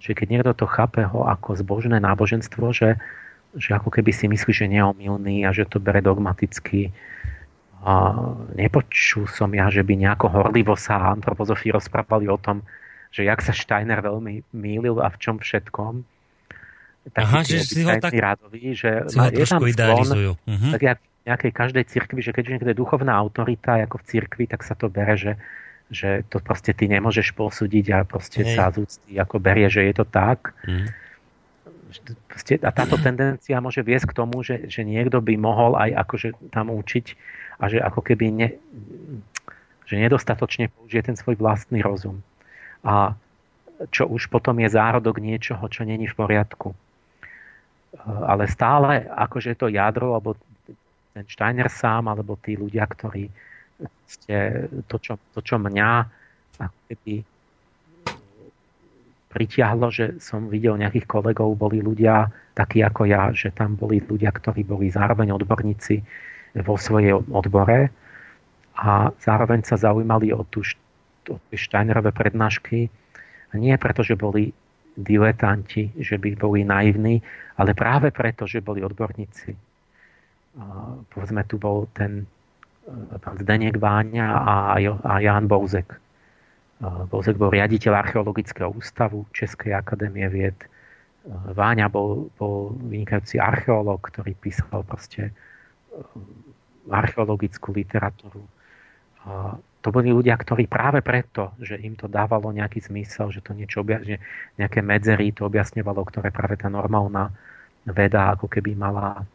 [0.00, 2.96] že keď niekto to chápe ho ako zbožné náboženstvo, že,
[3.56, 6.92] že ako keby si myslí, že neomilný a že to bere dogmaticky,
[7.86, 8.18] a
[8.58, 12.66] nepočul som ja, že by nejako horlivo sa antropozofii rozprávali o tom,
[13.14, 16.02] že jak sa Steiner veľmi mýlil a v čom všetkom.
[17.14, 18.10] Taký Aha, že si ho tak...
[18.10, 20.70] Rádovi, že si ho je tam sklon, uh-huh.
[20.74, 24.44] tak jak v nejakej každej cirkvi, že keď niekto je duchovná autorita ako v cirkvi,
[24.50, 25.38] tak sa to bere, že,
[25.86, 28.58] že to proste ty nemôžeš posúdiť a proste Hej.
[28.58, 30.50] sa zúcti ako berie, že je to tak.
[30.66, 30.90] Uh-huh.
[32.62, 36.72] A táto tendencia môže viesť k tomu, že, že niekto by mohol aj akože tam
[36.72, 37.06] učiť
[37.60, 38.48] a že ako keby ne,
[39.86, 42.20] že nedostatočne použije ten svoj vlastný rozum.
[42.84, 43.14] A
[43.92, 46.72] čo už potom je zárodok niečoho, čo není v poriadku.
[48.06, 50.36] Ale stále, akože to jadro, alebo
[51.16, 53.28] ten Steiner sám, alebo tí ľudia, ktorí
[54.08, 55.90] ste, to, čo, to, čo mňa
[56.56, 57.14] ako keby
[59.30, 64.32] pritiahlo, že som videl nejakých kolegov, boli ľudia takí ako ja, že tam boli ľudia,
[64.32, 66.00] ktorí boli zároveň odborníci
[66.64, 67.92] vo svojej odbore
[68.80, 70.64] a zároveň sa zaujímali o, tú,
[71.28, 72.88] o tie Steinerové prednášky.
[73.56, 74.52] Nie preto, že boli
[74.96, 77.20] diletanti, že by boli naivní,
[77.60, 79.52] ale práve preto, že boli odborníci.
[81.12, 86.05] Povedzme, tu bol ten e, pán Zdenek Váňa a, a Jan Bouzek.
[86.82, 90.56] Bouzek bol riaditeľ archeologického ústavu Českej akadémie vied.
[91.28, 95.32] Váňa bol, bol vynikajúci archeológ, ktorý písal proste
[96.86, 98.44] archeologickú literatúru.
[99.82, 103.82] To boli ľudia, ktorí práve preto, že im to dávalo nejaký zmysel, že to niečo
[103.82, 104.18] objasne,
[104.58, 107.32] nejaké medzery to objasňovalo, ktoré práve tá normálna
[107.86, 109.26] veda ako keby mala,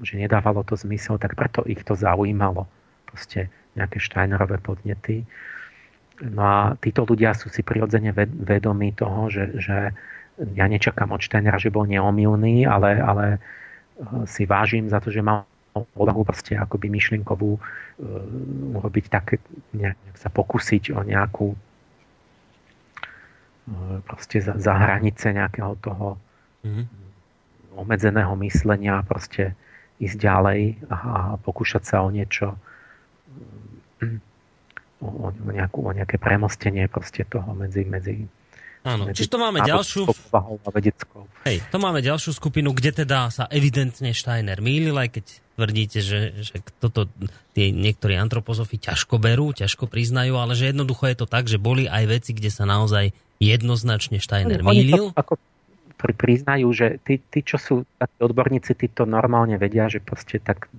[0.00, 2.64] že nedávalo to zmysel, tak preto ich to zaujímalo.
[3.08, 5.24] Proste nejaké Steinerové podnety.
[6.20, 8.12] No a títo ľudia sú si prirodzene
[8.44, 9.76] vedomí toho, že, že
[10.52, 13.40] ja nečakám od Steinera, že bol neomilný, ale, ale eh,
[14.28, 17.62] si vážim za to, že mal odvahu proste akoby myšlienkovú uh,
[18.74, 19.38] urobiť také,
[19.70, 21.58] nejak, sa pokúsiť o nejakú uh,
[24.02, 26.18] proste za, za hranice nejakého toho
[26.66, 26.86] mm-hmm.
[27.78, 29.54] obmedzeného myslenia proste
[30.02, 32.58] ísť ďalej a, a pokúšať sa o niečo o,
[35.00, 38.14] o, nejakú, o nejaké premostenie proste toho medzi, medzi
[38.80, 40.08] Áno, čiže to máme ďalšiu...
[41.44, 45.24] Hej, to máme ďalšiu skupinu, kde teda sa evidentne Steiner mýlil, aj keď
[45.60, 47.04] tvrdíte, že, že toto
[47.52, 51.84] tie niektorí antropozofi ťažko berú, ťažko priznajú, ale že jednoducho je to tak, že boli
[51.84, 55.12] aj veci, kde sa naozaj jednoznačne Steiner mýlil.
[55.12, 55.36] Ako
[56.00, 60.72] priznajú, že tí, tí, čo sú takí odborníci, tí to normálne vedia, že proste tak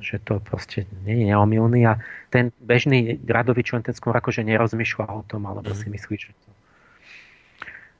[0.00, 2.00] že to proste nie je neomilný a
[2.32, 5.76] ten bežný radovič len ten skôr akože nerozmýšľa o tom, alebo mm.
[5.76, 6.48] si myslí, že to...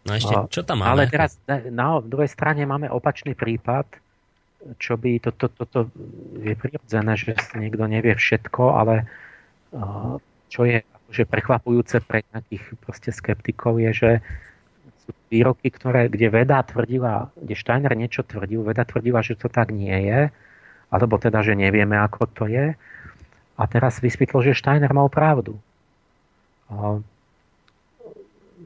[0.04, 0.90] No ešte, čo tam máme?
[0.90, 3.88] Ale teraz na, druhej strane máme opačný prípad,
[4.80, 5.80] čo by, to, to, to, to
[6.40, 9.04] je prirodzené, že niekto nevie všetko, ale
[10.48, 14.10] čo je akože prekvapujúce pre nejakých proste skeptikov je, že
[15.04, 19.68] sú výroky, ktoré, kde veda tvrdila, kde Steiner niečo tvrdil, veda tvrdila, že to tak
[19.68, 20.32] nie je,
[20.94, 22.78] alebo teda, že nevieme, ako to je.
[23.58, 25.58] A teraz vysvetlo, že Steiner mal pravdu.
[26.70, 27.02] A,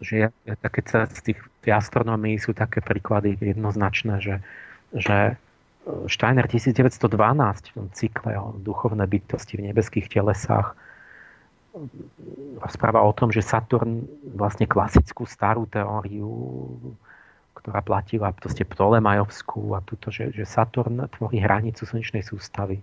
[0.04, 4.36] že keď sa z tých astronomii sú také príklady jednoznačné, že,
[4.92, 5.40] že
[6.04, 10.76] Steiner 1912 v tom cykle o duchovné bytosti v nebeských telesách
[12.60, 14.04] rozpráva o tom, že Saturn
[14.36, 16.28] vlastne klasickú starú teóriu
[17.58, 22.78] ktorá platila proste Ptolemajovskú a tuto, že, že Saturn tvorí hranicu slnečnej sústavy.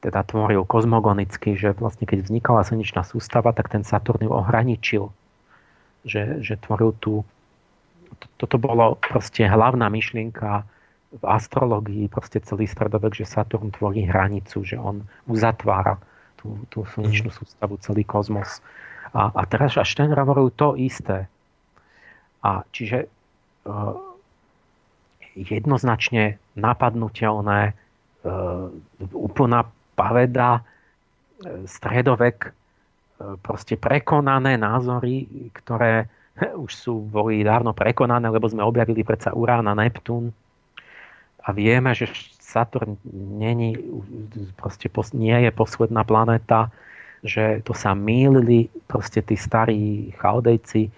[0.00, 5.12] Teda tvoril kozmogonicky, že vlastne keď vznikala slnečná sústava, tak ten Saturn ju ohraničil.
[6.08, 7.28] Že, že tvoril tú...
[8.40, 10.64] Toto bolo proste hlavná myšlienka
[11.12, 16.00] v astrologii, proste celý stredovek, že Saturn tvorí hranicu, že on uzatvára
[16.40, 17.36] tú, tú slnečnú mhm.
[17.36, 18.64] sústavu, celý kozmos.
[19.12, 21.28] A, a teraz až ten hovoril to isté
[22.42, 23.08] a čiže e,
[25.34, 27.72] jednoznačne napadnutelné, e,
[29.10, 29.66] úplná
[29.98, 30.62] paveda, e,
[31.66, 32.54] stredovek,
[33.42, 36.06] proste prekonané názory, ktoré
[36.64, 40.30] už sú, boli dávno prekonané, lebo sme objavili predsa Urán a Neptún.
[41.42, 42.06] A vieme, že
[42.38, 43.00] Saturn
[43.40, 43.74] není,
[44.60, 44.86] proste
[45.16, 46.68] nie je posledná planéta,
[47.24, 50.92] že to sa mýlili proste tí starí chaudejci,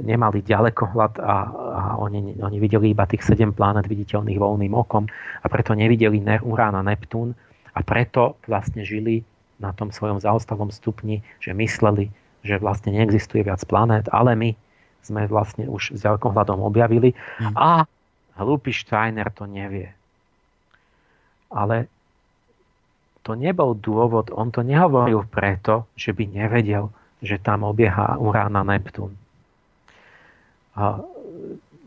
[0.00, 5.04] nemali ďalekohľad a, a oni, oni videli iba tých sedem planet viditeľných voľným okom
[5.44, 7.36] a preto nevideli Urán a Neptún
[7.76, 9.20] a preto vlastne žili
[9.60, 12.08] na tom svojom zaostalom stupni, že mysleli,
[12.40, 14.50] že vlastne neexistuje viac planét, ale my
[15.04, 17.54] sme vlastne už s ďalekohľadom objavili mm.
[17.54, 17.84] a
[18.40, 19.92] hlúpy Steiner to nevie.
[21.52, 21.84] Ale
[23.22, 26.88] to nebol dôvod, on to nehovoril preto, že by nevedel,
[27.22, 29.21] že tam obieha Urán a Neptún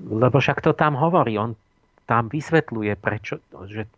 [0.05, 1.57] lebo však to tam hovorí, on
[2.05, 3.89] tam vysvetľuje, prečo, že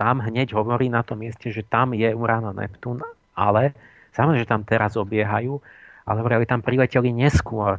[0.00, 3.04] tam hneď hovorí na tom mieste, že tam je Urán a Neptún,
[3.36, 3.76] ale
[4.16, 5.60] samozrejme, že tam teraz obiehajú,
[6.08, 7.76] ale hovorí, tam prileteli neskôr.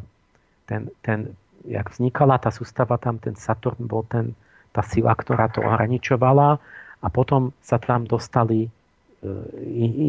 [0.70, 1.34] Ten, ten,
[1.66, 4.38] jak vznikala tá sústava, tam ten Saturn bol ten,
[4.70, 6.62] tá sila, ktorá to ohraničovala
[7.02, 8.70] a potom sa tam dostali e,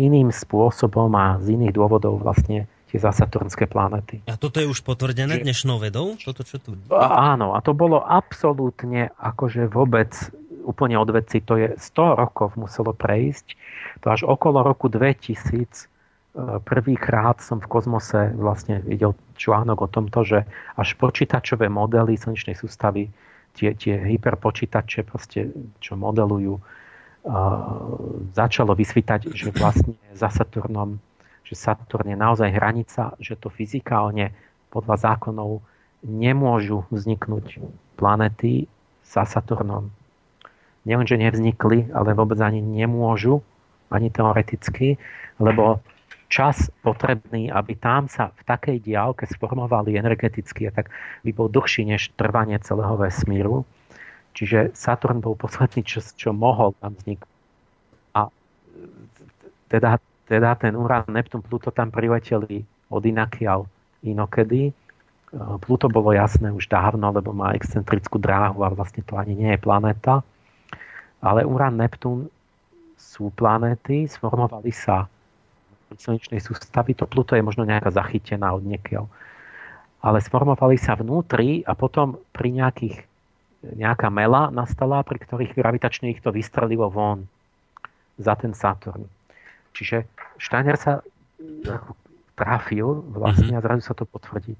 [0.04, 4.20] iným spôsobom a z iných dôvodov vlastne tie zasaturnské planety.
[4.28, 6.12] A toto je už potvrdené dnešnou vedou?
[6.20, 6.76] Toto, čo tu...
[6.92, 10.12] Áno, a to bolo absolútne akože vôbec
[10.68, 11.40] úplne od veci.
[11.48, 13.56] To je 100 rokov muselo prejsť.
[14.04, 15.84] To až okolo roku 2000 e,
[16.60, 20.44] prvýkrát som v kozmose vlastne videl článok o tomto, že
[20.76, 23.08] až počítačové modely slnečnej sústavy,
[23.56, 26.64] tie, tie hyperpočítače, proste, čo modelujú, uh,
[28.32, 30.96] začalo vysvítať, že vlastne za Saturnom
[31.52, 34.32] že Saturn je naozaj hranica, že to fyzikálne
[34.72, 35.60] podľa zákonov
[36.00, 37.60] nemôžu vzniknúť
[38.00, 38.64] planety
[39.04, 39.92] za Saturnom.
[40.88, 43.44] Nielen, že nevznikli, ale vôbec ani nemôžu,
[43.92, 44.96] ani teoreticky,
[45.36, 45.84] lebo
[46.32, 50.88] čas potrebný, aby tam sa v takej diálke sformovali energeticky, tak
[51.20, 53.68] by bol dlhší než trvanie celého vesmíru.
[54.32, 57.28] Čiže Saturn bol posledný, čo, čo mohol tam vzniknúť.
[58.16, 58.32] A
[59.68, 63.66] teda teda ten Urán, Neptún, Pluto tam prileteli od inakiaľ
[64.06, 64.70] inokedy.
[64.70, 64.72] E,
[65.62, 69.60] Pluto bolo jasné už dávno, lebo má excentrickú dráhu a vlastne to ani nie je
[69.60, 70.22] planéta.
[71.22, 72.30] Ale Urán, Neptún
[72.98, 75.10] sú planéty, sformovali sa
[75.92, 76.96] v slnečnej sústavy.
[76.96, 79.06] To Pluto je možno nejaká zachytená od niekiaľ.
[80.02, 82.96] Ale sformovali sa vnútri a potom pri nejakých
[83.62, 87.30] nejaká mela nastala, pri ktorých gravitačne ich to vystrelilo von
[88.18, 89.06] za ten Saturn.
[89.72, 90.04] Čiže
[90.36, 91.00] Steiner sa
[92.36, 94.56] trafil vlastne a zrazu sa to potvrdí.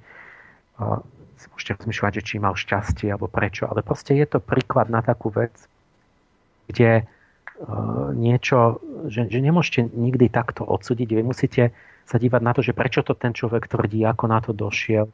[0.79, 5.27] Môžete rozmýšľať, že či mal šťastie alebo prečo, ale proste je to príklad na takú
[5.35, 5.51] vec,
[6.71, 8.79] kde uh, niečo,
[9.11, 11.75] že, že nemôžete nikdy takto odsúdiť, vy musíte
[12.07, 15.11] sa dívať na to, že prečo to ten človek tvrdí, ako na to došiel,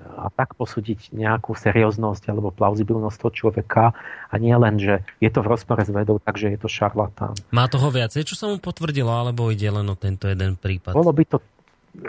[0.00, 3.84] a tak posúdiť nejakú serióznosť alebo plauzibilnosť toho človeka
[4.30, 7.36] a nie len, že je to v rozpore s vedou, takže je to šarlatán.
[7.52, 10.96] Má toho viacej, čo sa mu potvrdilo, alebo ide len o tento jeden prípad?
[10.96, 11.36] Bolo by to...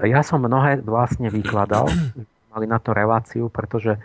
[0.05, 1.89] Ja som mnohé vlastne vykladal,
[2.53, 3.97] mali na to reláciu, pretože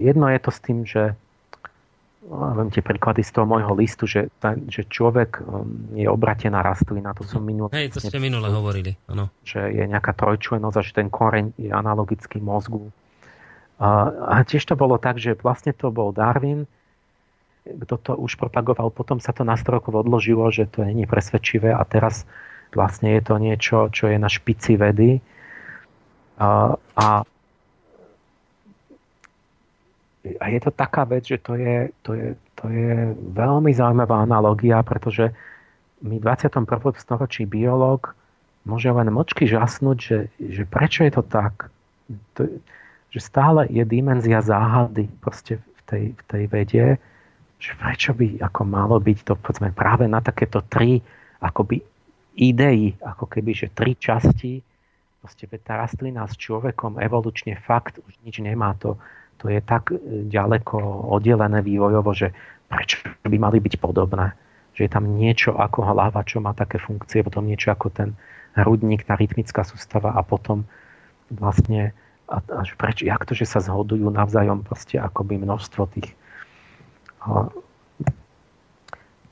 [0.00, 1.12] jedno je to s tým, že
[2.28, 7.16] viem tie príklady z toho môjho listu, že, ta, že človek um, je obratená rastlina,
[7.16, 7.72] to som minulé.
[7.72, 9.32] Hej, to ste minule hovorili, ano.
[9.48, 12.92] Že je nejaká trojčlenosť a že ten koreň je analogický mozgu.
[13.80, 16.68] A, a tiež to bolo tak, že vlastne to bol Darwin,
[17.68, 21.10] kto to už propagoval, potom sa to na 100 rokov odložilo, že to nie je
[21.10, 22.24] presvedčivé a teraz
[22.72, 25.20] vlastne je to niečo, čo je na špici vedy.
[26.40, 27.06] A, a
[30.36, 32.28] a je to taká vec, že to je, to je,
[32.60, 35.32] to je veľmi zaujímavá analogia, pretože
[36.04, 36.68] my v 21.
[37.00, 38.12] storočí biológ
[38.68, 41.72] môže len močky žasnúť, že, že prečo je to tak.
[42.36, 42.44] To,
[43.08, 46.86] že stále je dimenzia záhady proste v tej, v tej vede,
[47.58, 51.00] že prečo by ako malo byť to povedzme, práve na takéto tri
[51.40, 51.80] akoby
[52.38, 54.62] idei, ako keby, že tri časti,
[55.18, 58.78] proste tá rastlina s človekom evolučne fakt už nič nemá.
[58.86, 58.94] To,
[59.38, 59.96] to je tak e,
[60.26, 60.78] ďaleko
[61.14, 62.34] oddelené vývojovo, že
[62.68, 64.34] prečo by mali byť podobné.
[64.76, 68.14] Že je tam niečo ako hlava, čo má také funkcie, potom niečo ako ten
[68.54, 70.66] hrudník, tá rytmická sústava a potom
[71.30, 71.94] vlastne
[72.28, 76.12] až prečo, jak to, že sa zhodujú navzájom proste akoby množstvo tých
[77.24, 77.50] a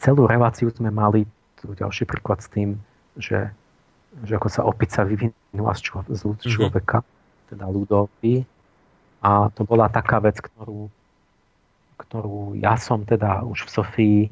[0.02, 1.24] celú reláciu sme mali
[1.56, 2.76] tu ďalší príklad s tým,
[3.16, 3.48] že,
[4.26, 6.36] že ako sa opica vyvinula z, člo, z mhm.
[6.44, 7.48] človeka, mm-hmm.
[7.54, 8.34] teda ľudový,
[9.26, 10.86] a to bola taká vec, ktorú,
[11.98, 14.30] ktorú ja som teda už v Sofii e,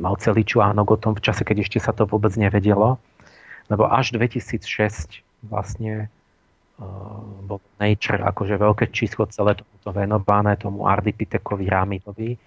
[0.00, 2.96] mal celý článok o tom v čase, keď ešte sa to vôbec nevedelo.
[3.68, 5.20] Lebo až 2006
[5.52, 6.08] vlastne
[6.80, 6.84] e,
[7.44, 12.40] bol Nature akože veľké číslo celé tomuto venované tomu Ardipitekovi Ramidovi,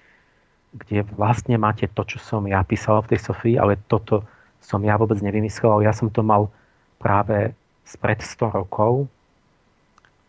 [0.73, 4.25] kde vlastne máte to, čo som ja písal v tej Sofii, ale toto
[4.57, 5.85] som ja vôbec nevymyslel.
[5.85, 6.49] Ja som to mal
[6.97, 7.53] práve
[7.85, 9.05] spred 100 rokov,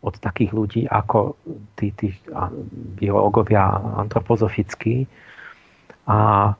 [0.00, 1.36] od takých ľudí ako
[1.76, 2.16] tí, tí
[2.96, 3.68] biológovia
[4.00, 5.04] antropozofickí.
[6.08, 6.50] A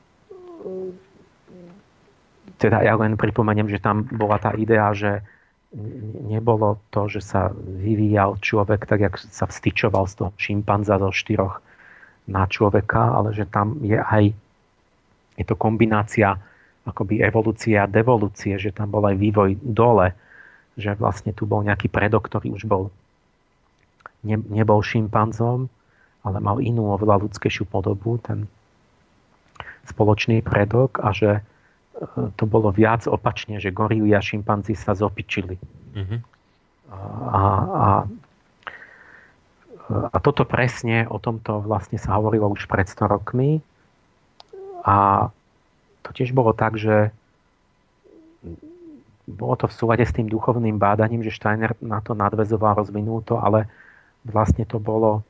[2.60, 5.24] teda ja len pripomeniem, že tam bola tá idea, že
[6.28, 11.64] nebolo to, že sa vyvíjal človek tak, jak sa vstyčoval z toho šimpanza zo štyroch
[12.28, 14.36] na človeka, ale že tam je aj
[15.40, 16.36] je to kombinácia
[16.84, 20.12] akoby evolúcie a devolúcie, že tam bol aj vývoj dole,
[20.76, 22.92] že vlastne tu bol nejaký predok, ktorý už bol
[24.24, 25.68] ne, nebol šimpanzom,
[26.20, 28.44] ale mal inú oveľa ľudskejšiu podobu, ten
[29.88, 31.42] spoločný predok a že e,
[32.36, 35.56] to bolo viac opačne, že gorily a šimpanzi sa zopičili.
[35.97, 36.20] Mm-hmm.
[36.90, 37.88] A, a,
[40.10, 43.62] a toto presne, o tomto vlastne sa hovorilo už pred 100 rokmi
[44.84, 45.28] a
[46.02, 47.14] to tiež bolo tak, že
[49.30, 53.38] bolo to v súlade s tým duchovným bádaním, že Steiner na to nadvezoval, rozvinul to,
[53.38, 53.70] ale
[54.26, 55.24] vlastne to bolo,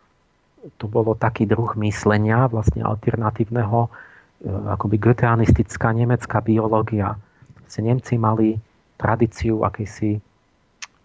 [0.78, 3.90] to bolo taký druh myslenia, vlastne alternatívneho, e,
[4.48, 7.14] akoby goetheanistická nemecká biológia.
[7.62, 8.58] Vlastne Nemci mali
[9.00, 10.20] tradíciu akejsi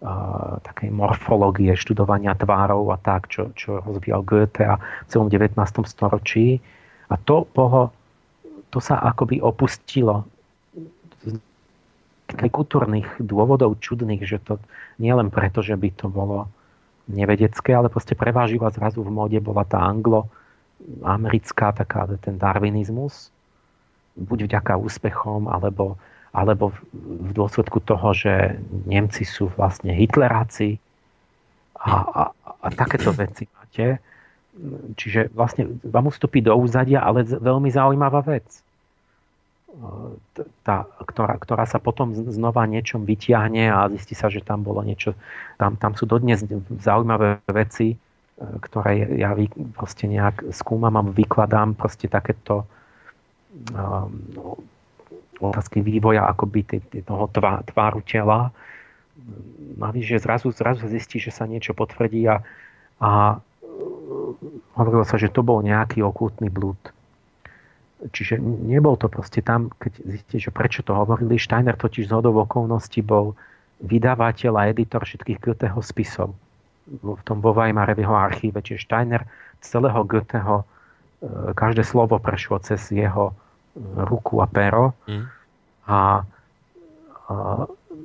[0.04, 5.56] uh, takej morfológie, študovania tvárov a tak, čo, čo rozvíjal Goethe a v celom 19.
[5.88, 6.60] storočí.
[7.08, 7.88] A to, bolo,
[8.68, 10.28] to sa akoby opustilo
[11.24, 11.40] z
[12.52, 14.60] kultúrnych dôvodov čudných, že to
[15.00, 16.50] nie len preto, že by to bolo
[17.06, 23.30] nevedecké, ale proste prevážila zrazu v móde bola tá anglo-americká, taká ten darwinizmus,
[24.18, 25.94] buď vďaka úspechom, alebo,
[26.34, 30.82] alebo v dôsledku toho, že Nemci sú vlastne hitleráci
[31.78, 32.22] a, a,
[32.62, 34.02] a takéto veci máte.
[34.96, 38.65] Čiže vlastne vám ustúpi do úzadia, ale veľmi zaujímavá vec
[40.64, 45.12] tá, ktorá, ktorá sa potom znova niečom vyťahne a zistí sa, že tam bolo niečo,
[45.60, 46.40] tam, tam sú dodnes
[46.80, 47.96] zaujímavé veci, e,
[48.40, 52.64] ktoré ja vy, proste nejak skúmam a vykladám proste takéto
[53.76, 54.56] um,
[55.44, 57.28] otázky vývoja akoby toho
[57.68, 58.48] tváru tela.
[59.76, 62.40] Navíc, zrazu, zrazu zistí, že sa niečo potvrdí a,
[63.00, 63.10] a
[64.76, 66.95] hovorilo sa, že to bol nejaký okultný blúd
[67.96, 71.40] Čiže nebol to proste tam, keď zistíte, že prečo to hovorili.
[71.40, 73.32] Steiner totiž z hodov okolností bol
[73.80, 76.36] vydavateľ a editor všetkých Goetheho spisov
[76.86, 78.60] v tom vo Weimare v jeho archíve.
[78.60, 79.22] Čiže Steiner
[79.64, 80.64] celého Goetheho e,
[81.56, 83.34] každé slovo prešlo cez jeho e,
[84.06, 84.92] ruku a pero.
[85.08, 85.24] Mm.
[85.88, 87.34] A, a,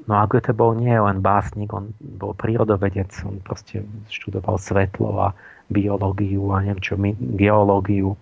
[0.07, 5.27] no a Goethe bol nie len básnik, on bol prírodovedec, on proste študoval svetlo a
[5.67, 6.95] biológiu a neviem čo,
[7.35, 8.15] geológiu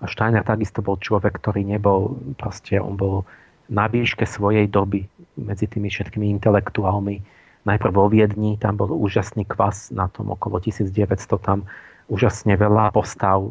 [0.00, 3.24] a Steiner takisto bol človek, ktorý nebol, proste on bol
[3.72, 5.08] na výške svojej doby
[5.40, 7.24] medzi tými všetkými intelektuálmi.
[7.66, 11.66] Najprv vo Viedni, tam bol úžasný kvas na tom okolo 1900, tam
[12.06, 13.42] úžasne veľa postav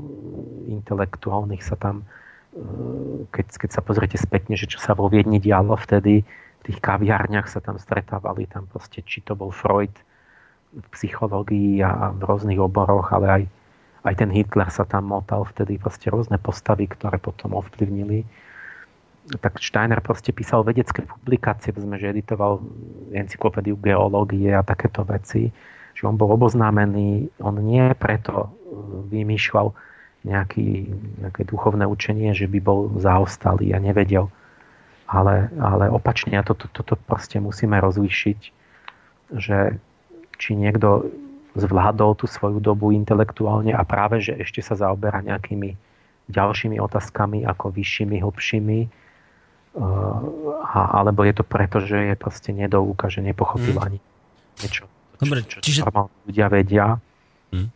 [0.71, 2.07] intelektuálnych sa tam,
[2.55, 2.63] e,
[3.35, 7.51] keď, keď sa pozriete spätne, že čo sa vo Viedni dialo vtedy, v tých kaviárniach
[7.51, 9.91] sa tam stretávali, tam proste, či to bol Freud
[10.71, 13.43] v psychológii a v rôznych oboroch, ale aj
[14.05, 18.21] aj ten Hitler sa tam motal vtedy, proste rôzne postavy, ktoré potom ovplyvnili.
[19.41, 22.61] Tak Steiner proste písal vedecké publikácie, sme, že editoval
[23.09, 25.49] encyklopédiu geológie a takéto veci,
[25.97, 28.47] že on bol oboznámený, on nie preto e,
[29.09, 29.73] vymýšľal
[30.21, 30.93] nejaký,
[31.25, 34.29] nejaké duchovné učenie, že by bol zaostalý a nevedel.
[35.09, 38.39] Ale, ale opačne, a toto to, to proste musíme rozlíšiť,
[39.33, 39.77] že
[40.37, 41.09] či niekto
[41.55, 45.79] zvládol tú svoju dobu intelektuálne a práve, že ešte sa zaoberá nejakými
[46.27, 48.89] ďalšími otázkami ako vyššími, hlbšími, uh,
[50.99, 53.85] alebo je to preto, že je proste nedouka, že nepochopil hmm.
[53.87, 53.99] ani
[54.59, 54.83] niečo,
[55.15, 55.81] Dobre, čo, čo čiže...
[56.27, 56.85] ľudia vedia.
[57.55, 57.71] Hmm.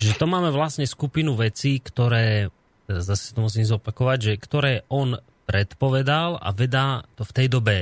[0.00, 2.48] Že to máme vlastne skupinu vecí, ktoré,
[2.88, 7.76] zase to musím zopakovať, že ktoré on predpovedal a veda to v tej dobe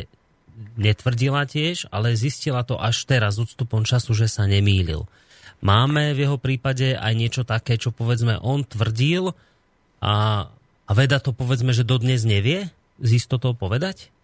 [0.74, 5.06] netvrdila tiež, ale zistila to až teraz, odstupom času, že sa nemýlil.
[5.58, 9.34] Máme v jeho prípade aj niečo také, čo povedzme on tvrdil
[9.98, 10.46] a,
[10.86, 12.70] a veda to povedzme, že dodnes nevie
[13.02, 14.14] z istotou povedať?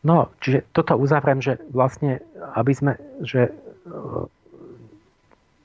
[0.00, 2.24] No, čiže toto uzavriem, že vlastne,
[2.56, 3.52] aby sme, že,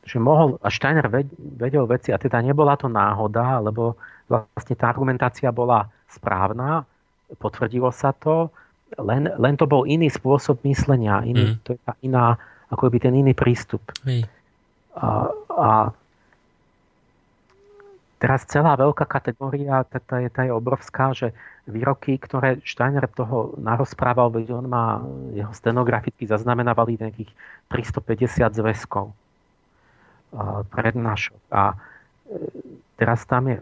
[0.04, 1.08] že mohol, a Steiner
[1.56, 3.96] vedel veci, a teda nebola to náhoda, lebo
[4.28, 6.84] vlastne tá argumentácia bola správna,
[7.40, 8.52] potvrdilo sa to,
[9.00, 11.64] len, len to bol iný spôsob myslenia, iný, mm.
[11.64, 12.36] to je tá iná
[12.70, 13.82] ako by ten iný prístup.
[14.96, 15.70] A, a
[18.18, 21.36] teraz celá veľká kategória, tá, tá, je, tá je obrovská, že
[21.68, 25.02] výroky, ktoré Steiner toho narozprával, veď on má,
[25.34, 27.30] jeho stenograficky zaznamenávali nejakých
[27.70, 29.14] 350 zväzkov
[30.70, 31.40] prednášok.
[31.52, 31.76] A e,
[33.00, 33.58] teraz tam je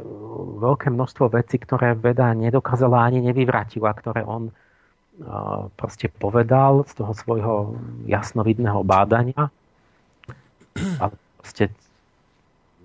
[0.60, 4.50] veľké množstvo vecí, ktoré veda nedokázala ani nevyvratila, ktoré on
[5.78, 7.56] proste povedal z toho svojho
[8.10, 9.54] jasnovidného bádania
[10.98, 11.70] a proste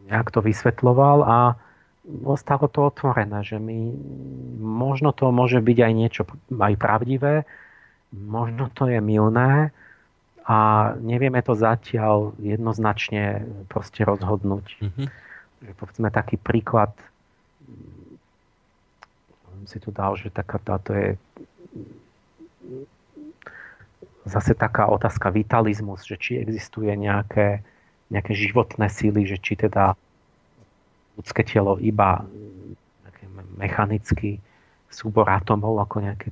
[0.08, 1.36] nejak to vysvetloval a
[2.24, 3.92] ostalo to otvorené, že my,
[4.60, 6.22] možno to môže byť aj niečo
[6.52, 7.48] aj pravdivé,
[8.12, 9.72] možno to je milné
[10.48, 10.58] a
[11.00, 14.66] nevieme to zatiaľ jednoznačne proste rozhodnúť.
[14.80, 15.06] Mm-hmm.
[15.64, 16.92] Že povedzme taký príklad
[19.68, 21.20] si tu dal, že taká táto je
[24.28, 27.64] zase taká otázka vitalizmus, že či existuje nejaké,
[28.12, 29.96] nejaké životné síly, že či teda
[31.16, 32.22] ľudské telo iba
[33.58, 34.38] mechanicky
[34.88, 36.28] súbor atomov ako nejaký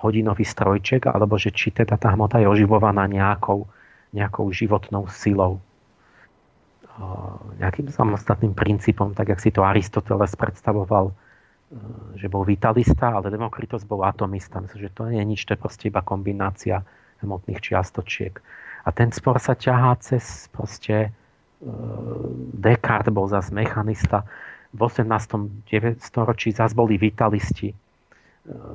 [0.00, 3.64] hodinový strojček, alebo že či teda tá hmota je oživovaná nejakou,
[4.12, 5.62] nejakou životnou silou.
[7.58, 11.14] Nejakým samostatným princípom, tak jak si to Aristoteles predstavoval,
[12.14, 14.62] že bol vitalista, ale Demokritos bol atomista.
[14.62, 16.86] Myslím, že to nie je nič, to je proste iba kombinácia
[17.22, 18.38] hmotných čiastočiek.
[18.84, 21.10] A ten spor sa ťahá cez proste
[22.54, 24.28] Descartes bol zase mechanista.
[24.74, 25.08] V 18.
[26.02, 27.72] storočí zase boli vitalisti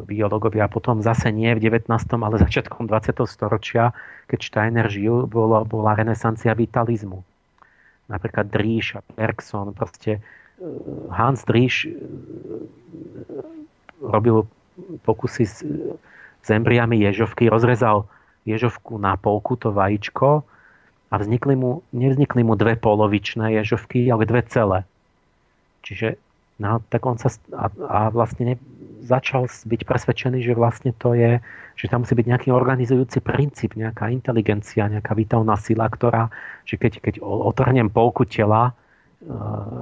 [0.09, 1.93] biológovia a potom zase nie v 19.
[1.93, 3.21] ale začiatkom 20.
[3.29, 3.93] storočia,
[4.25, 7.21] keď Steiner žil, bola, bola renesancia vitalizmu.
[8.09, 10.25] Napríklad Dríš a Bergson, proste
[11.09, 11.89] Hans Dríš e,
[14.03, 14.47] robil
[15.07, 15.63] pokusy s,
[16.43, 18.07] s embriami ježovky, rozrezal
[18.47, 20.43] ježovku na polku, to vajíčko,
[21.09, 24.85] a vznikli mu, nevznikli mu dve polovičné ježovky, ale dve celé.
[25.81, 26.21] Čiže
[26.61, 28.55] no, tak on sa a, a vlastne ne,
[29.01, 31.41] začal byť presvedčený, že vlastne to je,
[31.73, 36.29] že tam musí byť nejaký organizujúci princíp, nejaká inteligencia, nejaká vitálna sila, ktorá,
[36.69, 38.73] že keď, keď otrhnem polku tela e,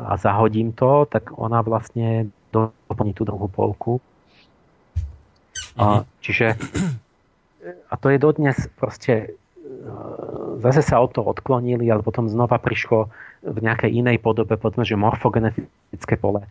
[0.08, 4.02] a zahodím to, tak ona vlastne doplní tú druhú polku.
[5.78, 6.04] A, mhm.
[6.26, 6.48] čiže
[7.92, 9.28] a to je dodnes proste e,
[10.64, 13.14] zase sa od toho odklonili, ale potom znova prišlo
[13.46, 16.48] v nejakej inej podobe, povedzme, že morfogenetické pole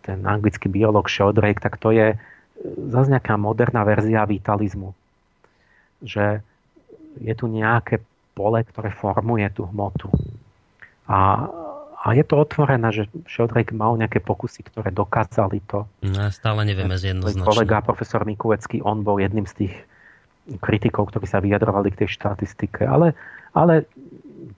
[0.00, 2.18] ten anglický biolog Sheldrake, tak to je e,
[2.88, 4.96] zase nejaká moderná verzia vitalizmu.
[6.00, 6.40] Že
[7.20, 8.00] je tu nejaké
[8.32, 10.08] pole, ktoré formuje tú hmotu.
[11.04, 11.48] A,
[12.04, 15.88] a je to otvorené, že Sheldrake mal nejaké pokusy, ktoré dokázali to.
[16.04, 17.48] No, stále nevieme zjednoznačne.
[17.48, 19.74] Kolega profesor Mikulecký, on bol jedným z tých
[20.60, 22.84] kritikov, ktorí sa vyjadrovali k tej štatistike.
[22.84, 23.16] Ale,
[23.56, 23.88] ale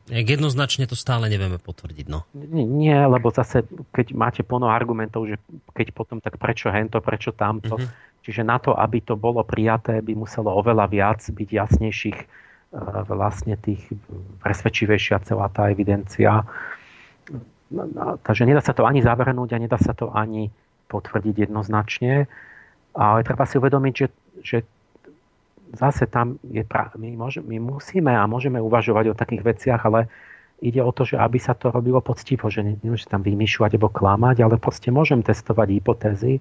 [0.06, 2.06] Jednoznačne to stále nevieme potvrdiť.
[2.06, 2.22] No.
[2.54, 5.38] Nie, lebo zase, keď máte plno argumentov, že
[5.74, 7.74] keď potom, tak prečo hento, prečo tamto.
[7.74, 7.90] Uh-huh.
[8.22, 12.26] Čiže na to, aby to bolo prijaté, by muselo oveľa viac byť jasnejších e,
[13.06, 13.82] vlastne tých
[14.46, 16.46] presvedčivejšia celá tá evidencia.
[18.22, 20.54] Takže nedá sa to ani zavrhnúť a nedá sa to ani
[20.86, 22.30] potvrdiť jednoznačne.
[22.96, 24.06] Ale treba si uvedomiť, že,
[24.40, 24.58] že
[25.74, 30.06] zase tam je pra- my, môže, my musíme a môžeme uvažovať o takých veciach, ale
[30.62, 34.36] ide o to, že aby sa to robilo poctivo, že nemôžem tam vymýšľať alebo klamať,
[34.40, 36.40] ale proste môžem testovať hypotézy.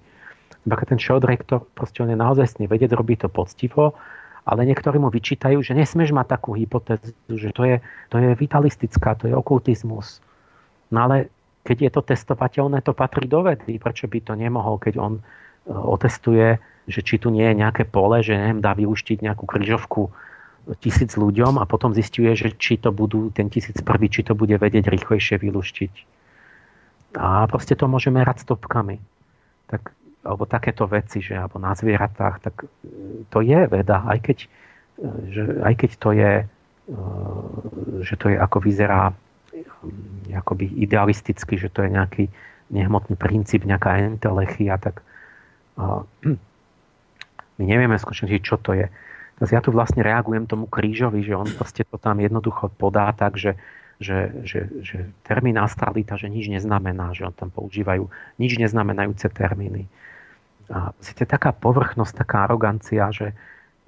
[0.65, 3.97] Keď ten Sheldrake to proste on je naozaj vedieť, robí to poctivo,
[4.45, 7.75] ale niektorí mu vyčítajú, že nesmieš mať takú hypotézu, že to je,
[8.13, 10.21] to je vitalistická, to je okultizmus.
[10.93, 11.33] No ale
[11.65, 13.81] keď je to testovateľné, to patrí do vedy.
[13.81, 15.21] Prečo by to nemohol, keď on e,
[15.73, 20.13] otestuje že či tu nie je nejaké pole, že neviem, dá vyuštiť nejakú kryžovku
[20.81, 24.53] tisíc ľuďom a potom zistuje, že či to budú, ten tisíc prvý, či to bude
[24.53, 25.93] vedieť rýchlejšie vyluštiť.
[27.21, 28.97] A proste to môže merať stopkami.
[29.69, 29.93] Tak,
[30.25, 34.47] alebo takéto veci, že alebo na zvieratách, tak e, to je veda, aj keď, e,
[35.33, 36.33] že, aj keď to je,
[38.05, 39.09] že to je ako vyzerá
[40.33, 42.25] akoby idealisticky, že to je nejaký
[42.73, 45.05] nehmotný princíp, nejaká entelechia, tak
[47.55, 48.87] my nevieme skutočne, čo to je.
[49.35, 53.35] Teraz ja tu vlastne reagujem tomu krížovi, že on proste to tam jednoducho podá tak,
[53.35, 53.59] že,
[53.99, 58.07] že, že, že termín astralita, že nič neznamená, že on tam používajú
[58.39, 59.91] nič neznamenajúce termíny.
[60.71, 63.35] A je taká povrchnosť, taká arogancia, že,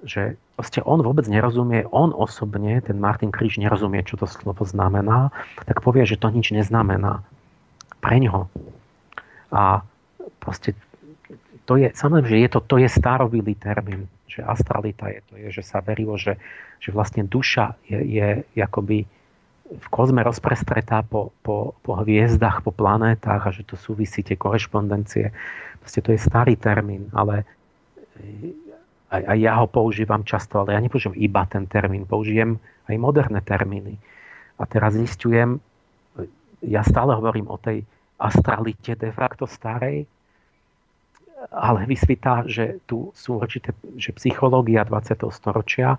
[0.06, 5.34] že proste on vôbec nerozumie, on osobne, ten Martin Kríž nerozumie, čo to slovo znamená,
[5.66, 7.26] tak povie, že to nič neznamená.
[7.98, 8.46] Preňho.
[9.50, 9.82] A
[10.38, 10.78] proste
[11.66, 15.48] to je, samozrejme, že je to, to je starobilý termín, že astralita je to, je,
[15.60, 16.40] že sa verilo, že,
[16.80, 19.04] že vlastne duša je, je akoby
[19.68, 25.28] v kozme rozprestretá po, po, po hviezdach, po planétach a že to súvisí tie korešpondencie.
[25.84, 27.44] Proste to je starý termín, ale
[29.08, 33.40] aj, aj ja ho používam často, ale ja nepoužívam iba ten termín, použijem aj moderné
[33.40, 33.96] termíny.
[34.58, 35.60] A teraz zistujem,
[36.60, 37.86] ja stále hovorím o tej
[38.18, 40.04] astralite de facto starej,
[41.54, 45.22] ale vysvítá, že tu sú určité, že psychológia 20.
[45.30, 45.94] storočia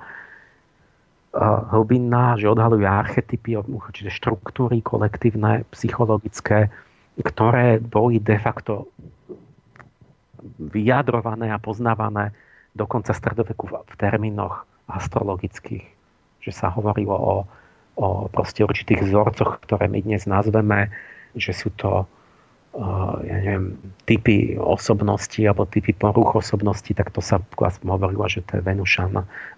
[1.72, 6.68] hlbinná, že odhaluje archetypy, určité štruktúry kolektívne, psychologické,
[7.22, 8.90] ktoré boli de facto
[10.58, 12.34] vyjadrované a poznávané
[12.76, 15.86] dokonca stredoveku v termínoch astrologických.
[16.40, 17.36] Že sa hovorilo o,
[18.00, 20.90] o proste určitých vzorcoch, ktoré my dnes nazveme,
[21.34, 22.06] že sú to
[23.26, 27.42] ja neviem, typy osobnosti alebo typy poruch osobnosti, tak to sa
[27.82, 29.10] hovorilo, že to je Venuša,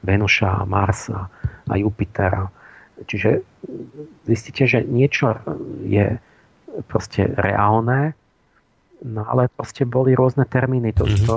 [0.07, 1.27] Venuša Mars a,
[1.67, 2.47] a Jupiter.
[3.03, 3.43] Čiže
[4.23, 5.43] zistíte, že niečo
[5.83, 6.23] je
[6.87, 8.15] proste reálne
[9.01, 10.93] No ale proste boli rôzne termíny.
[10.93, 11.25] To, mm-hmm.
[11.25, 11.35] to,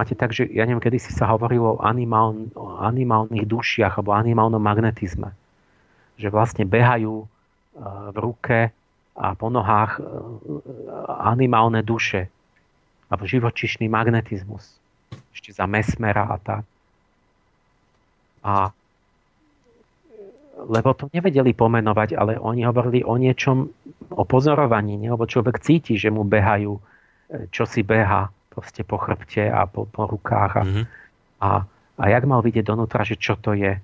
[0.00, 4.16] máte tak, že ja neviem, kedy si sa hovorilo o, animál, o animálnych dušiach alebo
[4.16, 5.36] animálnom magnetizme.
[6.16, 7.28] Že vlastne behajú uh,
[8.08, 8.72] v ruke
[9.12, 10.04] a po nohách uh,
[11.20, 12.32] animálne duše
[13.12, 14.64] alebo živočišný magnetizmus.
[15.36, 16.64] Ešte za mesmera a tak.
[18.40, 18.72] A
[20.60, 23.64] lebo to nevedeli pomenovať, ale oni hovorili o niečom,
[24.12, 25.08] o pozorovaní, ne?
[25.08, 26.80] lebo človek cíti, že mu behajú, e,
[27.48, 28.28] čo si beha
[28.60, 30.52] proste po chrbte a po, po rukách.
[30.60, 30.84] A, mm-hmm.
[31.40, 31.50] a,
[31.96, 33.80] a jak mal vidieť donútra, že čo to je.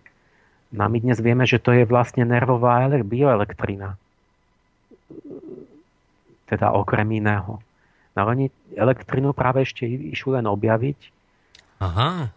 [0.76, 3.96] No a my dnes vieme, že to je vlastne nervová bioelektrina.
[6.44, 7.58] Teda okrem iného.
[8.12, 11.00] No oni elektrinu práve ešte išli len objaviť.
[11.80, 12.36] Aha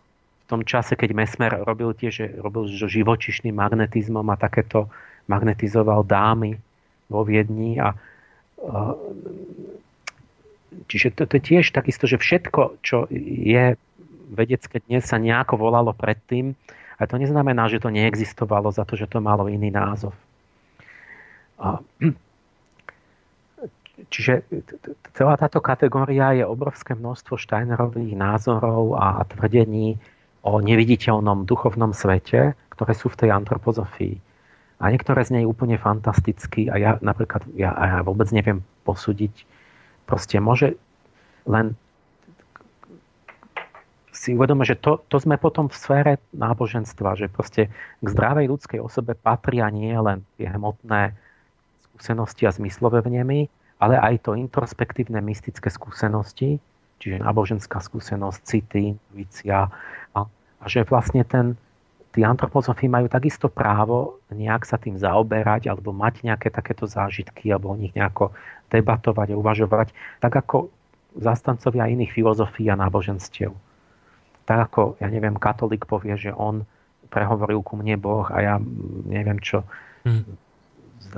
[0.50, 4.90] tom čase, keď Mesmer robil tiež robil živočišným magnetizmom a takéto
[5.30, 6.58] magnetizoval dámy
[7.06, 7.94] vo Viedni a
[10.88, 13.78] čiže to, to je tiež takisto, že všetko, čo je
[14.30, 16.54] vedecké dnes sa nejako volalo predtým,
[17.00, 20.14] ale to neznamená, že to neexistovalo za to, že to malo iný názov.
[21.58, 21.82] A,
[24.14, 24.46] čiže
[25.18, 29.98] celá táto kategória je obrovské množstvo Steinerových názorov a tvrdení,
[30.44, 34.16] o neviditeľnom duchovnom svete, ktoré sú v tej antropozofii.
[34.80, 39.44] A niektoré z nej úplne fantasticky a ja napríklad ja, ja vôbec neviem posúdiť.
[40.10, 40.74] Proste môže
[41.46, 41.78] len
[44.10, 47.70] si uvedome, že to, to sme potom v sfére náboženstva, že proste
[48.02, 51.14] k zdravej ľudskej osobe patria nie len tie hmotné
[51.88, 53.48] skúsenosti a zmyslové vnemy,
[53.80, 56.60] ale aj to introspektívne mystické skúsenosti,
[57.00, 59.72] čiže náboženská skúsenosť, city, intuícia,
[60.60, 61.56] a že vlastne ten,
[62.10, 67.70] tí antropozofi majú takisto právo nejak sa tým zaoberať alebo mať nejaké takéto zážitky alebo
[67.70, 68.34] o nich nejako
[68.74, 69.88] debatovať a uvažovať,
[70.22, 70.74] tak ako
[71.18, 73.54] zastancovia iných filozofií a náboženstiev.
[74.46, 76.66] Tak ako, ja neviem, katolík povie, že on
[77.10, 78.56] prehovoril ku mne Boh a ja
[79.10, 79.66] neviem čo,
[80.06, 80.34] hmm.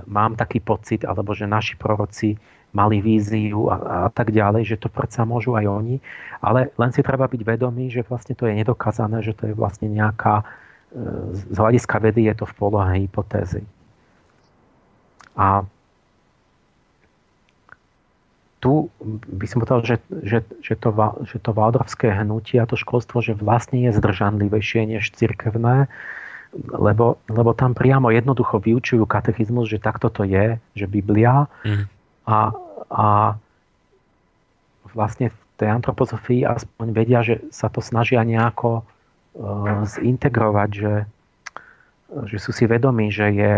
[0.08, 2.40] mám taký pocit, alebo že naši proroci
[2.72, 6.00] mali víziu a, a tak ďalej, že to predsa môžu aj oni,
[6.40, 9.92] ale len si treba byť vedomý, že vlastne to je nedokázané, že to je vlastne
[9.92, 10.48] nejaká,
[11.32, 13.64] z hľadiska vedy je to v polohe hypotézy.
[15.40, 15.64] A
[18.62, 18.94] tu
[19.32, 20.94] by som povedal, že, že, že, to,
[21.26, 25.90] že to valdorfské hnutie a to školstvo, že vlastne je zdržanlivejšie než cirkevné,
[26.70, 32.54] lebo, lebo tam priamo jednoducho vyučujú katechizmus, že takto to je, že Biblia mm a,
[32.92, 33.08] a
[34.94, 38.86] vlastne v tej antropozofii aspoň vedia, že sa to snažia nejako
[39.88, 40.94] zintegrovať, že,
[42.28, 43.54] že sú si vedomí, že je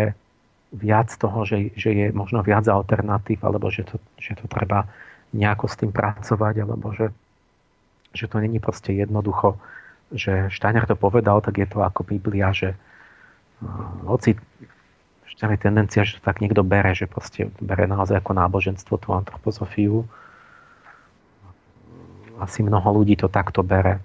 [0.73, 4.89] viac toho, že, že je možno viac alternatív, alebo že to, že to treba
[5.33, 7.09] nejako s tým pracovať, alebo že,
[8.13, 9.57] že to není proste jednoducho,
[10.13, 14.37] že Steiner to povedal, tak je to ako Biblia, že uh, hoci
[15.41, 19.17] tam je tendencia, že to tak niekto bere, že proste bere naozaj ako náboženstvo tú
[19.17, 20.05] antropozofiu.
[22.37, 23.97] Asi mnoho ľudí to takto bere.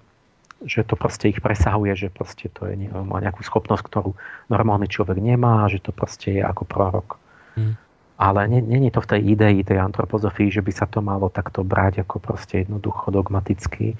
[0.58, 4.10] Že to proste ich presahuje, že proste to je, má nejakú schopnosť, ktorú
[4.50, 7.08] normálny človek nemá, že to proste je ako prorok.
[7.54, 7.78] Hmm.
[8.18, 12.02] Ale není to v tej idei, tej antropozofii, že by sa to malo takto brať
[12.02, 13.94] ako proste jednoducho dogmaticky,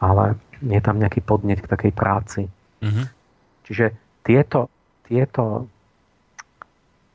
[0.00, 2.48] ale je tam nejaký podnet k takej práci.
[2.80, 3.06] Mm-hmm.
[3.68, 3.84] Čiže
[4.24, 4.72] tieto,
[5.04, 5.68] tieto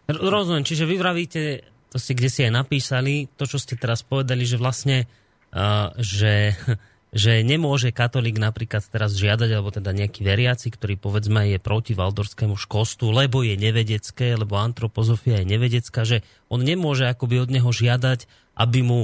[0.05, 4.45] Rozumiem, čiže vy vravíte, to ste kde si aj napísali, to, čo ste teraz povedali,
[4.45, 5.09] že vlastne,
[5.49, 6.53] uh, že,
[7.15, 12.59] že nemôže katolík napríklad teraz žiadať, alebo teda nejaký veriaci, ktorý povedzme je proti valdorskému
[12.59, 18.27] školstvu, lebo je nevedecké, lebo antropozofia je nevedecká, že on nemôže akoby od neho žiadať,
[18.59, 18.99] aby mu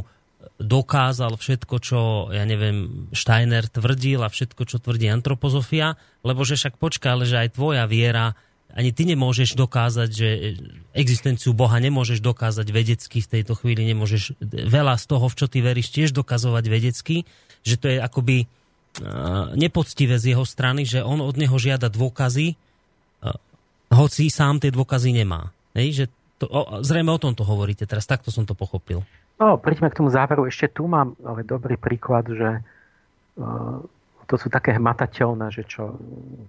[0.57, 1.99] dokázal všetko, čo,
[2.33, 7.37] ja neviem, Steiner tvrdil a všetko, čo tvrdí antropozofia, lebo že však počká, ale že
[7.37, 8.33] aj tvoja viera
[8.71, 10.27] ani ty nemôžeš dokázať, že
[10.95, 15.59] existenciu Boha nemôžeš dokázať vedecky v tejto chvíli, nemôžeš veľa z toho, v čo ty
[15.59, 17.27] veríš, tiež dokazovať vedecky,
[17.61, 22.53] že to je akoby uh, nepoctivé z jeho strany, že on od neho žiada dôkazy,
[22.53, 23.37] uh,
[23.93, 25.53] hoci sám tie dôkazy nemá.
[25.77, 26.05] Hej, že
[26.41, 29.05] to, o, zrejme o tom to hovoríte teraz, takto som to pochopil.
[29.37, 30.45] No, príďme k tomu záveru.
[30.45, 33.79] Ešte tu mám ale dobrý príklad, že uh,
[34.31, 35.97] to sú také hmatateľné, že čo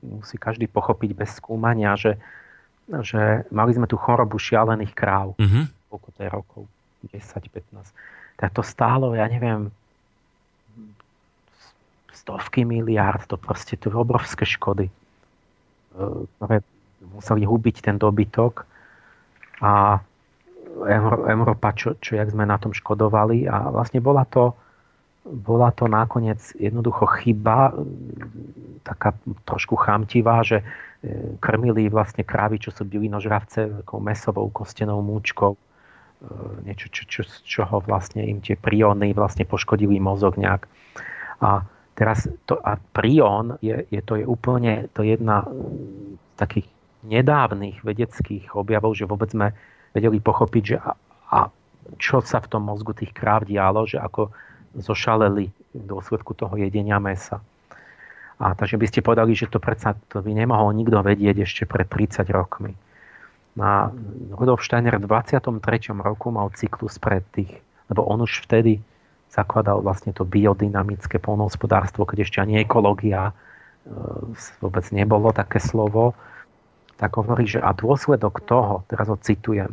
[0.07, 2.15] musí každý pochopiť bez skúmania, že,
[3.03, 5.35] že mali sme tu chorobu šialených kráv.
[5.41, 5.65] Mm-hmm.
[5.91, 6.63] Koľko to je rokov?
[7.11, 8.39] 10-15.
[8.39, 9.75] Tak to stálo, ja neviem,
[12.23, 14.93] stovky miliárd, to proste to obrovské škody, e,
[16.39, 16.63] ktoré
[17.03, 18.63] museli hubiť ten dobytok
[19.59, 19.99] a
[21.29, 24.57] Európa, čo, čo jak sme na tom škodovali a vlastne bola to
[25.23, 27.71] bola to nakoniec jednoducho chyba,
[28.83, 29.15] taká
[29.47, 30.65] trošku chamtivá, že e,
[31.39, 35.55] krmili vlastne krávy, čo sú bylinožravce, takou mesovou kostenou múčkou.
[35.55, 35.59] E,
[36.67, 40.67] niečo, čo, čo, z čoho vlastne im tie prióny vlastne poškodili mozog nejak.
[41.39, 41.63] A
[42.03, 46.67] teraz to, a prión je, je, to je úplne to jedna z takých
[47.07, 49.55] nedávnych vedeckých objavov, že vôbec sme
[49.95, 50.99] vedeli pochopiť, že a,
[51.31, 51.39] a
[52.03, 54.35] čo sa v tom mozgu tých kráv dialo, že ako
[54.75, 55.47] zošaleli
[55.79, 57.39] v dôsledku toho jedenia mesa.
[58.43, 61.87] A takže by ste povedali, že to predsa to by nemohol nikto vedieť ešte pred
[61.87, 62.75] 30 rokmi.
[63.63, 63.95] A
[64.35, 65.55] Rudolf Steiner v 23.
[66.03, 68.83] roku mal cyklus pred tých, lebo on už vtedy
[69.33, 73.33] zakladal vlastne to biodynamické polnohospodárstvo, keď ešte ani ekológia e,
[74.61, 76.13] vôbec nebolo také slovo,
[77.01, 79.73] tak hovorí, že a dôsledok toho, teraz ho citujem,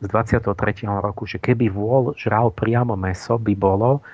[0.00, 0.52] z 23.
[0.88, 4.04] roku, že keby vôľ žral priamo meso, by bolo,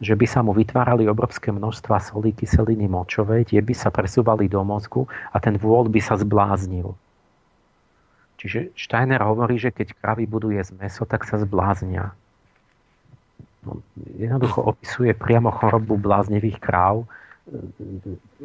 [0.00, 4.60] že by sa mu vytvárali obrovské množstva solí, kyseliny močovej, tie by sa presúvali do
[4.64, 6.92] mozgu a ten vôľ by sa zbláznil.
[8.36, 12.12] Čiže Steiner hovorí, že keď kravy budú jesť meso, tak sa zbláznia.
[13.66, 13.82] No,
[14.14, 17.04] jednoducho opisuje priamo chorobu bláznivých kráv,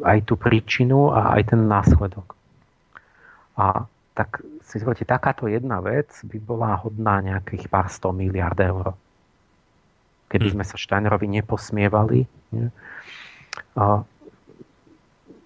[0.02, 2.34] aj tú príčinu a aj ten následok.
[3.58, 8.98] A tak si zvolite, takáto jedna vec by bola hodná nejakých pár sto miliard eur
[10.32, 10.52] keby hm.
[10.56, 12.24] sme sa Steinerovi neposmievali.
[12.56, 12.72] Nie?
[13.76, 14.00] A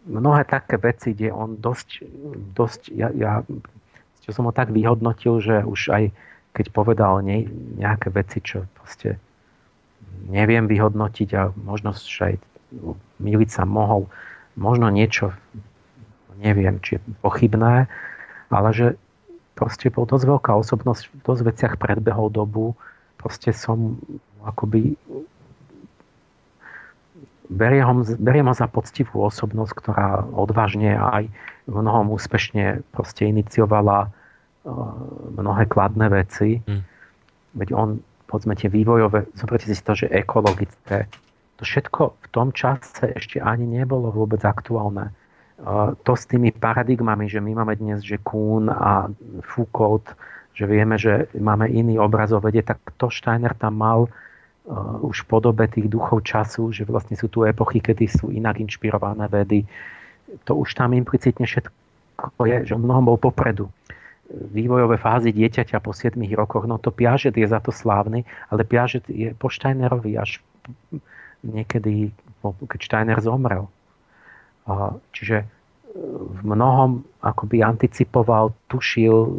[0.06, 2.06] mnohé také veci, kde on dosť,
[2.54, 3.42] dosť ja, ja
[4.22, 6.04] čo som ho tak vyhodnotil, že už aj
[6.54, 7.44] keď povedal ne,
[7.76, 9.20] nejaké veci, čo proste
[10.26, 12.40] neviem vyhodnotiť a možno aj
[13.20, 14.08] miliť sa mohol,
[14.56, 15.32] možno niečo,
[16.40, 17.88] neviem, či je pochybné,
[18.50, 18.86] ale že
[19.56, 22.76] proste bol dosť veľká osobnosť, v dosť veciach predbehol dobu,
[23.16, 23.96] proste som
[24.44, 24.94] akoby
[27.48, 31.30] beriem ho, beriem ho za poctivú osobnosť, ktorá odvážne aj
[31.66, 34.12] mnohom úspešne proste iniciovala uh,
[35.34, 36.62] mnohé kladné veci.
[36.62, 36.82] Mm.
[37.56, 37.88] Veď on,
[38.36, 41.08] povedzme tie vývojové, zoberte si to, že ekologické,
[41.56, 45.08] to všetko v tom čase ešte ani nebolo vôbec aktuálne.
[45.56, 49.08] Uh, to s tými paradigmami, že my máme dnes, že Kuhn a
[49.40, 50.04] Foucault,
[50.52, 55.24] že vieme, že máme iný obraz o vede, tak to Steiner tam mal uh, už
[55.24, 59.64] v podobe tých duchov času, že vlastne sú tu epochy, kedy sú inak inšpirované vedy.
[60.44, 63.72] To už tam implicitne všetko je, že mnohom bol popredu.
[64.26, 69.06] Vývojové fázy dieťaťa po 7 rokoch, no to Piažet je za to slávny, ale Piažet
[69.06, 70.42] je po Steinerovi až
[71.46, 72.10] niekedy,
[72.42, 73.70] keď Steiner zomrel.
[75.14, 75.46] Čiže
[76.36, 79.30] v mnohom akoby anticipoval, tušil,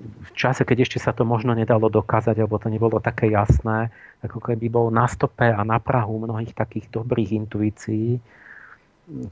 [0.00, 3.92] v čase, keď ešte sa to možno nedalo dokázať, alebo to nebolo také jasné,
[4.24, 8.16] ako keby bol na stope a na Prahu mnohých takých dobrých intuícií,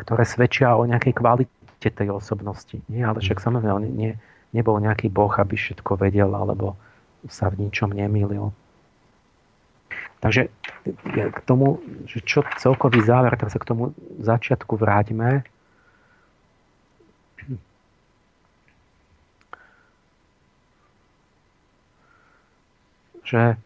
[0.04, 2.80] ktoré svedčia o nejakej kvalite tej osobnosti.
[2.88, 3.04] Nie?
[3.08, 4.12] Ale však samozrejme, on nie,
[4.54, 6.78] nebol nejaký boh, aby všetko vedel, alebo
[7.28, 8.52] sa v ničom nemýlil.
[10.20, 10.48] Takže
[11.12, 15.44] k tomu, že čo celkový záver, tak sa k tomu začiatku vráťme.
[23.24, 23.56] že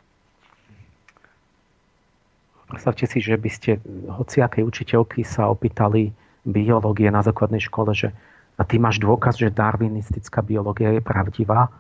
[2.71, 3.71] predstavte si, že by ste
[4.07, 8.15] hociakej učiteľky sa opýtali biológie na základnej škole, že
[8.59, 11.71] a ty máš dôkaz, že darwinistická biológia je pravdivá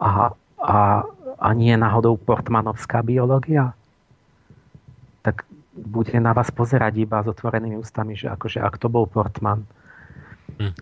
[0.00, 1.04] a, a,
[1.36, 3.76] a nie náhodou portmanovská biológia,
[5.20, 5.44] tak
[5.76, 9.68] bude na vás pozerať iba s otvorenými ústami, že akože ak to bol Portman,
[10.56, 10.72] hm.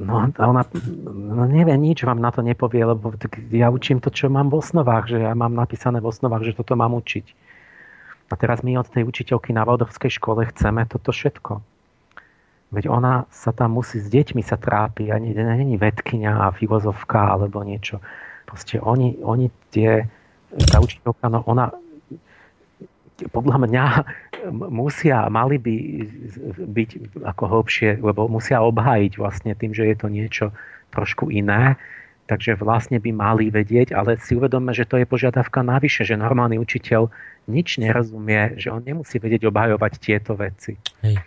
[0.00, 0.64] No, ona
[1.12, 3.12] no nevie, nič vám na to nepovie, lebo
[3.52, 6.72] ja učím to, čo mám v osnovách, že ja mám napísané v osnovách, že toto
[6.72, 7.26] mám učiť.
[8.32, 11.60] A teraz my od tej učiteľky na Valdovskej škole chceme toto všetko.
[12.70, 17.66] Veď ona sa tam musí, s deťmi sa trápi, ani není vedkynia a filozofka alebo
[17.66, 17.98] niečo.
[18.46, 20.06] Proste oni, oni tie,
[20.70, 21.74] tá učiteľka, no ona
[23.28, 23.84] podľa mňa
[24.72, 25.74] musia, mali by
[26.56, 26.90] byť
[27.26, 30.46] ako hlbšie, lebo musia obhájiť vlastne tým, že je to niečo
[30.94, 31.76] trošku iné.
[32.30, 36.62] Takže vlastne by mali vedieť, ale si uvedome, že to je požiadavka navyše, že normálny
[36.62, 37.10] učiteľ
[37.50, 40.78] nič nerozumie, že on nemusí vedieť obhajovať tieto veci.
[41.02, 41.18] Hej.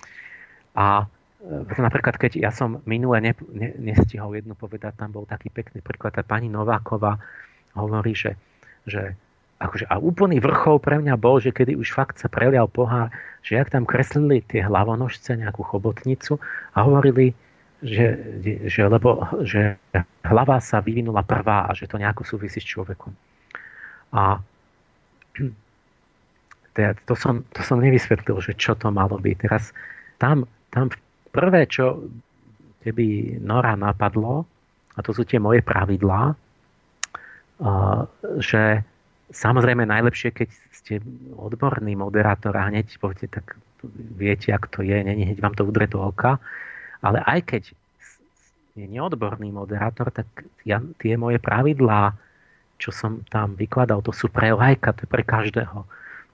[0.79, 1.03] A
[1.77, 6.15] napríklad, keď ja som minule ne, ne, nestihol jednu povedať, tam bol taký pekný príklad,
[6.15, 7.19] tá pani Nováková
[7.75, 8.39] hovorí, že,
[8.87, 9.17] že
[9.59, 13.11] akože, a úplný vrchol pre mňa bol, že kedy už fakt sa prelial pohár,
[13.43, 16.39] že jak tam kreslili tie hlavonožce, nejakú chobotnicu
[16.75, 17.35] a hovorili,
[17.83, 18.15] že,
[18.71, 19.75] že, lebo, že
[20.23, 23.11] hlava sa vyvinula prvá a že to nejako súvisí s človekom.
[24.15, 24.39] A
[27.07, 29.35] to, som, to som nevysvetlil, že čo to malo byť.
[29.43, 29.75] Teraz
[30.15, 30.87] tam, tam
[31.33, 32.05] prvé, čo
[32.85, 34.45] keby Nora napadlo,
[34.93, 36.37] a to sú tie moje pravidlá,
[38.37, 38.85] že
[39.33, 40.93] samozrejme najlepšie, keď ste
[41.33, 43.57] odborný moderátor a hneď poviete, tak
[44.13, 46.37] viete, ak to je, není hneď vám to udre do oka,
[47.01, 47.63] ale aj keď
[48.73, 50.27] je neodborný moderátor, tak
[50.65, 52.13] ja, tie moje pravidlá,
[52.81, 55.85] čo som tam vykladal, to sú pre lajka, to je pre každého.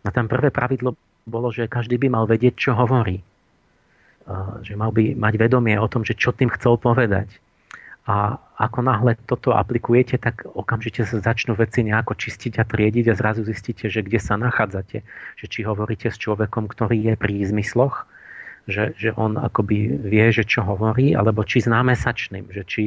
[0.04, 0.96] A tam prvé pravidlo
[1.28, 3.20] bolo, že každý by mal vedieť, čo hovorí.
[4.62, 7.30] Že mal by mať vedomie o tom, že čo tým chcel povedať.
[8.10, 13.18] A ako náhle toto aplikujete, tak okamžite sa začnú veci nejako čistiť a triediť a
[13.18, 15.06] zrazu zistíte, že kde sa nachádzate.
[15.38, 18.10] Že či hovoríte s človekom, ktorý je pri zmysloch,
[18.66, 22.84] že, že on akoby vie, že čo hovorí, alebo či s námesačným, že či,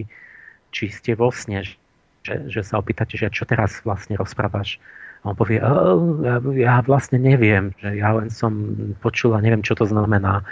[0.74, 4.82] či ste vo sne, že, že sa opýtate, že čo teraz vlastne rozprávaš.
[5.23, 9.78] A on povie, ja, ja vlastne neviem, že ja len som počul a neviem, čo
[9.78, 10.43] to znamená.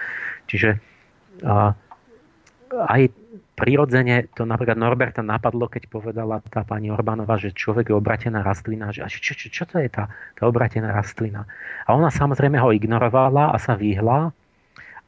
[0.50, 0.82] Čiže
[1.46, 1.78] a,
[2.90, 3.02] aj
[3.54, 8.88] prirodzene to napríklad Norberta napadlo, keď povedala tá pani Orbánova, že človek je obratená rastlina,
[8.90, 11.44] že čo, čo, čo to je tá, tá obratená rastlina.
[11.84, 14.32] A ona samozrejme ho ignorovala a sa vyhla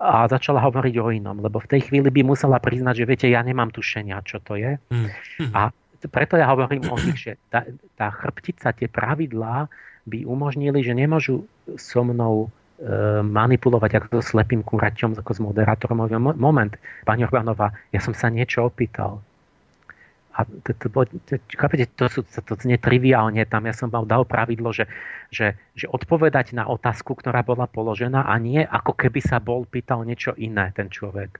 [0.02, 3.40] a začala hovoriť o inom, lebo v tej chvíli by musela priznať, že viete, ja
[3.40, 4.76] nemám tušenia, čo to je.
[4.90, 5.08] Mm.
[5.54, 5.70] A
[6.10, 7.62] preto ja hovorím o nich, že tá,
[7.94, 9.70] tá chrbtica, tie pravidlá
[10.02, 11.46] by umožnili, že nemôžu
[11.78, 12.50] so mnou
[13.22, 16.02] manipulovať ako so slepým kuraťom, ako s moderátorom.
[16.34, 16.74] Moment,
[17.06, 19.22] pani Orbánová, ja som sa niečo opýtal.
[20.32, 20.88] A to, to,
[21.28, 24.88] to, chápete, to, sú, to, to znie triviálne, tam ja som mal dal pravidlo, že,
[25.28, 30.08] že, že odpovedať na otázku, ktorá bola položená a nie ako keby sa bol pýtal
[30.08, 31.36] niečo iné ten človek.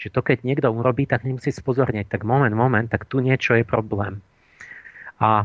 [0.00, 2.08] Že to keď niekto urobí, tak nemusí spozornieť.
[2.08, 4.24] Tak moment, moment, tak tu niečo je problém.
[5.20, 5.44] A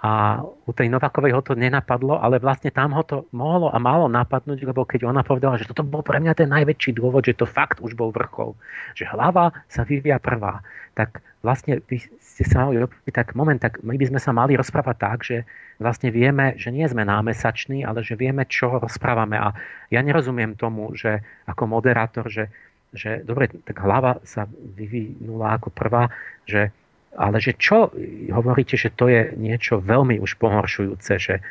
[0.00, 4.08] a u tej Novakovej ho to nenapadlo, ale vlastne tam ho to mohlo a malo
[4.08, 7.44] napadnúť, lebo keď ona povedala, že toto bol pre mňa ten najväčší dôvod, že to
[7.44, 8.56] fakt už bol vrchol,
[8.96, 10.64] že hlava sa vyvia prvá,
[10.96, 14.56] tak vlastne by ste sa mali opýtať, tak moment, tak my by sme sa mali
[14.56, 15.44] rozprávať tak, že
[15.76, 19.36] vlastne vieme, že nie sme námesační, ale že vieme, čo rozprávame.
[19.36, 19.52] A
[19.92, 22.48] ja nerozumiem tomu, že ako moderátor, že,
[22.96, 26.08] že dobre, tak hlava sa vyvinula ako prvá,
[26.48, 26.72] že
[27.18, 27.90] ale že čo
[28.30, 31.42] hovoríte, že to je niečo veľmi už pohoršujúce, že,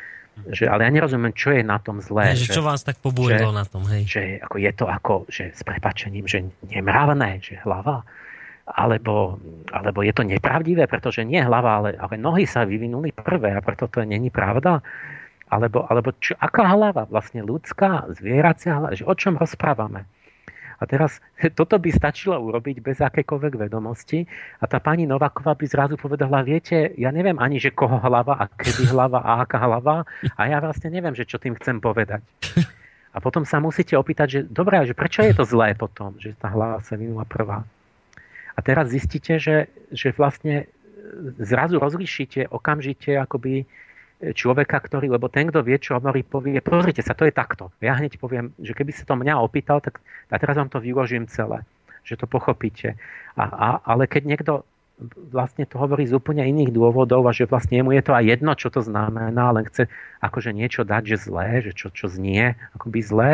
[0.55, 2.31] že ale ja nerozumiem, čo je na tom zlé.
[2.35, 4.07] že, čo vás tak pobúrilo na tom, hej.
[4.07, 8.07] Že ako je to ako, že s prepačením, že nemravné, že hlava,
[8.69, 9.41] alebo,
[9.73, 13.89] alebo je to nepravdivé, pretože nie hlava, ale, ale nohy sa vyvinuli prvé a preto
[13.89, 14.79] to není pravda.
[15.49, 17.09] Alebo, alebo čo, aká hlava?
[17.09, 18.93] Vlastne ľudská, zvieracia hlava?
[18.93, 20.05] Že o čom rozprávame?
[20.79, 21.19] A teraz
[21.59, 24.23] toto by stačilo urobiť bez akékoľvek vedomosti
[24.59, 28.47] a tá pani Novaková by zrazu povedala, viete, ja neviem ani, že koho hlava a
[28.47, 32.23] kedy hlava a aká hlava a ja vlastne neviem, že čo tým chcem povedať.
[33.09, 36.53] A potom sa musíte opýtať, že dobré, že prečo je to zlé potom, že tá
[36.53, 37.65] hlava sa vynula prvá.
[38.53, 40.69] A teraz zistíte, že, že vlastne
[41.41, 43.65] zrazu rozlišíte okamžite akoby
[44.19, 47.71] človeka, ktorý, lebo ten, kto vie, čo hovorí, povie, pozrite sa, to je takto.
[47.79, 51.31] Ja hneď poviem, že keby sa to mňa opýtal, tak a teraz vám to vyložím
[51.31, 51.63] celé,
[52.03, 52.99] že to pochopíte.
[53.39, 54.53] A, a, ale keď niekto
[55.31, 58.51] vlastne to hovorí z úplne iných dôvodov a že vlastne mu je to aj jedno,
[58.59, 59.87] čo to znamená, len chce
[60.19, 63.31] akože niečo dať, že zlé, že čo, čo znie akoby zlé,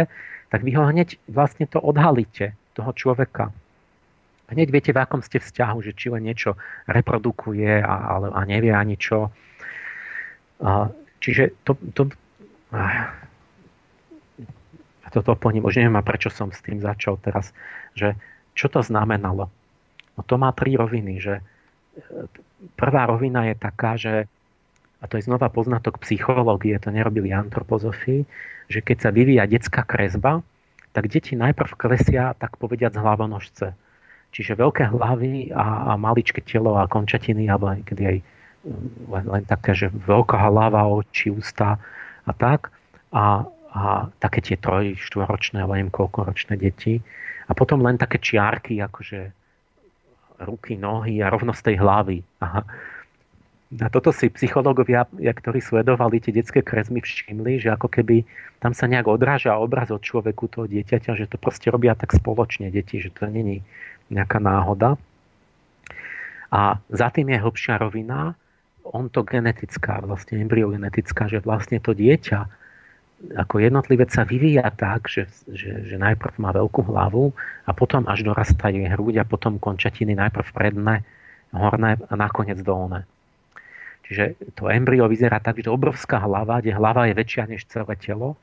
[0.53, 3.49] tak vy ho hneď vlastne to odhalíte, toho človeka.
[4.45, 6.53] Hneď viete, v akom ste vzťahu, že či len niečo
[6.85, 9.33] reprodukuje a, a, a nevie ani čo
[10.63, 12.11] a, čiže to, to,
[12.71, 13.11] a,
[15.15, 17.55] to doplním, už neviem, prečo som s tým začal teraz,
[17.95, 18.19] že
[18.51, 19.47] čo to znamenalo.
[20.19, 21.43] No to má tri roviny, že e,
[22.75, 24.27] prvá rovina je taká, že
[24.99, 28.27] a to je znova poznatok psychológie, to nerobili antropozofii,
[28.67, 30.43] že keď sa vyvíja detská kresba,
[30.91, 33.67] tak deti najprv klesia, tak povediať, z hlavonožce.
[34.35, 38.17] Čiže veľké hlavy a, a maličké telo a končatiny, alebo niekedy aj
[39.09, 41.77] len, len také, že veľká hlava, oči, ústa
[42.25, 42.73] a tak.
[43.13, 46.99] A, a také tie troj, štvoročné, alebo neviem koľkoročné deti.
[47.45, 49.29] A potom len také čiarky, akože
[50.43, 52.19] ruky, nohy a rovnosť tej hlavy.
[52.43, 52.61] Aha.
[53.75, 58.23] A toto si psychológovia, ktorí sledovali tie detské kresmy, všimli, že ako keby
[58.61, 62.71] tam sa nejak odráža obraz od človeku toho dieťaťa, že to proste robia tak spoločne
[62.71, 63.65] deti, že to není
[64.13, 64.95] nejaká náhoda.
[66.53, 68.37] A za tým je hlbšia rovina,
[68.85, 72.65] ontogenetická, vlastne embryogenetická, že vlastne to dieťa
[73.33, 77.31] ako jednotlivec sa vyvíja tak, že, že, že najprv má veľkú hlavu
[77.65, 81.01] a potom až dorastá hruď a potom končatiny najprv predné,
[81.55, 83.07] horné a nakoniec dolné.
[84.05, 88.37] Čiže to embryo vyzerá tak, že obrovská hlava, kde hlava je väčšia než celé telo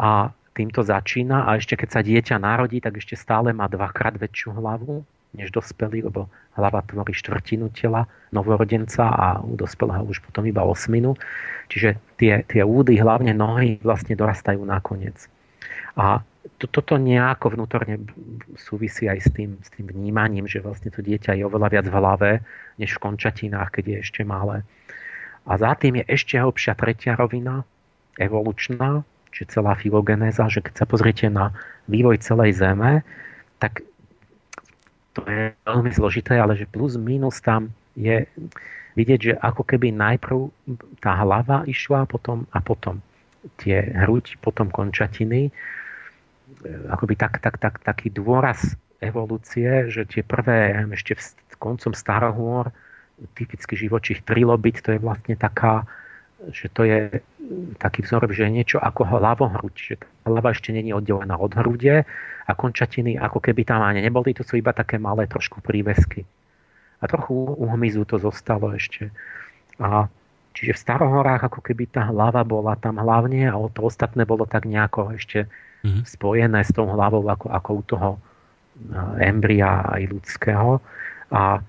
[0.00, 4.56] a týmto začína a ešte keď sa dieťa narodí, tak ešte stále má dvakrát väčšiu
[4.56, 5.04] hlavu
[5.34, 6.26] než dospelý, lebo
[6.58, 11.14] hlava tvorí štvrtinu tela novorodenca a u dospelého už potom iba osminu.
[11.70, 15.30] Čiže tie, tie údy, hlavne nohy, vlastne dorastajú nakoniec.
[15.94, 16.22] A
[16.58, 18.00] to, toto nejako vnútorne
[18.56, 21.96] súvisí aj s tým, s tým vnímaním, že vlastne to dieťa je oveľa viac v
[21.96, 22.30] hlave,
[22.80, 24.64] než v končatinách, keď je ešte malé.
[25.48, 27.64] A za tým je ešte hlbšia tretia rovina,
[28.20, 31.54] evolučná, či celá filogenéza, že keď sa pozriete na
[31.86, 33.06] vývoj celej Zeme,
[33.62, 33.84] tak
[35.14, 38.24] to je veľmi zložité, ale že plus minus tam je
[38.94, 40.50] vidieť, že ako keby najprv
[41.02, 43.02] tá hlava išla potom a potom
[43.58, 45.48] tie hruď, potom končatiny,
[46.90, 52.68] akoby tak, tak, tak, taký dôraz evolúcie, že tie prvé ešte v koncom starohôr
[53.36, 55.88] typický živočích trilobit, to je vlastne taká
[56.48, 57.20] že to je
[57.76, 59.94] taký vzor, že je niečo ako hlavohruď, že
[60.24, 62.08] hlava ešte není oddelená od hrude
[62.48, 66.24] a končatiny ako keby tam ani neboli, to sú iba také malé trošku prívesky.
[67.00, 69.12] A trochu u hmyzu to zostalo ešte.
[69.80, 70.08] A
[70.52, 74.68] čiže v starohorách ako keby tá hlava bola tam hlavne a to ostatné bolo tak
[74.68, 75.48] nejako ešte
[75.84, 76.04] mm-hmm.
[76.04, 78.10] spojené s tou hlavou ako, ako u toho
[79.20, 80.80] embria aj ľudského.
[81.32, 81.60] A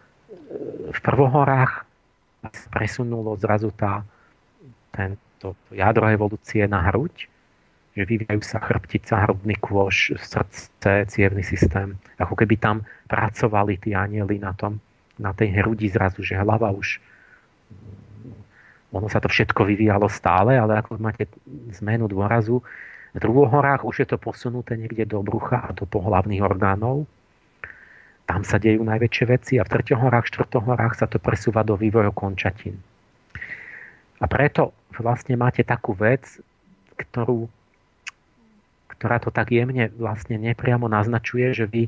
[0.91, 1.87] v prvohorách
[2.73, 4.03] presunulo zrazu tá,
[5.01, 7.25] tento jadro evolúcie na hruď,
[7.97, 11.97] že vyvíjajú sa chrbtica, hrudný kôž, srdce, cievný systém.
[12.21, 14.79] Ako keby tam pracovali tí anieli na tom,
[15.19, 17.01] na tej hrudi zrazu, že hlava už
[18.91, 21.23] ono sa to všetko vyvíjalo stále, ale ako máte
[21.79, 22.59] zmenu dôrazu,
[23.15, 27.07] v druhohorách už je to posunuté niekde do brucha a do pohlavných orgánov.
[28.27, 32.79] Tam sa dejú najväčšie veci a v treťohorách, štvrtohorách sa to presúva do vývoju končatín.
[34.19, 36.27] A preto vlastne máte takú vec,
[36.99, 37.47] ktorú,
[38.99, 41.87] ktorá to tak jemne vlastne nepriamo naznačuje, že vy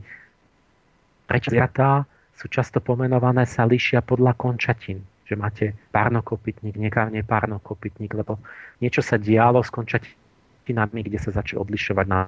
[1.27, 5.03] prečo zvieratá sú často pomenované, sa lišia podľa končatín.
[5.23, 5.65] Že máte
[5.95, 8.41] párnokopytník, niekávne párnokopytník, lebo
[8.83, 12.27] niečo sa dialo s končatinami, kde sa začali odlišovať na.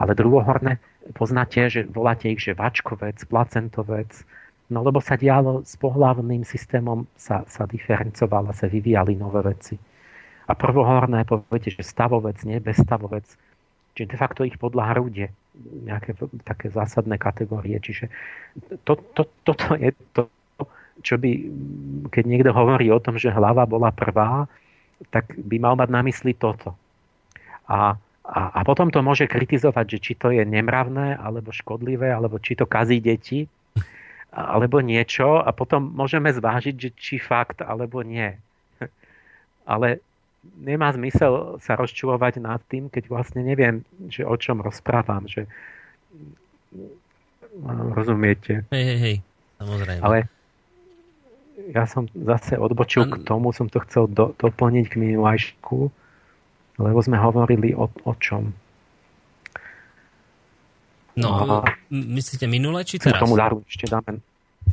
[0.00, 0.80] Ale druhohorné
[1.12, 4.08] poznáte, že voláte ich, že vačkovec, placentovec,
[4.70, 9.74] No lebo sa dialo s pohlavným systémom, sa, sa diferencovala, sa vyvíjali nové veci.
[10.46, 13.26] A prvohorné poviete, že stavovec, nie bezstavovec,
[13.94, 15.30] čiže de facto ich podľa hrude
[15.86, 16.14] nejaké
[16.46, 17.82] také zásadné kategórie.
[17.82, 18.06] Čiže
[18.86, 20.30] to, to, toto je to,
[21.02, 21.30] čo by,
[22.14, 24.46] keď niekto hovorí o tom, že hlava bola prvá,
[25.10, 26.76] tak by mal mať na mysli toto.
[27.66, 32.36] A, a, a potom to môže kritizovať, že či to je nemravné, alebo škodlivé, alebo
[32.38, 33.48] či to kazí deti,
[34.30, 38.38] alebo niečo a potom môžeme zvážiť, že či fakt alebo nie.
[39.70, 39.98] Ale
[40.62, 45.50] nemá zmysel sa rozčulovať nad tým, keď vlastne neviem, že o čom rozprávam, že
[47.92, 48.62] rozumiete.
[48.70, 49.16] Hej, hej, hej,
[49.58, 50.02] samozrejme.
[50.06, 50.18] Ale
[51.74, 53.10] ja som zase odbočil An...
[53.10, 55.78] k tomu, som to chcel do, doplniť k minulajšku,
[56.80, 58.54] lebo sme hovorili o, o čom.
[61.18, 63.22] No, myslíte minule či teraz?
[63.22, 64.22] Tomu daru ešte dáme.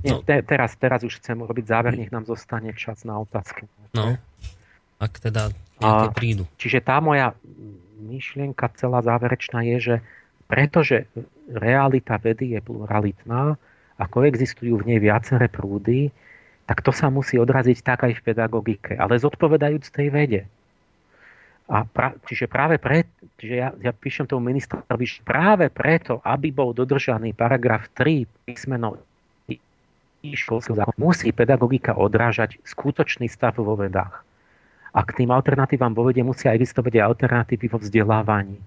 [0.06, 0.22] Nie, no.
[0.22, 3.66] te, teraz, teraz už chcem urobiť záver, nech nám zostane čas na otázky.
[3.96, 4.20] No,
[5.02, 5.50] ak teda
[5.82, 6.44] nejaké prídu.
[6.58, 7.34] Čiže tá moja
[7.98, 9.96] myšlienka celá záverečná je, že
[10.48, 11.10] pretože
[11.50, 13.60] realita vedy je pluralitná
[13.98, 16.14] a koexistujú v nej viaceré prúdy,
[16.68, 20.42] tak to sa musí odraziť tak aj v pedagogike, ale zodpovedajúc tej vede.
[21.68, 23.04] A pra, čiže práve pre,
[23.36, 28.96] čiže ja, ja píšem tomu ministrovi, že práve preto, aby bol dodržaný paragraf 3 písmeno
[30.24, 34.24] školského zákona, musí pedagogika odrážať skutočný stav vo vedách.
[34.96, 38.58] A k tým alternatívam vo vede musia existovať aj alternatívy vo vzdelávaní.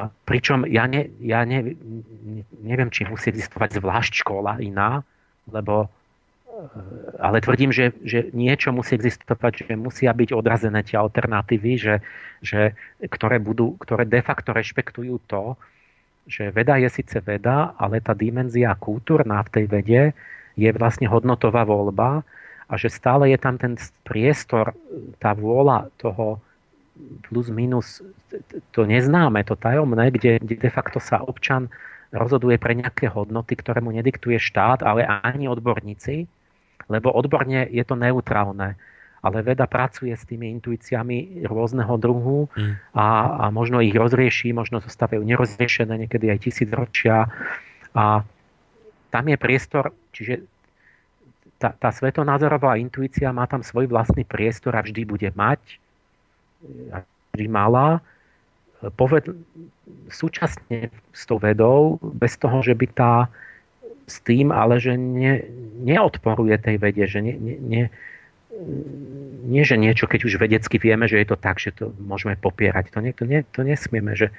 [0.00, 1.76] A pričom ja, ne, ja ne,
[2.64, 5.04] neviem, či musí existovať zvlášť škola iná,
[5.44, 5.92] lebo
[7.18, 11.94] ale tvrdím, že, že niečo musí existovať, že musia byť odrazené tie alternatívy, že,
[12.44, 15.56] že, ktoré, budú, ktoré de facto rešpektujú to,
[16.30, 20.02] že veda je síce veda, ale tá dimenzia kultúrna v tej vede
[20.54, 22.22] je vlastne hodnotová voľba
[22.70, 23.74] a že stále je tam ten
[24.06, 24.76] priestor,
[25.18, 26.38] tá vôľa toho
[27.26, 28.04] plus minus
[28.70, 31.72] to neznáme, to tajomné, kde, kde de facto sa občan
[32.10, 36.26] rozhoduje pre nejaké hodnoty, ktoré mu nediktuje štát, ale ani odborníci,
[36.90, 38.74] lebo odborne je to neutrálne.
[39.20, 42.96] Ale veda pracuje s tými intuíciami rôzneho druhu mm.
[42.96, 43.06] a,
[43.36, 47.28] a možno ich rozrieši, možno zostávajú nerozriešené, niekedy aj tisíc ročia.
[47.92, 48.24] A
[49.12, 50.48] tam je priestor, čiže
[51.60, 55.60] tá, tá svetonázorová intuícia má tam svoj vlastný priestor a vždy bude mať.
[57.44, 58.00] mala
[58.96, 59.36] poved,
[60.08, 63.12] súčasne s tou vedou, bez toho, že by tá
[64.10, 65.46] s tým, ale že ne,
[65.86, 67.82] neodporuje tej vede, že ne, ne, ne,
[69.46, 72.92] nie, že niečo, keď už vedecky vieme, že je to tak, že to môžeme popierať.
[72.92, 74.34] To, nie, to, nie, to nesmieme, že,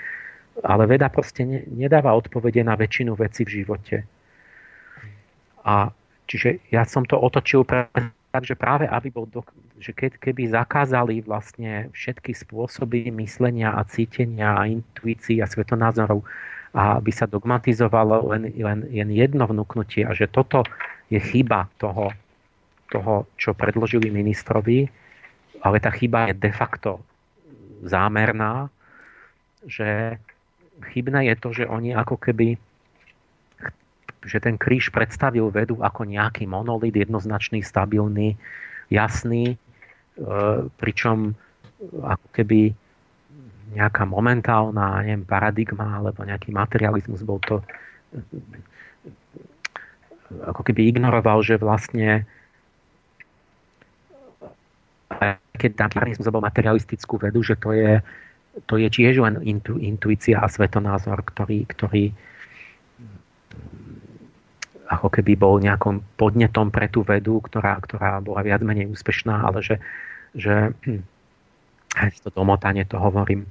[0.62, 4.04] ale veda proste ne, nedáva odpovede na väčšinu vecí v živote.
[5.66, 5.90] A
[6.28, 7.88] čiže ja som to otočil pre,
[8.32, 9.44] tak, že práve aby bol, do,
[9.82, 16.24] že keď, keby zakázali vlastne všetky spôsoby myslenia a cítenia a intuícií a svetonázorov
[16.72, 20.64] a aby sa dogmatizovalo len, len, len jedno vnúknutie a že toto
[21.12, 22.16] je chyba toho,
[22.88, 24.88] toho, čo predložili ministrovi,
[25.62, 27.04] ale tá chyba je de facto
[27.84, 28.72] zámerná,
[29.68, 30.16] že
[30.96, 32.56] chybné je to, že oni ako keby
[34.22, 38.38] že ten kríž predstavil vedu ako nejaký monolit, jednoznačný, stabilný,
[38.94, 39.58] jasný, e,
[40.78, 41.34] pričom
[42.06, 42.78] ako keby
[43.72, 47.64] nejaká momentálna neviem, paradigma alebo nejaký materializmus bol to
[50.48, 52.24] ako keby ignoroval, že vlastne
[55.60, 58.00] keď materializmus bol materialistickú vedu, že to je,
[58.66, 62.16] to je tiež len intu, intuícia a svetonázor, ktorý, ktorý
[64.92, 69.64] ako keby bol nejakým podnetom pre tú vedu, ktorá, ktorá bola viac menej úspešná, ale
[69.64, 69.76] že,
[70.36, 71.21] že aj
[72.24, 73.48] to domotanie to hovorím.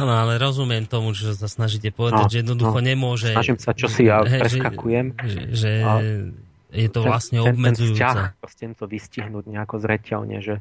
[0.00, 3.30] Áno, ale rozumiem tomu, že sa snažíte povedať, no, že jednoducho no, nemôže...
[3.34, 5.18] Snažím sa, čo si ja preskakujem.
[5.18, 5.70] Že, že
[6.70, 7.98] je to vlastne ten, obmedzujúce.
[7.98, 10.56] Ten vzťah, chcem to vystihnúť nejako zreteľne, že,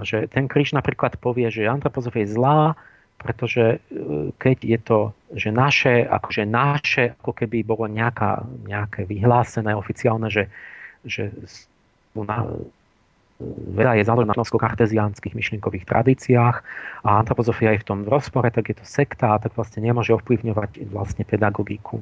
[0.00, 2.60] že ten kríž napríklad povie, že antropozofia je zlá,
[3.20, 5.00] pretože e, keď je to,
[5.36, 10.50] že naše, akože naše, ako keby bolo nejaká, nejaké vyhlásené oficiálne, že,
[11.04, 11.30] že
[12.16, 12.48] na,
[13.42, 16.56] veda je založená na karteziánskych myšlienkových tradíciách
[17.02, 20.14] a antropozofia je v tom v rozpore, tak je to sekta a tak vlastne nemôže
[20.14, 21.98] ovplyvňovať vlastne pedagogiku.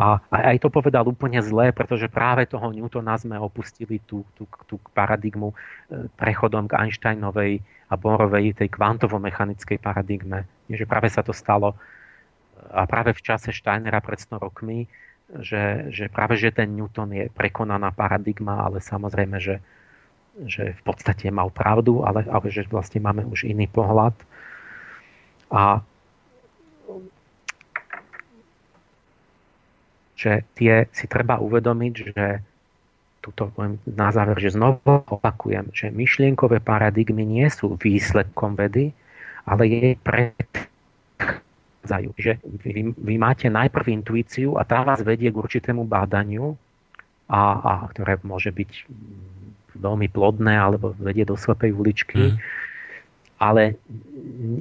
[0.00, 4.80] A aj to povedal úplne zlé, pretože práve toho Newtona sme opustili tú, tú, tú
[4.96, 5.54] paradigmu e,
[6.16, 7.60] prechodom k Einsteinovej
[7.92, 10.48] a Borovej, tej kvantovo-mechanickej paradigme.
[10.72, 11.76] Že práve sa to stalo
[12.72, 14.88] a práve v čase Steinera pred 100 rokmi,
[15.38, 19.62] že, že práve že ten Newton je prekonaná paradigma, ale samozrejme, že,
[20.46, 24.14] že v podstate mal pravdu, ale, ale že vlastne máme už iný pohľad.
[25.50, 25.82] A
[30.14, 32.42] že tie si treba uvedomiť, že
[33.20, 38.92] tuto poviem na záver, že znovu opakujem, že myšlienkové paradigmy nie sú výsledkom vedy,
[39.44, 42.10] ale je predchádzajú.
[42.16, 46.56] Že vy, vy máte najprv intuíciu a tá vás vedie k určitému bádaniu,
[47.30, 48.70] a, a ktoré môže byť
[49.76, 52.34] veľmi plodné alebo vedie do slepej uličky.
[52.34, 52.36] Mm.
[53.40, 53.62] Ale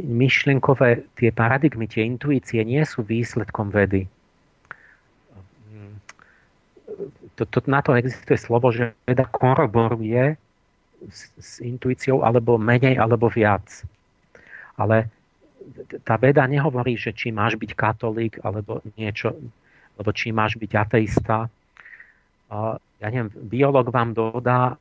[0.07, 4.07] myšlienkové tie paradigmy, tie intuície nie sú výsledkom vedy
[7.39, 10.35] to, to, na to existuje slovo, že veda koroboruje
[11.07, 13.63] s, s intuíciou alebo menej alebo viac.
[14.75, 15.07] Ale
[16.03, 19.31] tá veda nehovorí, že či máš byť katolík alebo niečo,
[19.95, 21.47] alebo či máš byť ateista.
[22.99, 24.75] Ja neviem, biolog vám dodá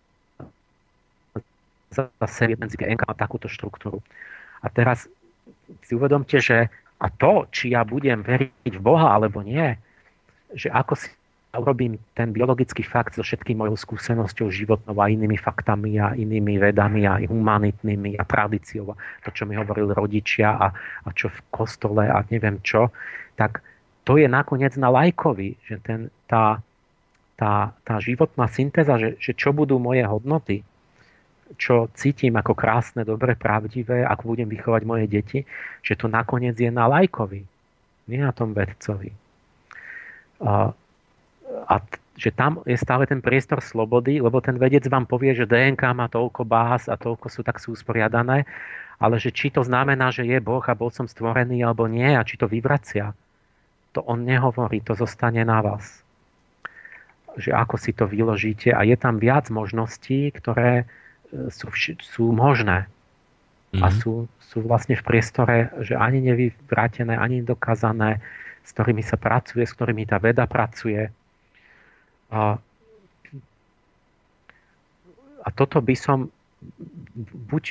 [1.93, 4.05] zase medzi NK má takúto štruktúru.
[4.62, 5.09] A teraz
[5.85, 9.78] si uvedomte, že a to, či ja budem veriť v Boha alebo nie,
[10.51, 11.09] že ako si
[11.56, 17.09] urobím ten biologický fakt so všetkým mojou skúsenosťou životnou a inými faktami a inými vedami
[17.09, 18.94] a humanitnými a tradíciou a
[19.24, 22.93] to, čo mi hovorili rodičia a, a čo v kostole a neviem čo,
[23.40, 23.65] tak
[24.05, 26.60] to je nakoniec na lajkovi, že ten, tá,
[27.40, 30.65] tá, tá životná syntéza, že, že čo budú moje hodnoty,
[31.56, 35.38] čo cítim ako krásne, dobre, pravdivé, ako budem vychovať moje deti,
[35.80, 37.40] že to nakoniec je na lajkovi,
[38.10, 39.14] nie na tom vedcovi.
[40.44, 40.76] A
[41.68, 41.80] a
[42.18, 46.10] že tam je stále ten priestor slobody, lebo ten vedec vám povie, že DNK má
[46.10, 48.44] toľko báz a toľko sú tak sú usporiadané,
[48.98, 52.26] ale že či to znamená, že je Boh a bol som stvorený alebo nie a
[52.26, 53.14] či to vyvracia,
[53.94, 56.02] to on nehovorí, to zostane na vás.
[57.38, 60.90] Že ako si to vyložíte a je tam viac možností, ktoré
[61.52, 61.68] sú,
[62.00, 62.88] sú možné.
[63.68, 63.84] Mm-hmm.
[63.84, 63.96] A mhm.
[64.00, 68.20] sú, sú vlastne v priestore, že ani nevyvrátené, ani dokázané,
[68.64, 71.12] s ktorými sa pracuje, s ktorými tá veda pracuje
[72.28, 72.60] a,
[75.44, 76.28] a toto by som
[77.48, 77.64] buď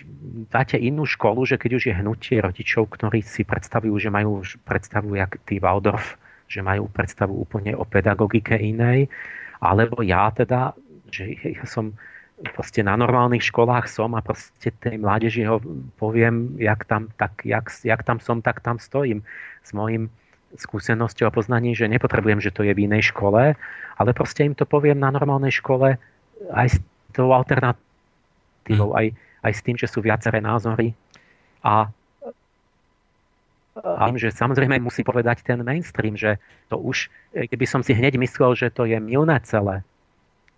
[0.50, 5.14] dáte inú školu, že keď už je hnutie rodičov, ktorí si predstavujú, že majú predstavu
[5.20, 6.18] jak tí Waldorf,
[6.48, 9.12] že majú predstavu úplne o pedagogike inej,
[9.60, 10.74] alebo ja teda,
[11.12, 11.94] že ja som
[12.54, 15.58] proste na normálnych školách som a proste tej mládeži ho
[15.98, 19.26] poviem, jak tam, tak, jak, jak tam som, tak tam stojím.
[19.66, 20.14] S mojim
[20.54, 23.58] skúsenosťou a poznaním, že nepotrebujem, že to je v inej škole,
[23.98, 25.98] ale proste im to poviem na normálnej škole
[26.54, 26.78] aj s
[27.12, 29.12] tou alternatívou, aj,
[29.44, 30.94] aj s tým, že sú viaceré názory.
[31.66, 31.90] A
[33.78, 38.58] a že samozrejme musí povedať ten mainstream, že to už, keby som si hneď myslel,
[38.58, 39.86] že to je milné celé,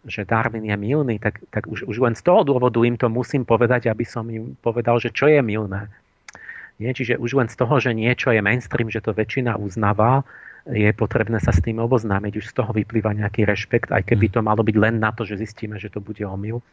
[0.07, 3.43] že Darwin je milný, tak, tak už, už len z toho dôvodu im to musím
[3.43, 5.91] povedať, aby som im povedal, že čo je milné.
[6.79, 6.95] Nie?
[6.95, 10.23] Čiže už len z toho, že niečo je mainstream, že to väčšina uznáva,
[10.69, 12.33] je potrebné sa s tým oboznámiť.
[12.39, 15.39] Už z toho vyplýva nejaký rešpekt, aj keby to malo byť len na to, že
[15.39, 16.63] zistíme, že to bude omyl.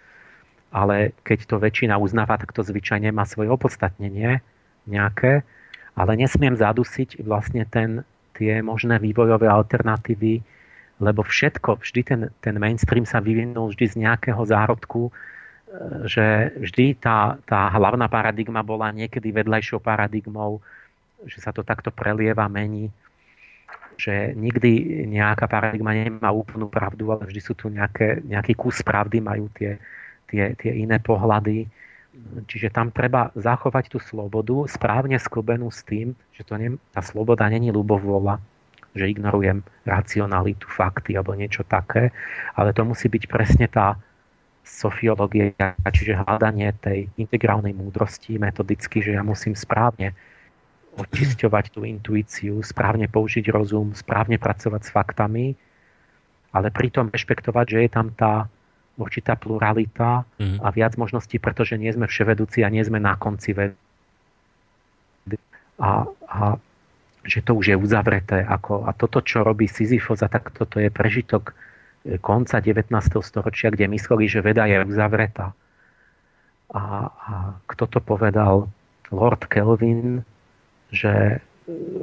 [0.75, 4.43] Ale keď to väčšina uznáva, tak to zvyčajne má svoje opodstatnenie
[4.85, 5.47] nejaké.
[5.97, 8.05] Ale nesmiem zadusiť vlastne ten,
[8.37, 10.45] tie možné vývojové alternatívy,
[10.97, 15.13] lebo všetko, vždy ten, ten mainstream sa vyvinul vždy z nejakého zárodku, e,
[16.09, 20.65] že vždy tá, tá hlavná paradigma bola niekedy vedľajšou paradigmou,
[21.29, 22.89] že sa to takto prelieva, mení,
[23.97, 29.21] že nikdy nejaká paradigma nemá úplnú pravdu, ale vždy sú tu nejaké, nejaký kus pravdy,
[29.25, 29.81] majú tie,
[30.29, 31.69] tie, tie iné pohľady.
[32.49, 37.45] Čiže tam treba zachovať tú slobodu, správne sklbenú s tým, že to nie, tá sloboda
[37.53, 38.41] není ľubovôľa,
[38.97, 42.11] že ignorujem racionalitu, fakty alebo niečo také,
[42.57, 44.01] ale to musí byť presne tá
[44.67, 45.55] sofiológia,
[45.87, 50.11] čiže hľadanie tej integrálnej múdrosti metodicky, že ja musím správne
[50.97, 55.55] očisťovať tú intuíciu, správne použiť rozum, správne pracovať s faktami,
[56.51, 58.49] ale pritom rešpektovať, že je tam tá
[58.97, 60.65] určitá pluralita mm.
[60.65, 63.77] a viac možností, pretože nie sme vševedúci a nie sme na konci vedy.
[65.77, 66.57] A, a
[67.27, 68.47] že to už je uzavreté.
[68.47, 71.53] Ako, a toto, čo robí Sisyphos, a tak toto je prežitok
[72.07, 72.87] e, konca 19.
[73.21, 75.53] storočia, kde mysleli, že veda je uzavretá.
[76.71, 77.35] A, a
[77.67, 78.71] kto to povedal?
[79.11, 80.27] Lord Kelvin,
[80.91, 81.43] že,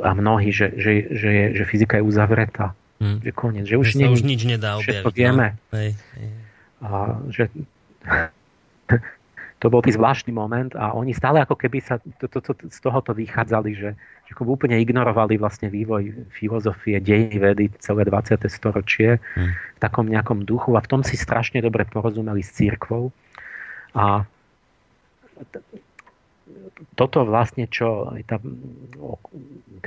[0.03, 2.75] a mnohí, že, že, že, je, že fyzika je uzavretá.
[3.03, 3.19] Hmm.
[3.19, 5.03] Že koniec, že už, nie, už nič nedá objaviť.
[5.03, 5.59] Všetko vieme.
[5.59, 5.75] No.
[5.75, 6.29] Hej, hej.
[6.83, 6.87] A
[7.31, 7.43] že
[9.63, 12.79] to bol tý zvláštny moment a oni stále ako keby sa to, to, to, z
[12.83, 13.95] tohoto vychádzali, že,
[14.27, 18.43] že úplne ignorovali vlastne vývoj filozofie, dejiny vedy celé 20.
[18.51, 19.51] storočie hmm.
[19.55, 23.15] v takom nejakom duchu a v tom si strašne dobre porozumeli s církvou.
[23.95, 24.27] A
[26.99, 28.43] toto vlastne, čo tá,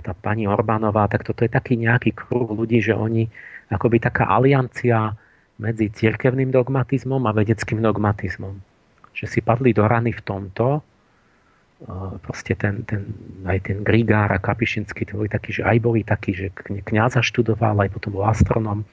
[0.00, 3.28] tá pani Orbánová, tak toto je taký nejaký kruh ľudí, že oni
[3.68, 5.12] akoby taká aliancia
[5.60, 8.65] medzi cirkevným dogmatizmom a vedeckým dogmatizmom
[9.16, 10.84] že si padli do rany v tomto.
[12.20, 13.08] Proste ten, ten,
[13.48, 16.52] aj ten Grigár a Kapišinský, to boli takí, že aj boli takí, že
[16.84, 18.84] kniaza študoval, aj potom bol astronom.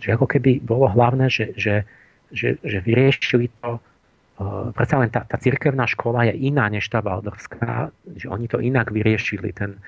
[0.00, 1.84] Že ako keby bolo hlavné, že, že,
[2.32, 3.80] že, že vyriešili to
[4.74, 8.90] predsa len tá, tá cirkevná škola je iná než tá valdorská, že oni to inak
[8.90, 9.78] vyriešili, ten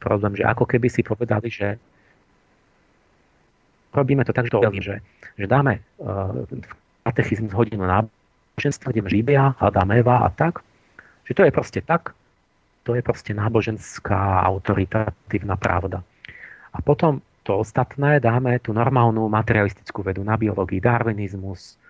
[0.00, 1.76] problém, že ako keby si povedali, že
[3.92, 4.48] robíme to tak,
[4.80, 5.04] že,
[5.36, 6.48] že dáme uh,
[7.04, 8.08] katechizmus hodinu na
[8.60, 10.60] náboženstva, kde žibia, Adam, Eva a tak.
[11.24, 12.12] Že to je proste tak,
[12.84, 16.04] to je proste náboženská autoritatívna pravda.
[16.76, 21.80] A potom to ostatné dáme tú normálnu materialistickú vedu na biológii, darwinizmus,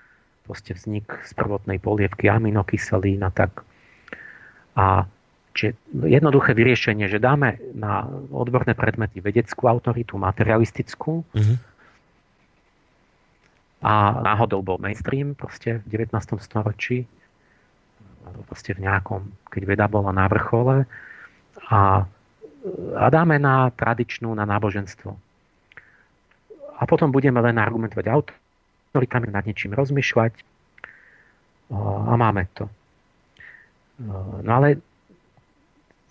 [0.47, 3.67] proste vznik z prvotnej polievky aminokyselín a tak.
[4.79, 5.11] A
[5.59, 5.75] čiže
[6.07, 11.71] jednoduché vyriešenie, že dáme na odborné predmety vedeckú autoritu, materialistickú, mm-hmm
[13.81, 16.13] a náhodou bol mainstream proste v 19.
[16.41, 17.09] storočí
[18.47, 20.85] proste v nejakom, keď veda bola na vrchole
[21.73, 22.05] a,
[22.97, 25.11] a dáme na tradičnú, na náboženstvo.
[26.81, 30.33] A potom budeme len argumentovať autoritami, nad niečím rozmýšľať
[31.71, 32.67] a máme to.
[34.45, 34.81] No ale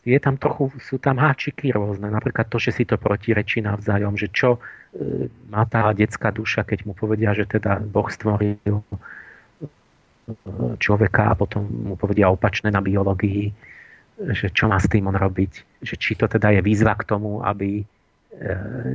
[0.05, 2.07] je tam trochu, sú tam háčiky rôzne.
[2.07, 4.59] Napríklad to, že si to protirečí navzájom, že čo e,
[5.51, 8.83] má tá detská duša, keď mu povedia, že teda Boh stvoril e,
[10.79, 13.51] človeka a potom mu povedia opačné na biológii,
[14.35, 15.83] že čo má s tým on robiť.
[15.83, 17.85] Že či to teda je výzva k tomu, aby e,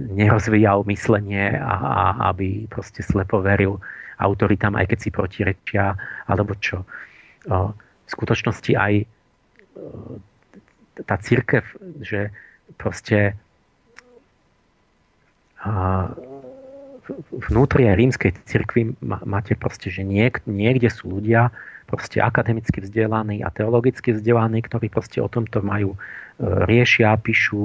[0.09, 3.77] nerozvíjal myslenie a, a aby proste slepo veril
[4.17, 5.85] autoritám, aj keď si protirečia,
[6.31, 6.87] alebo čo.
[7.45, 9.05] V skutočnosti aj
[11.03, 11.67] tá církev,
[11.99, 12.31] že
[12.79, 13.35] proste
[17.51, 21.51] vnútri rímskej cirkvi máte proste, že niek, niekde sú ľudia
[21.85, 25.99] proste akademicky vzdelaní a teologicky vzdelaní, ktorí proste o tomto majú, e,
[26.41, 27.61] riešia, píšu,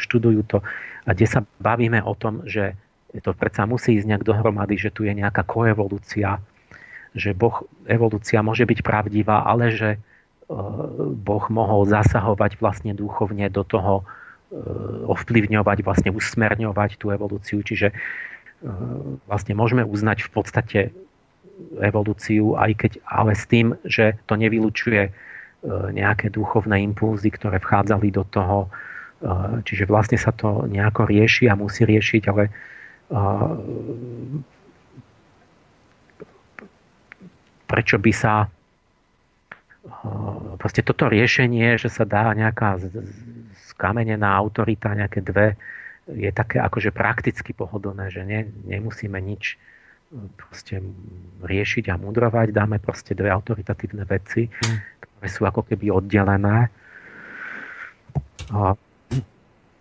[0.00, 0.58] študujú to.
[1.04, 2.72] A kde sa bavíme o tom, že
[3.20, 6.40] to predsa musí ísť nejak dohromady, že tu je nejaká koevolúcia
[7.16, 9.90] že boh, evolúcia môže byť pravdivá, ale že
[10.48, 14.04] Boh mohol zasahovať vlastne duchovne do toho, e,
[15.04, 17.60] ovplyvňovať, vlastne usmerňovať tú evolúciu.
[17.60, 17.92] Čiže
[19.30, 20.80] vlastne môžeme uznať v podstate
[21.78, 25.14] evolúciu, aj keď, ale s tým, že to nevylučuje
[25.94, 28.70] nejaké duchovné impulzy, ktoré vchádzali do toho.
[29.66, 32.50] Čiže vlastne sa to nejako rieši a musí riešiť, ale
[37.66, 38.46] prečo by sa
[40.60, 42.78] proste toto riešenie, že sa dá nejaká
[43.74, 45.54] skamenená autorita, nejaké dve,
[46.08, 49.60] je také akože prakticky pohodlné, že ne, nemusíme nič
[50.40, 50.80] proste
[51.44, 54.78] riešiť a mudrovať, dáme proste dve autoritatívne veci, mm.
[55.04, 56.72] ktoré sú ako keby oddelené.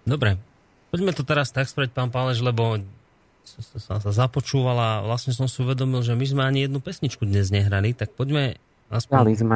[0.04, 0.36] Dobre,
[0.92, 2.84] poďme to teraz tak spraviť, pán Pálež, lebo
[3.48, 7.48] som sa započúvala a vlastne som si uvedomil, že my sme ani jednu pesničku dnes
[7.48, 8.60] nehrali, tak poďme
[8.92, 9.16] aspoň...
[9.16, 9.56] Dali sme.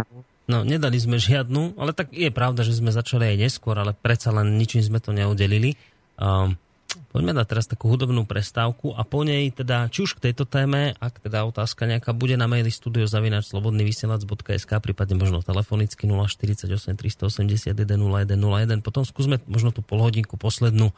[0.49, 4.33] No, nedali sme žiadnu, ale tak je pravda, že sme začali aj neskôr, ale predsa
[4.33, 5.77] len ničím sme to neudelili.
[6.17, 6.57] Um,
[7.13, 10.97] poďme dať teraz takú hudobnú prestávku a po nej teda, či už k tejto téme,
[10.97, 19.05] ak teda otázka nejaká bude na maili studiozavinač.slobodnyvysielac.sk prípadne možno telefonicky 048 381 0101 potom
[19.07, 20.91] skúsme možno tú polhodinku poslednú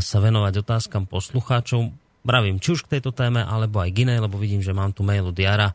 [0.00, 1.92] sa venovať otázkam poslucháčov.
[2.24, 5.04] Bravím, či už k tejto téme, alebo aj k inej, lebo vidím, že mám tu
[5.04, 5.72] mail od Jara,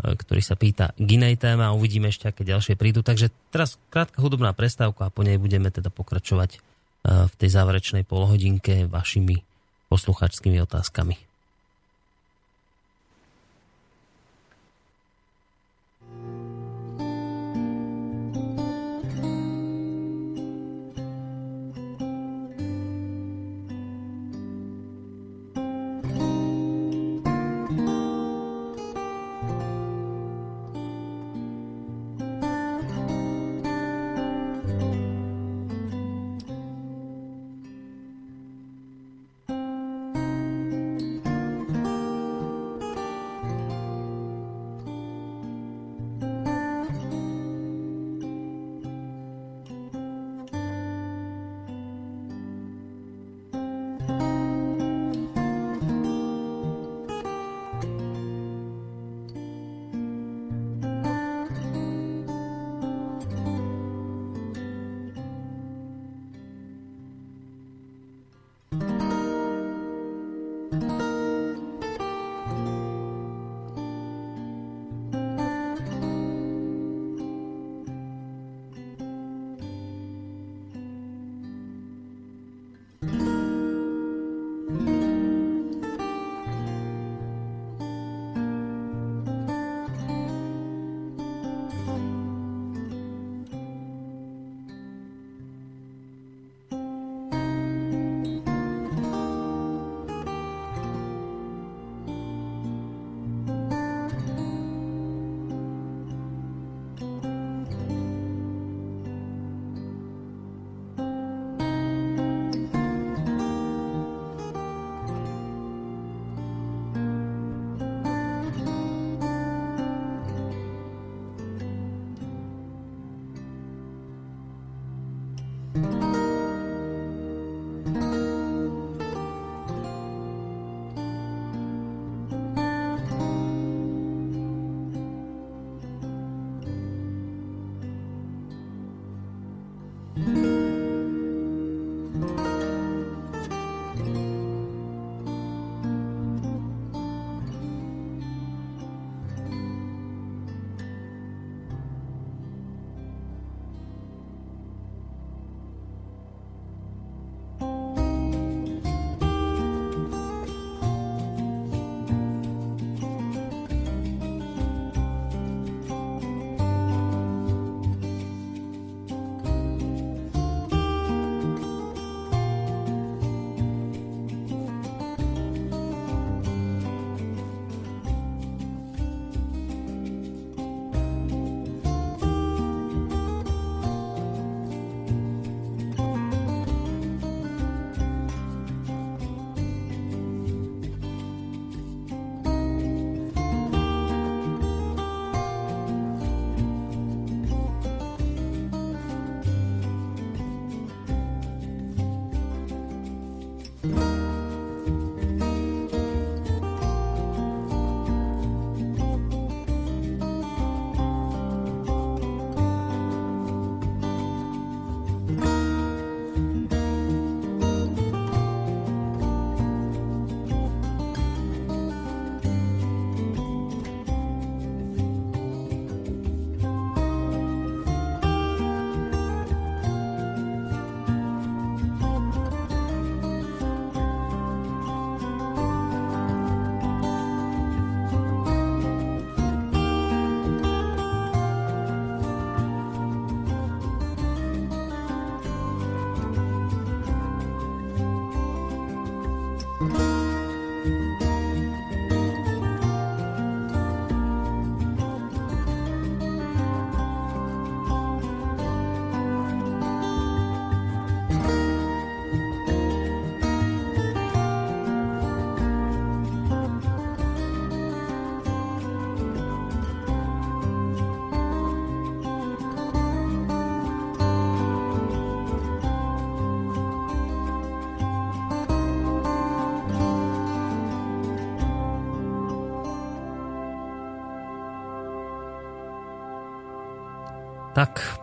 [0.00, 3.04] ktorý sa pýta k inej téme a uvidíme ešte, aké ďalšie prídu.
[3.04, 6.58] Takže teraz krátka hudobná prestávka a po nej budeme teda pokračovať e,
[7.28, 9.44] v tej záverečnej polhodinke vašimi
[9.92, 11.31] posluchačskými otázkami.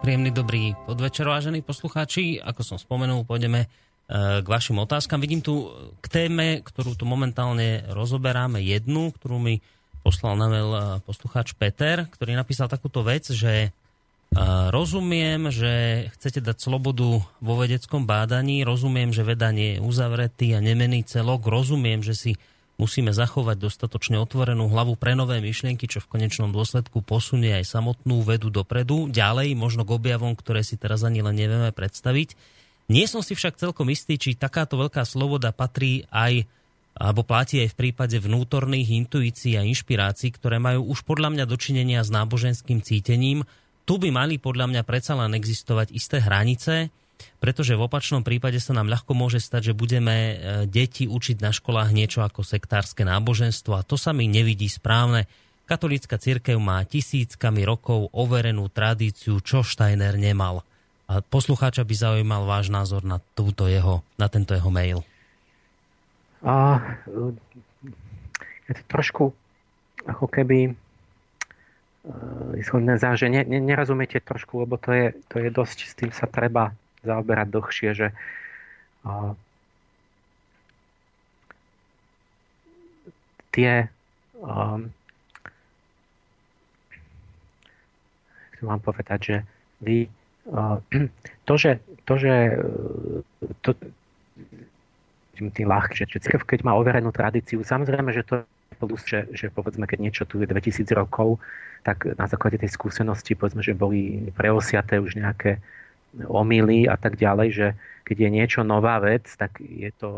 [0.10, 2.42] Príjemný dobrý podvečer, vážení poslucháči.
[2.42, 5.22] Ako som spomenul, pôjdeme e, k vašim otázkam.
[5.22, 5.70] Vidím tu
[6.02, 9.62] k téme, ktorú tu momentálne rozoberáme, jednu, ktorú mi
[10.02, 14.42] poslal na mail e, poslucháč Peter, ktorý napísal takúto vec, že e,
[14.74, 20.60] rozumiem, že chcete dať slobodu vo vedeckom bádaní, rozumiem, že veda nie je uzavretý a
[20.66, 22.32] nemený celok, rozumiem, že si
[22.80, 28.24] musíme zachovať dostatočne otvorenú hlavu pre nové myšlienky, čo v konečnom dôsledku posunie aj samotnú
[28.24, 32.40] vedu dopredu, ďalej možno k objavom, ktoré si teraz ani len nevieme predstaviť.
[32.90, 36.48] Nie som si však celkom istý, či takáto veľká sloboda patrí aj
[37.00, 42.04] alebo platí aj v prípade vnútorných intuícií a inšpirácií, ktoré majú už podľa mňa dočinenia
[42.04, 43.48] s náboženským cítením.
[43.88, 46.92] Tu by mali podľa mňa predsa len existovať isté hranice,
[47.40, 50.34] pretože v opačnom prípade sa nám ľahko môže stať, že budeme e,
[50.68, 55.26] deti učiť na školách niečo ako sektárske náboženstvo a to sa mi nevidí správne.
[55.70, 60.66] Katolícka církev má tisíckami rokov overenú tradíciu, čo Steiner nemal.
[61.10, 65.06] A poslucháča by zaujímal váš názor na, túto jeho, na tento jeho mail.
[66.46, 66.82] A,
[68.70, 69.24] je to trošku
[70.06, 70.74] ako keby
[72.08, 76.30] uh, že ne, ne, nerozumiete trošku, lebo to je, to je dosť, s tým sa
[76.30, 76.72] treba
[77.04, 78.08] zaoberať dlhšie, že
[79.08, 79.34] a,
[83.56, 83.88] tie
[84.40, 84.92] um,
[88.56, 89.38] chcem vám povedať, že
[89.80, 89.98] vy
[90.52, 90.78] uh,
[91.48, 92.34] to, že, to, že
[93.64, 93.72] to,
[95.40, 98.44] tým ľahké, že, že církev, keď má overenú tradíciu, samozrejme, že to
[98.80, 101.40] plus, že, že povedzme, keď niečo tu je 2000 rokov,
[101.84, 105.64] tak na základe tej skúsenosti, povedzme, že boli preosiaté už nejaké
[106.26, 107.68] omily a tak ďalej, že
[108.06, 110.10] keď je niečo nová vec, tak je to,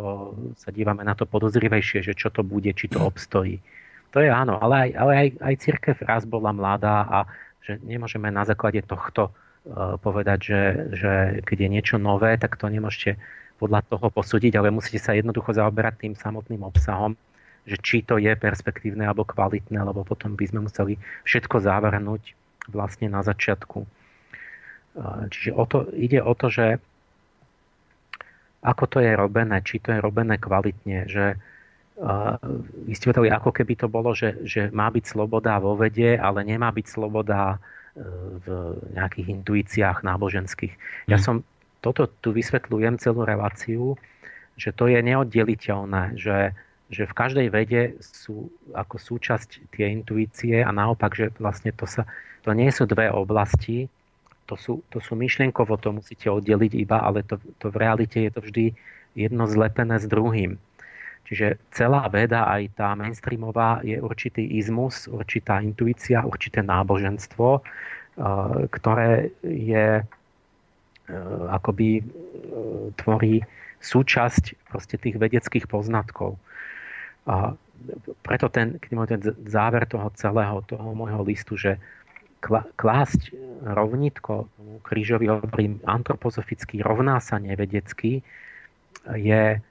[0.56, 3.60] sa dívame na to podozrivejšie, že čo to bude, či to obstojí.
[4.16, 7.20] To je áno, ale aj, ale aj, aj církev raz bola mladá a
[7.62, 10.62] že nemôžeme na základe tohto uh, povedať, že,
[10.96, 11.12] že
[11.44, 13.20] keď je niečo nové, tak to nemôžete
[13.62, 17.14] podľa toho posúdiť, ale musíte sa jednoducho zaoberať tým samotným obsahom,
[17.70, 20.98] že či to je perspektívne alebo kvalitné, lebo potom by sme museli
[21.30, 22.34] všetko zavrhnúť
[22.74, 23.86] vlastne na začiatku.
[25.32, 26.80] Čiže o to, ide o to, že
[28.62, 32.38] ako to je robené, či to je robené kvalitne, že uh,
[32.86, 36.46] vy ste vedeli, ako keby to bolo, že, že má byť sloboda vo vede, ale
[36.46, 37.60] nemá byť sloboda uh,
[38.38, 38.46] v
[38.94, 40.78] nejakých intuíciách náboženských.
[41.10, 41.24] Ja mm.
[41.26, 41.36] som
[41.82, 43.98] toto tu vysvetľujem celú reláciu,
[44.62, 46.54] že to je neoddeliteľné, že,
[46.94, 52.06] že v každej vede sú ako súčasť tie intuície a naopak, že vlastne to, sa,
[52.46, 53.90] to nie sú dve oblasti,
[54.52, 58.32] to sú, to sú myšlienkovo, to musíte oddeliť iba, ale to, to v realite je
[58.36, 58.66] to vždy
[59.16, 60.60] jedno zlepené s druhým.
[61.32, 67.64] Čiže celá veda, aj tá mainstreamová, je určitý izmus, určitá intuícia, určité náboženstvo, eh,
[68.68, 70.06] ktoré je eh,
[71.48, 72.06] akoby eh,
[73.00, 73.40] tvorí
[73.80, 76.36] súčasť proste tých vedeckých poznatkov.
[77.24, 77.56] A
[78.22, 81.80] preto ten, ten záver toho celého, toho môjho listu, že
[82.76, 84.50] klásť rovnitko
[84.82, 88.26] krížový hovorím antropozofický rovná sa nevedecký
[89.14, 89.62] je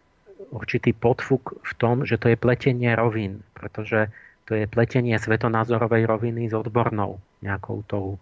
[0.51, 4.11] určitý podfuk v tom, že to je pletenie rovín, pretože
[4.51, 8.19] to je pletenie svetonázorovej roviny s odbornou nejakou tou e,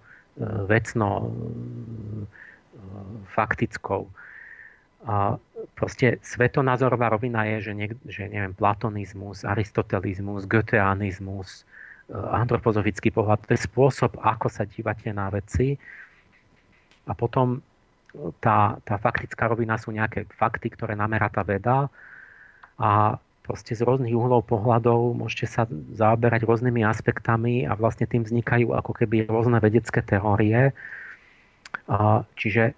[0.69, 1.29] vecno e,
[3.33, 4.13] faktickou.
[5.09, 5.41] A
[5.73, 11.65] proste svetonázorová rovina je, že, niek- že neviem, platonizmus, aristotelizmus, goetheanizmus,
[12.13, 13.45] antropozofický pohľad.
[13.45, 15.77] To je spôsob, ako sa dívate na veci.
[17.09, 17.61] A potom
[18.41, 21.93] tá, tá faktická rovina sú nejaké fakty, ktoré namerá tá veda
[22.81, 25.63] a proste z rôznych uhlov pohľadov môžete sa
[25.97, 30.77] zaoberať rôznymi aspektami a vlastne tým vznikajú ako keby rôzne vedecké teórie.
[32.37, 32.77] Čiže,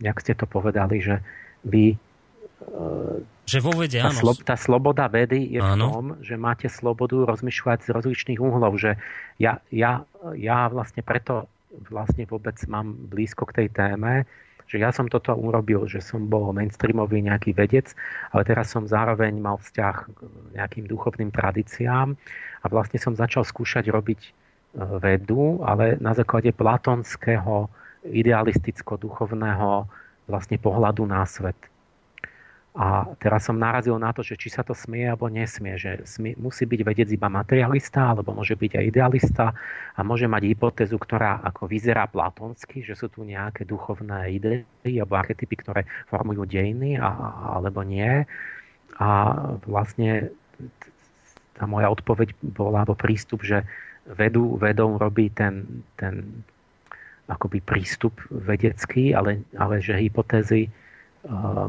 [0.00, 1.20] jak ste to povedali, že
[1.68, 2.00] vy
[3.48, 5.72] že vo vede, tá, slo, tá sloboda vedy je áno.
[5.72, 8.76] v tom, že máte slobodu rozmýšľať z rozličných uhlov.
[8.76, 9.00] Že
[9.40, 10.04] ja, ja,
[10.36, 11.48] ja vlastne preto
[11.88, 14.28] vlastne vôbec mám blízko k tej téme,
[14.68, 17.96] že ja som toto urobil, že som bol mainstreamový nejaký vedec,
[18.36, 20.18] ale teraz som zároveň mal vzťah k
[20.60, 22.12] nejakým duchovným tradíciám
[22.60, 24.30] a vlastne som začal skúšať robiť e,
[25.00, 27.72] vedu, ale na základe platonského
[28.04, 29.88] idealisticko-duchovného
[30.28, 31.56] vlastne pohľadu na svet.
[32.76, 36.36] A teraz som narazil na to, že či sa to smie alebo nesmie, že smie,
[36.36, 39.46] musí byť vedec iba materialista, alebo môže byť aj idealista
[39.96, 44.62] a môže mať hypotézu, ktorá ako vyzerá platonsky, že sú tu nejaké duchovné idei
[45.00, 47.08] alebo archetypy, ktoré formujú dejiny, a,
[47.58, 48.28] alebo nie.
[49.00, 49.08] A
[49.64, 50.30] vlastne
[51.58, 53.66] tá moja odpoveď bola, alebo prístup, že
[54.06, 56.44] vedu, vedou robí ten, ten
[57.26, 60.70] akoby prístup vedecký, ale, ale že hypotézy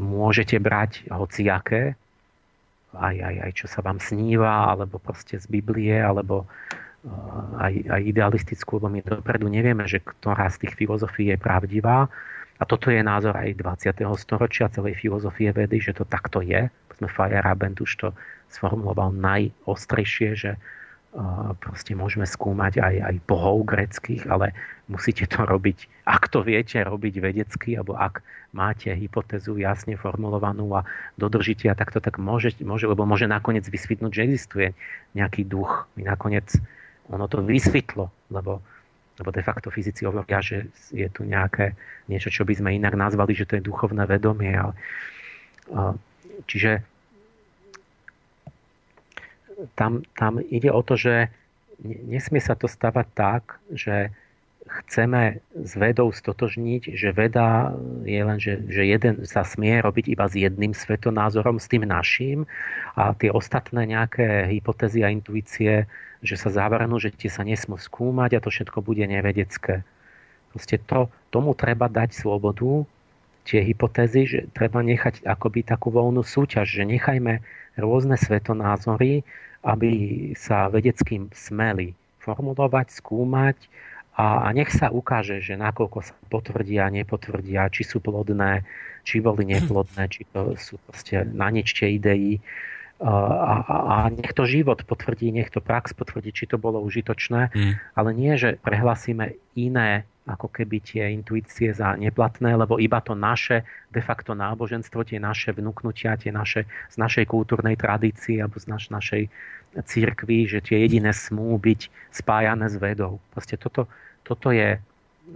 [0.00, 1.94] môžete brať hociaké,
[2.96, 6.48] aj, aj, aj čo sa vám sníva, alebo proste z Biblie, alebo
[7.56, 12.10] aj, aj idealistickú, lebo my dopredu nevieme, že ktorá z tých filozofií je pravdivá.
[12.60, 14.04] A toto je názor aj 20.
[14.20, 16.68] storočia celej filozofie vedy, že to takto je.
[17.00, 18.08] Sme Feyerabend už to
[18.52, 20.50] sformuloval najostrejšie, že
[21.58, 24.54] proste môžeme skúmať aj, aj bohov greckých, ale
[24.86, 28.22] musíte to robiť, ak to viete robiť vedecky, alebo ak
[28.54, 30.86] máte hypotézu jasne formulovanú a
[31.18, 34.68] dodržíte a takto, tak môže, môže lebo môže nakoniec vysvetnúť, že existuje
[35.18, 35.90] nejaký duch.
[35.98, 36.46] My nakoniec
[37.10, 38.62] ono to vysvetlo, lebo,
[39.18, 41.74] lebo de facto fyzici hovoria, že je tu nejaké
[42.06, 44.54] niečo, čo by sme inak nazvali, že to je duchovné vedomie.
[44.54, 44.74] Ale,
[46.46, 46.86] čiže
[49.74, 51.28] tam, tam ide o to, že
[51.84, 54.12] nesmie sa to stavať tak, že
[54.70, 57.74] chceme s vedou stotožniť, že veda
[58.06, 62.46] je len, že, že jeden sa smie robiť iba s jedným svetonázorom, s tým naším
[62.94, 65.90] a tie ostatné nejaké hypotézy a intuície,
[66.22, 69.82] že sa zavrnú, že tie sa nesmú skúmať a to všetko bude nevedecké.
[70.54, 72.86] Proste to, tomu treba dať slobodu,
[73.48, 77.40] tie hypotézy, že treba nechať akoby takú voľnú súťaž, že nechajme
[77.80, 79.24] rôzne svetonázory,
[79.60, 79.90] aby
[80.36, 83.56] sa vedeckým smeli formulovať, skúmať
[84.16, 88.66] a, a nech sa ukáže, že nakoľko sa potvrdia, nepotvrdia, či sú plodné,
[89.06, 92.42] či boli neplodné, či to sú proste na nič tie idei.
[93.00, 97.48] A, a, a nech to život potvrdí, nech to prax potvrdí, či to bolo užitočné,
[97.48, 97.72] mm.
[97.96, 103.66] ale nie, že prehlasíme iné ako keby tie intuície za neplatné, lebo iba to naše
[103.90, 108.88] de facto náboženstvo, tie naše vnúknutia, tie naše, z našej kultúrnej tradície alebo z naš,
[108.94, 109.26] našej
[109.74, 113.18] církvy, že tie jediné smú byť spájané s vedou.
[113.34, 113.90] Proste toto,
[114.22, 114.78] toto je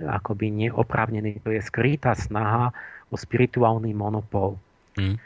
[0.02, 2.74] akoby neoprávnený, to je skrytá snaha
[3.10, 4.58] o spirituálny monopol.
[4.98, 5.18] Mm.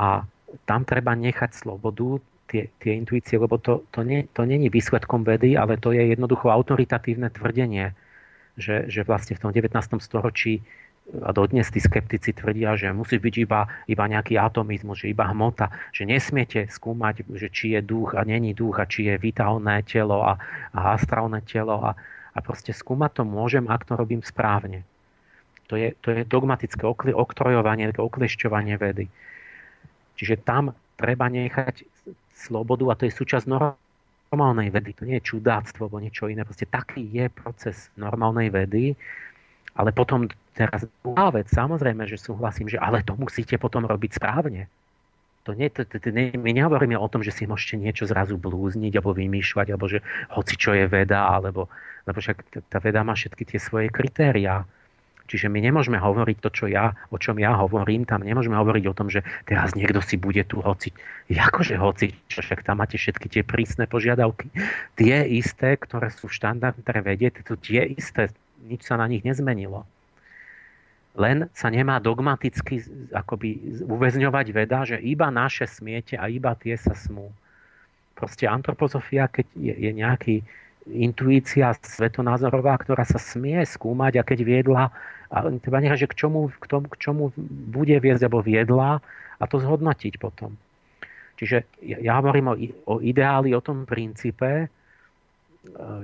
[0.00, 0.24] A
[0.64, 5.58] tam treba nechať slobodu, tie, tie intuície, lebo to, to, nie, to není výsledkom vedy,
[5.58, 7.92] ale to je jednoducho autoritatívne tvrdenie
[8.56, 9.72] že, že vlastne v tom 19.
[10.00, 10.64] storočí
[11.22, 15.70] a dodnes tí skeptici tvrdia, že musí byť iba, iba nejaký atomizmus, že iba hmota,
[15.94, 20.26] že nesmiete skúmať, že či je duch a není duch a či je vitálne telo
[20.26, 20.34] a,
[20.74, 21.94] a astrálne telo a,
[22.34, 24.82] a proste skúmať to môžem, ak to robím správne.
[25.70, 29.06] To je, to je dogmatické okli, oktrojovanie, okliešťovanie vedy.
[30.18, 31.86] Čiže tam treba nechať
[32.34, 33.46] slobodu a to je súčasť
[34.36, 34.92] normálnej vedy.
[35.00, 36.44] To nie je čudáctvo alebo niečo iné.
[36.44, 38.92] Proste taký je proces normálnej vedy.
[39.80, 44.68] Ale potom teraz druhá vec, samozrejme, že súhlasím, že ale to musíte potom robiť správne.
[45.48, 48.36] To nie, to, to, to nie, my nehovoríme o tom, že si môžete niečo zrazu
[48.36, 51.72] blúzniť alebo vymýšľať, alebo že hoci čo je veda, alebo,
[52.04, 54.68] lebo však tá veda má všetky tie svoje kritériá.
[55.26, 58.96] Čiže my nemôžeme hovoriť to, čo ja, o čom ja hovorím, tam nemôžeme hovoriť o
[58.96, 60.94] tom, že teraz niekto si bude tu hoci.
[61.26, 64.46] Jakože hoci, však tam máte všetky tie prísne požiadavky.
[64.94, 68.30] Tie isté, ktoré sú v štandardnej vede, to tie isté,
[68.66, 69.82] nič sa na nich nezmenilo.
[71.16, 76.92] Len sa nemá dogmaticky akoby uväzňovať veda, že iba naše smiete a iba tie sa
[76.92, 77.32] smú.
[78.12, 80.36] Proste antropozofia, keď je, je nejaký
[80.86, 84.84] intuícia svetonázorová, ktorá sa smie skúmať a keď viedla
[85.26, 87.34] a treba nechať, že k čomu, k, tomu, k čomu
[87.70, 89.02] bude viesť alebo viedla
[89.36, 90.54] a to zhodnotiť potom.
[91.36, 92.56] Čiže ja, ja hovorím o,
[92.88, 94.66] o ideáli, o tom princípe, e,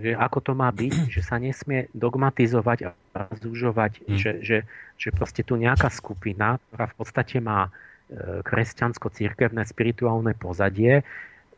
[0.02, 4.19] že ako to má byť, že sa nesmie dogmatizovať a zúžovať, mm.
[4.19, 4.59] že, že,
[4.99, 7.70] že proste tu nejaká skupina, ktorá v podstate má e,
[8.44, 11.07] kresťansko-církevné spirituálne pozadie,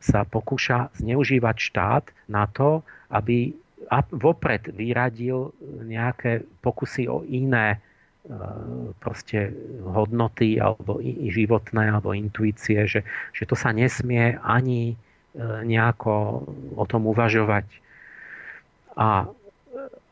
[0.05, 3.57] sa pokúša zneužívať štát na to, aby
[4.13, 5.53] vopred vyradil
[5.85, 7.79] nejaké pokusy o iné e,
[9.01, 9.53] proste
[9.85, 13.01] hodnoty alebo životné alebo intuície, že,
[13.33, 14.95] že to sa nesmie ani e,
[15.65, 16.45] nejako
[16.77, 17.69] o tom uvažovať.
[18.97, 19.29] A,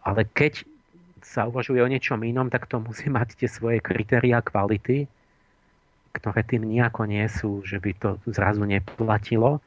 [0.04, 0.64] ale keď
[1.22, 5.08] sa uvažuje o niečom inom, tak to musí mať tie svoje kritéria kvality,
[6.12, 9.64] ktoré tým nejako nie sú, že by to zrazu neplatilo.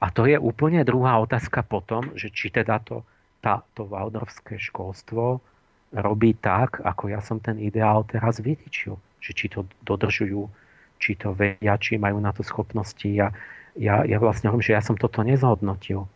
[0.00, 3.04] A to je úplne druhá otázka potom, že či teda to,
[3.44, 5.44] tá, to valdorfské školstvo
[5.92, 8.96] robí tak, ako ja som ten ideál teraz vytýčil.
[9.20, 10.48] Že či to dodržujú,
[10.96, 13.04] či to vedia, či majú na to schopnosti.
[13.04, 13.34] Ja,
[13.76, 16.08] ja, ja vlastne hovorím, že ja som toto nezhodnotil.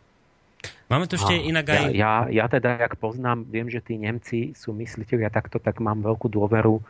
[0.89, 1.93] Máme tu ešte inak aj...
[1.93, 5.81] Ja, ja, ja teda, jak poznám, viem, že tí Nemci sú mysliteľi a takto, tak
[5.81, 6.81] mám veľkú dôveru,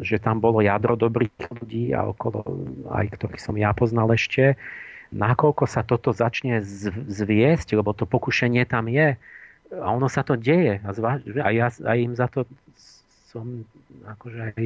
[0.00, 2.42] že tam bolo jadro dobrých ľudí a okolo
[2.90, 4.56] aj ktorých som ja poznal ešte.
[5.14, 6.58] Nakoľko sa toto začne
[7.06, 9.14] zviesť, lebo to pokušenie tam je
[9.70, 12.46] a ono sa to deje a, zva, a ja aj im za to
[13.30, 13.66] som
[14.06, 14.64] akože aj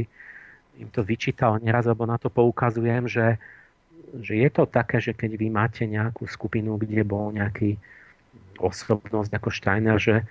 [0.78, 3.41] im to vyčítal neraz, lebo na to poukazujem, že,
[4.20, 7.81] že je to také, že keď vy máte nejakú skupinu, kde bol nejaký
[8.60, 10.23] osobnosť ako Steiner, že,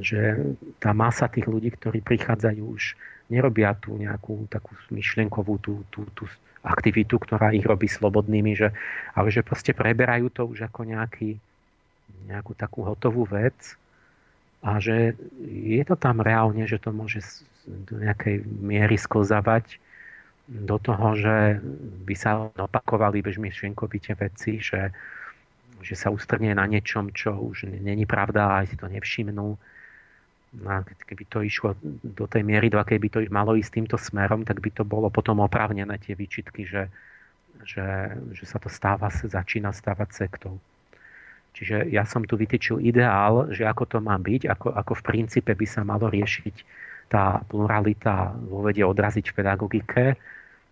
[0.00, 0.40] že
[0.82, 2.98] tá masa tých ľudí, ktorí prichádzajú už
[3.30, 6.26] nerobia tú nejakú takú myšlienkovú tú, tú, tú
[6.60, 8.68] aktivitu, ktorá ich robí slobodnými, že,
[9.16, 11.40] ale že proste preberajú to už ako nejaký,
[12.28, 13.56] nejakú takú hotovú vec
[14.60, 15.16] a že
[15.48, 17.24] je to tam reálne, že to môže
[17.64, 19.80] do nejakej miery sklzavať
[20.50, 21.62] do toho, že
[22.04, 24.90] by sa opakovali bežmyšlienkovite veci, že,
[25.80, 29.56] že sa ustrnie na niečom, čo už není pravda a si to nevšimnú.
[31.06, 34.58] Keby to išlo do tej miery, do akej by to malo ísť týmto smerom, tak
[34.58, 36.90] by to bolo potom opravnené tie výčitky, že,
[37.62, 40.58] že, že sa to stáva, začína stávať sektou.
[41.54, 45.50] Čiže ja som tu vytýčil ideál, že ako to má byť, ako, ako v princípe
[45.54, 46.56] by sa malo riešiť
[47.10, 50.02] tá pluralita vo vede odraziť v pedagogike,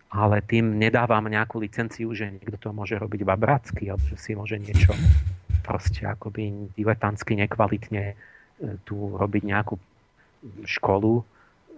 [0.09, 4.55] ale tým nedávam nejakú licenciu, že niekto to môže robiť babrácky, alebo že si môže
[4.55, 4.95] niečo
[5.67, 8.15] proste akoby diletantsky nekvalitne
[8.83, 9.75] tu robiť nejakú
[10.67, 11.23] školu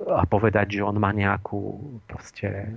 [0.10, 1.78] a povedať, že on má nejakú
[2.10, 2.74] proste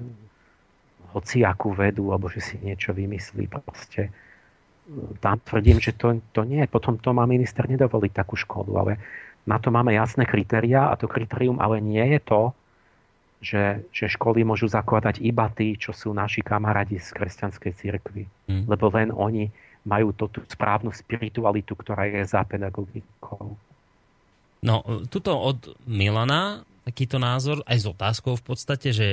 [1.17, 3.49] hociakú vedu, alebo že si niečo vymyslí.
[3.49, 4.13] Proste e,
[5.23, 6.61] tam tvrdím, že to, to nie.
[6.67, 8.93] Potom to má minister nedovoliť takú školu, ale
[9.47, 12.43] na to máme jasné kritéria a to kritérium ale nie je to,
[13.45, 18.25] že, že školy môžu zakladať iba tí, čo sú naši kamarádi z kresťanskej cirkvi.
[18.49, 18.65] Mm.
[18.65, 19.53] Lebo len oni
[19.85, 23.53] majú tú správnu spiritualitu, ktorá je za pedagogikou.
[24.65, 24.81] No,
[25.13, 29.09] tuto od Milana takýto názor, aj s otázkou v podstate, že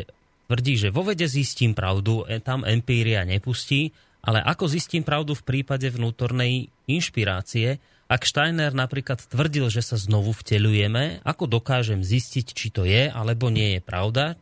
[0.51, 5.43] tvrdí, že vo vede zistím pravdu, e, tam empíria nepustí, ale ako zistím pravdu v
[5.47, 7.79] prípade vnútornej inšpirácie,
[8.11, 13.47] ak Steiner napríklad tvrdil, že sa znovu vtelujeme, ako dokážem zistiť, či to je alebo
[13.47, 14.35] nie je pravda?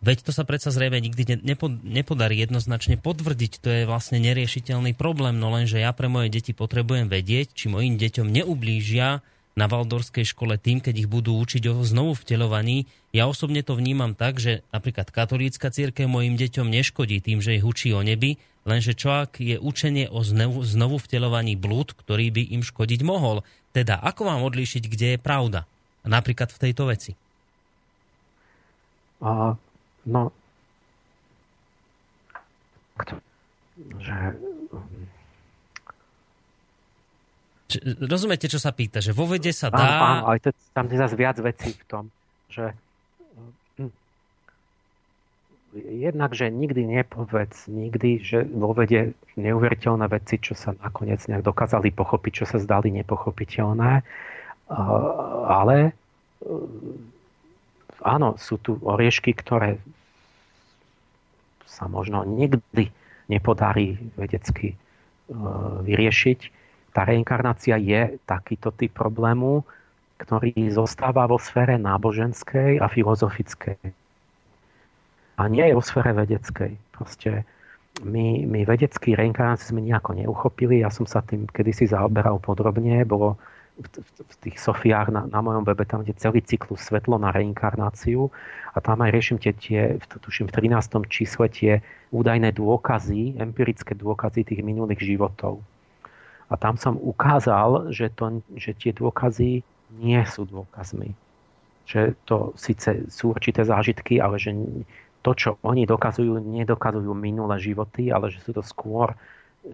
[0.00, 1.42] Veď to sa predsa zrejme nikdy
[1.84, 3.52] nepodarí jednoznačne potvrdiť.
[3.60, 8.00] To je vlastne neriešiteľný problém, no lenže ja pre moje deti potrebujem vedieť, či mojim
[8.00, 9.20] deťom neublížia
[9.56, 12.84] na Valdorskej škole tým, keď ich budú učiť o znovu vteľovaní.
[13.16, 17.64] Ja osobne to vnímam tak, že napríklad katolícka církev mojim deťom neškodí tým, že ich
[17.64, 18.36] učí o nebi,
[18.66, 23.46] Lenže čo ak je učenie o znovu, znovu vtelovaní blúd, ktorý by im škodiť mohol?
[23.70, 25.70] Teda ako mám odlíšiť, kde je pravda?
[26.02, 27.14] Napríklad v tejto veci.
[29.22, 29.54] A,
[30.02, 30.34] no,
[34.02, 34.16] že
[38.06, 39.02] rozumiete, čo sa pýta?
[39.02, 39.82] Že vo vede sa dá...
[39.82, 42.04] Áno, áno ale to, tam je zase viac vecí v tom,
[42.50, 42.70] že
[45.84, 51.92] jednak, že nikdy nepovedz, nikdy, že vo vede neuveriteľné veci, čo sa nakoniec nejak dokázali
[51.92, 54.00] pochopiť, čo sa zdali nepochopiteľné.
[55.46, 55.92] Ale e,
[58.02, 59.76] áno, sú tu oriešky, ktoré
[61.68, 62.88] sa možno nikdy
[63.28, 64.76] nepodarí vedecky e,
[65.84, 66.40] vyriešiť.
[66.96, 69.60] Tá reinkarnácia je takýto typ problému,
[70.16, 73.76] ktorý zostáva vo sfére náboženskej a filozofickej
[75.36, 76.72] a nie je vo sfére vedeckej.
[76.96, 77.44] Proste
[78.00, 80.80] my, my vedecký reinkarnáciu sme nejako neuchopili.
[80.80, 83.04] Ja som sa tým kedysi zaoberal podrobne.
[83.04, 83.36] Bolo
[83.76, 88.32] v, v, tých Sofiách na, na mojom webe tam je celý cyklus svetlo na reinkarnáciu
[88.72, 91.04] a tam aj riešim tie, tie tuším v 13.
[91.12, 91.72] čísle tie
[92.08, 95.60] údajné dôkazy, empirické dôkazy tých minulých životov.
[96.46, 99.66] A tam som ukázal, že, to, že tie dôkazy
[99.98, 101.10] nie sú dôkazmi.
[101.86, 104.54] Že to síce sú určité zážitky, ale že
[105.26, 109.10] to, čo oni dokazujú, nedokazujú minulé životy, ale že sú to skôr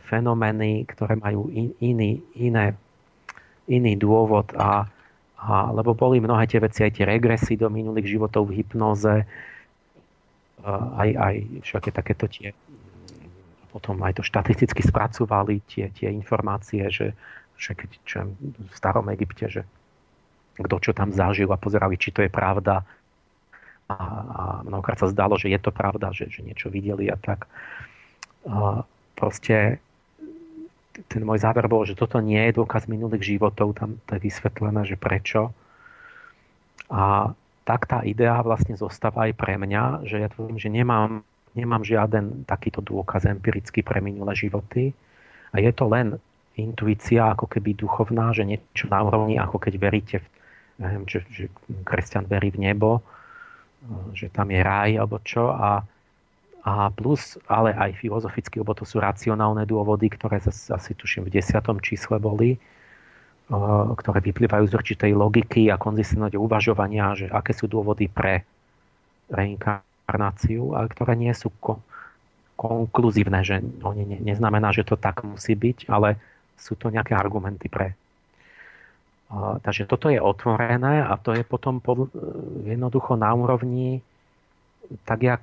[0.08, 2.72] fenomény, ktoré majú in, iný, iné,
[3.68, 4.88] iný dôvod a,
[5.36, 9.28] a lebo boli mnohé tie veci, aj tie regresy do minulých životov v hypnoze,
[10.96, 11.34] aj, aj
[11.66, 12.54] všaké takéto tie
[13.72, 17.16] potom aj to štatisticky spracovali tie, tie informácie, že
[17.56, 19.62] však čo v starom Egypte, že
[20.60, 22.84] kto čo tam zažil a pozerali, či to je pravda.
[23.88, 27.48] A, a mnohokrát sa zdalo, že je to pravda, že, že niečo videli a tak.
[28.44, 28.84] A
[29.16, 29.80] proste
[31.08, 34.84] ten môj záver bol, že toto nie je dôkaz minulých životov, tam to je vysvetlené,
[34.84, 35.56] že prečo.
[36.92, 37.32] A
[37.64, 42.48] tak tá idea vlastne zostáva aj pre mňa, že ja tvrdím, že nemám, nemám žiaden
[42.48, 44.92] takýto dôkaz empirický pre minulé životy.
[45.52, 46.16] A je to len
[46.56, 50.26] intuícia ako keby duchovná, že niečo na úrovni, ako keď veríte, v,
[50.80, 51.48] neviem, že, že
[51.84, 53.00] kresťan verí v nebo,
[54.12, 55.52] že tam je raj alebo čo.
[55.52, 55.84] A,
[56.62, 61.40] a plus, ale aj filozoficky, lebo to sú racionálne dôvody, ktoré zase, asi tuším v
[61.40, 62.56] desiatom čísle boli,
[63.96, 68.46] ktoré vyplývajú z určitej logiky a konzistentnosti uvažovania, že aké sú dôvody pre
[69.28, 71.80] reinkarnáciu, ale ktoré nie sú ko-
[72.58, 76.20] konkluzívne, že oni ne, neznamená, že to tak musí byť, ale
[76.58, 77.96] sú to nejaké argumenty pre.
[79.32, 82.12] Takže toto je otvorené a to je potom pod,
[82.68, 84.04] jednoducho na úrovni,
[85.08, 85.42] tak jak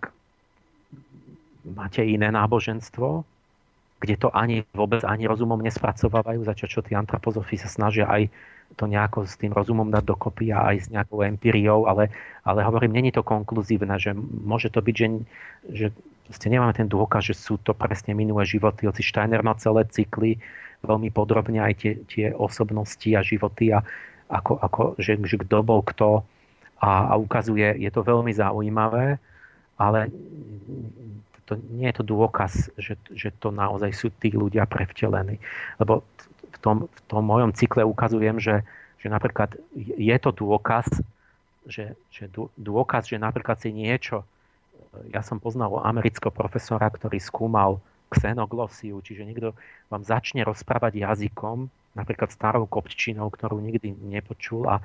[1.66, 3.26] máte iné náboženstvo,
[4.00, 8.32] kde to ani vôbec ani rozumom nespracovávajú, za čo, čo tí antropozofi sa snažia aj
[8.76, 12.14] to nejako s tým rozumom dať dokopy a aj s nejakou empíriou, ale,
[12.46, 15.08] ale hovorím, není to konkluzívne, že môže to byť, že,
[15.74, 15.88] že
[16.30, 20.38] ste nemáme ten dôkaz, že sú to presne minulé životy, hoci Steiner má celé cykly
[20.86, 23.84] veľmi podrobne aj tie, tie osobnosti a životy a
[24.30, 26.22] ako, ako že, že kto bol kto
[26.80, 29.20] a, a ukazuje, je to veľmi zaujímavé,
[29.76, 30.14] ale
[31.50, 35.42] to, nie je to dôkaz, že, že to naozaj sú tí ľudia prevtelení.
[35.82, 36.06] Lebo
[36.62, 38.62] tom, v tom mojom cykle ukazujem, že,
[39.00, 40.88] že napríklad je to dôkaz,
[41.68, 44.26] že, že dôkaz, že napríklad si niečo,
[45.14, 47.78] ja som poznal amerického profesora, ktorý skúmal
[48.10, 49.54] xenoglosiu, čiže niekto
[49.94, 54.82] vám začne rozprávať jazykom, napríklad starou kopččinou, ktorú nikdy nepočul a,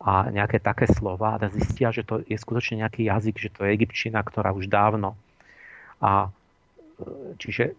[0.00, 3.74] a nejaké také slova a zistia, že to je skutočne nejaký jazyk, že to je
[3.80, 5.16] egyptčina, ktorá už dávno.
[6.04, 7.72] A e, čiže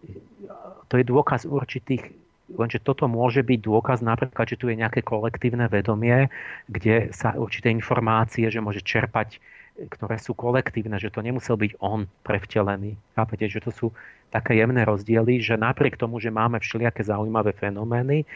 [0.90, 2.10] to je dôkaz určitých,
[2.48, 6.32] lenže toto môže byť dôkaz napríklad, že tu je nejaké kolektívne vedomie,
[6.70, 9.36] kde sa určité informácie, že môže čerpať,
[9.78, 12.98] ktoré sú kolektívne, že to nemusel byť on prevtelený.
[13.14, 13.86] Chápete, že to sú
[14.32, 18.26] také jemné rozdiely, že napriek tomu, že máme všelijaké zaujímavé fenomény,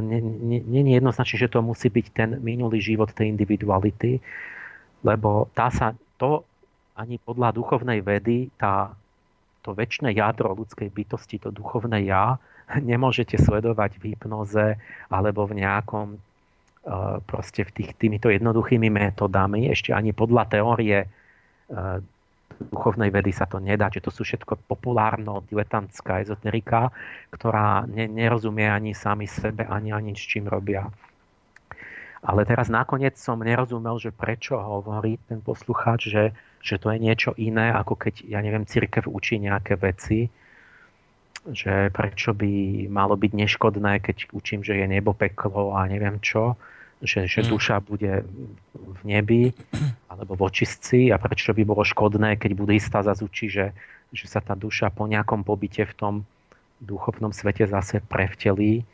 [0.00, 4.18] není e, jednoznačne, že to musí byť ten minulý život tej individuality,
[5.04, 6.46] lebo tá sa, to
[6.96, 8.92] ani podľa duchovnej vedy tá,
[9.60, 12.40] to väčšie jadro ľudskej bytosti, to duchovné ja,
[12.92, 14.80] nemôžete sledovať v hypnoze
[15.12, 16.18] alebo v nejakom e,
[17.26, 21.08] proste v tých, týmito jednoduchými metodami, ešte ani podľa teórie e,
[22.52, 26.92] duchovnej vedy sa to nedá, že to sú všetko populárno, diletantská ezoterika,
[27.34, 30.86] ktorá ne, nerozumie ani sami sebe, ani ani s čím robia.
[32.22, 36.24] Ale teraz nakoniec som nerozumel, že prečo hovorí ten poslucháč, že,
[36.62, 40.30] že to je niečo iné, ako keď, ja neviem, církev učí nejaké veci,
[41.50, 46.54] že prečo by malo byť neškodné, keď učím, že je nebo, peklo a neviem čo,
[47.02, 47.48] že, že mm.
[47.50, 48.22] duša bude
[48.74, 49.42] v nebi
[50.12, 53.74] alebo v očistci a prečo by bolo škodné, keď budista zase učí, že,
[54.14, 56.14] že sa tá duša po nejakom pobyte v tom
[56.78, 58.86] duchovnom svete zase prevtelí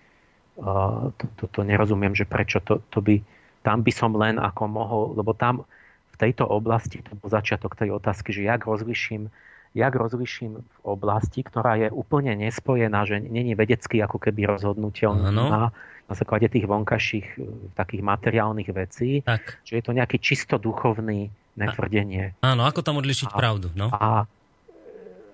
[0.59, 3.23] to, to, to nerozumiem, že prečo to, to by,
[3.63, 5.63] tam by som len ako mohol, lebo tam
[6.11, 9.31] v tejto oblasti, to bol začiatok tej otázky, že jak rozliším,
[9.75, 15.71] jak rozliším v oblasti, ktorá je úplne nespojená, že není vedecky ako keby rozhodnutelná na,
[16.09, 17.41] na základe tých vonkajších e,
[17.77, 19.61] takých materiálnych vecí, tak.
[19.63, 21.29] že je to nejaký čisto duchovný
[21.61, 22.39] netvrdenie.
[22.41, 23.69] Áno, ako tam odlišiť a, pravdu?
[23.77, 23.93] No?
[23.93, 24.25] A,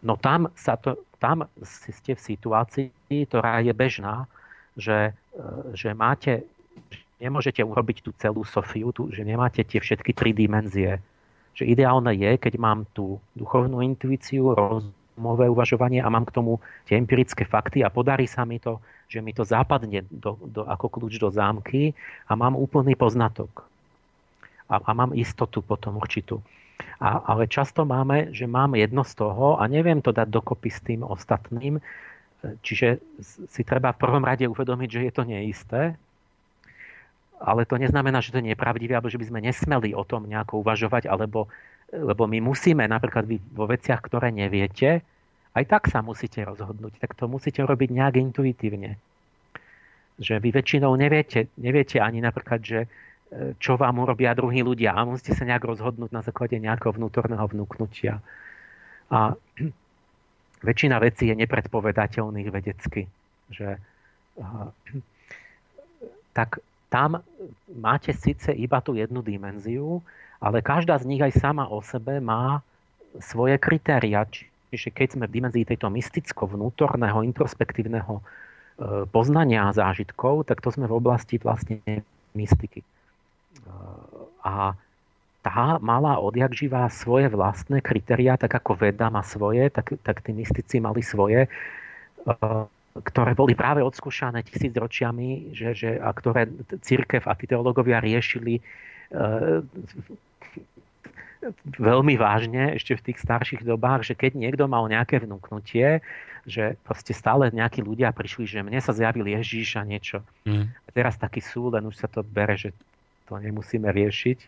[0.03, 2.89] no tam, sa to, tam ste v situácii,
[3.31, 4.27] ktorá je bežná,
[4.75, 5.43] že, e,
[5.79, 6.43] že máte,
[7.23, 10.99] nemôžete urobiť tú celú Sofiu, tú, že nemáte tie všetky tri dimenzie.
[11.55, 16.99] Že ideálne je, keď mám tú duchovnú intuíciu, rozumové uvažovanie a mám k tomu tie
[16.99, 21.23] empirické fakty a podarí sa mi to, že mi to západne do, do, ako kľúč
[21.23, 21.95] do zámky
[22.27, 23.67] a mám úplný poznatok.
[24.67, 26.43] A, a mám istotu potom určitú.
[26.99, 30.81] A, ale často máme, že mám jedno z toho a neviem to dať dokopy s
[30.83, 31.79] tým ostatným,
[32.61, 33.01] Čiže
[33.49, 35.97] si treba v prvom rade uvedomiť, že je to neisté,
[37.45, 40.25] ale to neznamená, že to nie je pravdivé, alebo že by sme nesmeli o tom
[40.25, 41.53] nejako uvažovať, alebo,
[41.93, 45.05] lebo my musíme napríklad vy vo veciach, ktoré neviete,
[45.55, 46.99] aj tak sa musíte rozhodnúť.
[46.99, 48.99] Tak to musíte robiť nejak intuitívne.
[50.19, 52.89] Že vy väčšinou neviete, neviete ani napríklad, že e,
[53.63, 58.19] čo vám urobia druhí ľudia a musíte sa nejak rozhodnúť na základe nejakého vnútorného vnúknutia.
[59.15, 59.39] A
[60.69, 63.07] väčšina vecí je nepredpovedateľných vedecky.
[63.55, 63.79] Že,
[66.39, 66.59] tak
[66.95, 67.19] tam
[67.75, 69.99] máte síce iba tú jednu dimenziu,
[70.39, 72.63] ale každá z nich aj sama o sebe má
[73.19, 74.23] svoje kritéria.
[74.71, 78.23] Čiže keď sme v dimenzii tejto mysticko-vnútorného, introspektívneho e,
[79.11, 81.83] poznania zážitkov, tak to sme v oblasti vlastne
[82.31, 82.79] mystiky.
[82.79, 82.89] E,
[84.47, 84.79] a
[85.43, 90.31] tá mala odjak živá svoje vlastné kritéria, tak ako veda má svoje, tak, tak tí
[90.31, 91.51] mystici mali svoje, e,
[92.95, 96.47] ktoré boli práve odskúšané tisícročiami, že, že, a ktoré
[96.79, 98.63] církev a teológovia riešili
[101.77, 106.01] veľmi vážne ešte v tých starších dobách, že keď niekto mal nejaké vnúknutie,
[106.45, 110.25] že proste stále nejakí ľudia prišli, že mne sa zjavil Ježíš a niečo.
[110.45, 110.73] Mm.
[110.73, 112.73] A teraz taký sú, len už sa to bere, že
[113.29, 114.39] to nemusíme riešiť.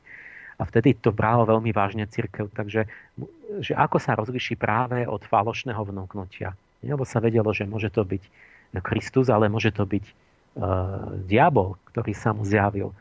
[0.56, 2.48] A vtedy to bralo veľmi vážne církev.
[2.52, 2.88] Takže
[3.60, 6.56] že ako sa rozliší práve od falošného vnúknutia.
[6.86, 8.22] Lebo sa vedelo, že môže to byť
[8.82, 10.14] Kristus, ale môže to byť uh,
[11.26, 12.94] diabol, ktorý sa mu zjavil.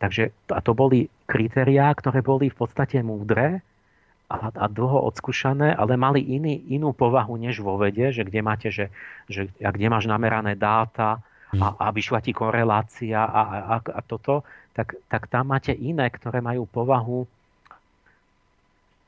[0.00, 3.60] Takže a to boli kritériá, ktoré boli v podstate múdre
[4.32, 8.68] a, a dlho odskúšané, ale mali iný, inú povahu než vo vede, že kde máte,
[8.72, 8.88] že,
[9.28, 11.20] že a kde máš namerané dáta
[11.52, 13.42] a, a vyšla ti korelácia a,
[13.74, 17.26] a, a toto, tak, tak tam máte iné, ktoré majú povahu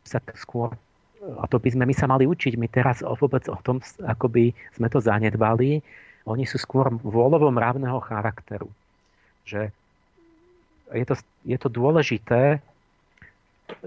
[0.02, 0.74] sa skôr
[1.22, 2.58] a to by sme my sa mali učiť.
[2.58, 5.78] My teraz vôbec o tom, akoby sme to zanedbali.
[6.26, 8.66] Oni sú skôr vôľovo mravného charakteru.
[9.46, 9.70] Že
[10.92, 11.14] je to,
[11.46, 12.58] je to dôležité,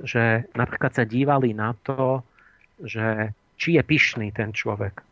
[0.01, 2.23] že napríklad sa dívali na to,
[2.80, 5.03] že či je pyšný ten človek.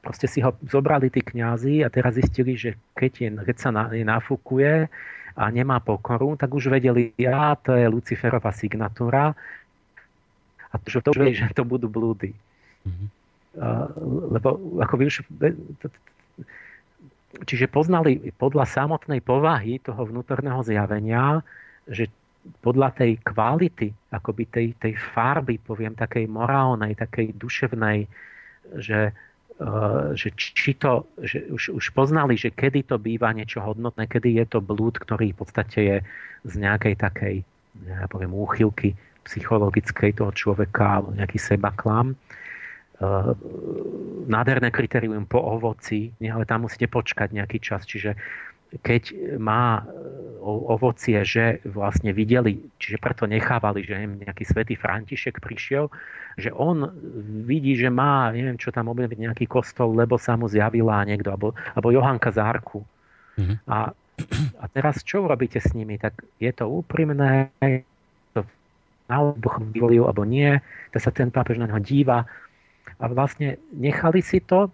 [0.00, 3.92] Proste si ho zobrali tí kňazi a teraz zistili, že keď, je, keď sa na,
[3.92, 4.88] je nafúkuje
[5.36, 9.36] a nemá pokoru, tak už vedeli, ja, to je Luciferová signatúra
[10.70, 12.30] a to, že to, že to budú blúdy.
[12.86, 13.08] Mm-hmm.
[13.50, 13.90] Uh,
[14.30, 15.26] lebo ako vy už
[17.46, 21.42] čiže poznali podľa samotnej povahy toho vnútorného zjavenia,
[21.90, 22.06] že
[22.62, 28.06] podľa tej kvality, akoby tej, tej farby, poviem, takej morálnej, takej duševnej,
[28.78, 29.10] že,
[29.58, 34.38] uh, že či to, že už, už poznali, že kedy to býva niečo hodnotné, kedy
[34.38, 35.96] je to blúd, ktorý v podstate je
[36.46, 37.34] z nejakej takej,
[37.86, 42.16] ja poviem, úchylky psychologickej toho človeka, alebo nejaký sebaklam.
[43.00, 43.32] Eh,
[44.28, 47.88] nádherné kritérium po ovoci, ale tam musíte počkať nejaký čas.
[47.88, 48.12] Čiže
[48.84, 49.84] keď má eh,
[50.44, 55.88] ovocie, že vlastne videli, čiže preto nechávali, že nejaký svätý František prišiel,
[56.36, 56.92] že on
[57.48, 61.56] vidí, že má, neviem čo tam objaviť, nejaký kostol, lebo sa mu zjavila niekto, alebo,
[61.72, 62.84] alebo Johanka Zárku.
[63.40, 63.56] Mm-hmm.
[63.64, 63.96] A,
[64.60, 65.96] a teraz čo robíte s nimi?
[65.96, 67.48] Tak je to úprimné,
[69.10, 70.62] to alebo alebo nie,
[70.94, 72.22] tak sa ten pápež na neho díva,
[73.00, 74.68] a vlastne nechali si to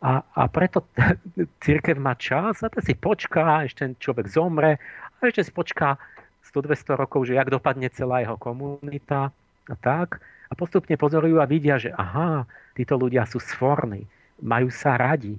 [0.00, 0.86] a, a preto
[1.64, 4.80] církev má čas a to si počká, ešte ten človek zomre
[5.18, 6.00] a ešte si počká
[6.48, 9.28] 100-200 rokov, že jak dopadne celá jeho komunita
[9.68, 10.24] a tak.
[10.48, 14.08] A postupne pozorujú a vidia, že aha, títo ľudia sú sforní,
[14.40, 15.36] majú sa radi,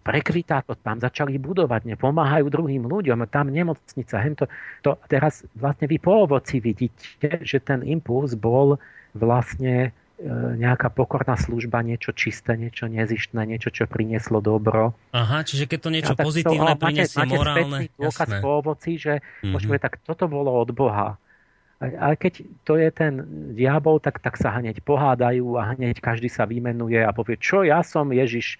[0.00, 4.48] prekvitá to tam, začali budovať, nepomáhajú druhým ľuďom, tam nemocnica, hento,
[4.80, 8.80] to teraz vlastne vy po ovoci vidíte, že ten impuls bol
[9.12, 14.96] vlastne E, nejaká pokorná služba, niečo čisté, niečo nezištné, niečo, čo prinieslo dobro.
[15.12, 17.68] Aha, čiže keď to niečo ja, pozitívne to, priniesie máte, morálne.
[17.84, 19.52] Máte dôkaz po ovoci, že mm-hmm.
[19.52, 21.20] môžeme, tak toto bolo od Boha.
[21.76, 23.20] Ale keď to je ten
[23.52, 27.84] diabol, tak, tak sa hneď pohádajú a hneď každý sa vymenuje a povie, čo ja
[27.84, 28.56] som Ježiš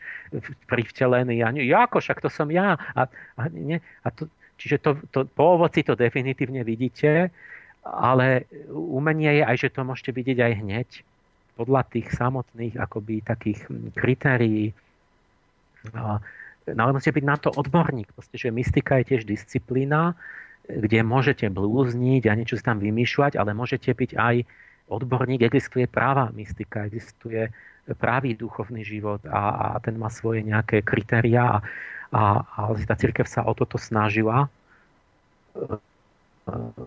[0.69, 1.41] privtelený.
[1.41, 2.77] A ja ako, však to som ja.
[2.93, 3.09] A,
[3.41, 4.29] a, nie, a to,
[4.61, 7.33] čiže to, to, po ovoci to definitívne vidíte,
[7.89, 10.89] ale umenie je aj, že to môžete vidieť aj hneď
[11.57, 13.65] podľa tých samotných akoby takých
[13.97, 14.77] kritérií.
[15.97, 16.21] No
[16.85, 18.13] ale musíte byť na to odborník.
[18.13, 20.13] Proste, že mystika je tiež disciplína,
[20.67, 24.37] kde môžete blúzniť a niečo si tam vymýšľať, ale môžete byť aj
[24.91, 25.47] odborník.
[25.47, 27.51] Existuje práva mystika, existuje
[27.99, 31.63] právý duchovný život a, a ten má svoje nejaké kritériá a,
[32.11, 34.51] a, a tá církev sa o toto snažila
[35.55, 35.79] e,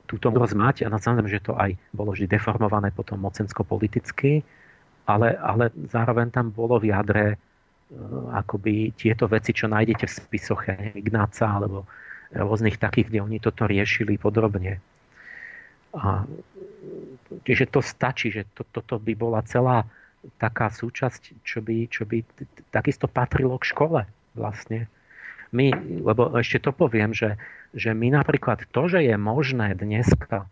[0.07, 4.43] túto mať a samozrejme, že to aj bolo vždy deformované potom mocensko-politicky
[5.09, 7.37] ale, ale zároveň tam bolo v jadre e,
[8.37, 11.89] akoby tieto veci, čo nájdete v spisoch Ignáca alebo
[12.33, 14.77] rôznych takých, kde oni toto riešili podrobne.
[15.97, 16.25] A,
[17.45, 19.89] čiže to stačí, že to, toto by bola celá
[20.37, 22.21] taká súčasť, čo by, čo by
[22.69, 24.01] takisto patrilo k škole
[24.37, 24.85] vlastne.
[25.49, 25.73] My,
[26.05, 27.39] lebo ešte to poviem, že,
[27.73, 30.45] že my napríklad to, že je možné dneska,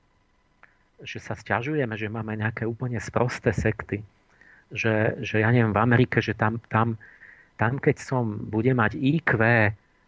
[1.06, 4.02] že sa stiažujeme, že máme nejaké úplne sprosté sekty,
[4.74, 6.98] že, že ja neviem, v Amerike, že tam, tam,
[7.62, 9.38] tam keď som bude mať IQ,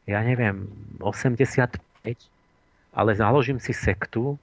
[0.09, 0.65] ja neviem,
[0.97, 1.79] 85
[2.93, 4.37] ale založím si sektu,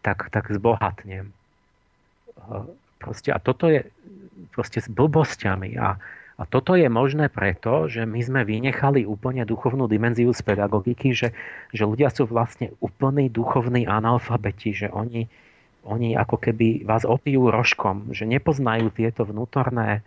[0.00, 1.34] tak, tak zbohatnem.
[3.00, 3.84] Proste, a toto je
[4.54, 5.76] proste s blbosťami.
[5.76, 6.00] A,
[6.40, 11.36] a toto je možné preto, že my sme vynechali úplne duchovnú dimenziu z pedagogiky, že,
[11.74, 15.28] že ľudia sú vlastne úplný duchovní analfabeti, že oni,
[15.84, 20.00] oni ako keby vás opijú rožkom, že nepoznajú tieto vnútorné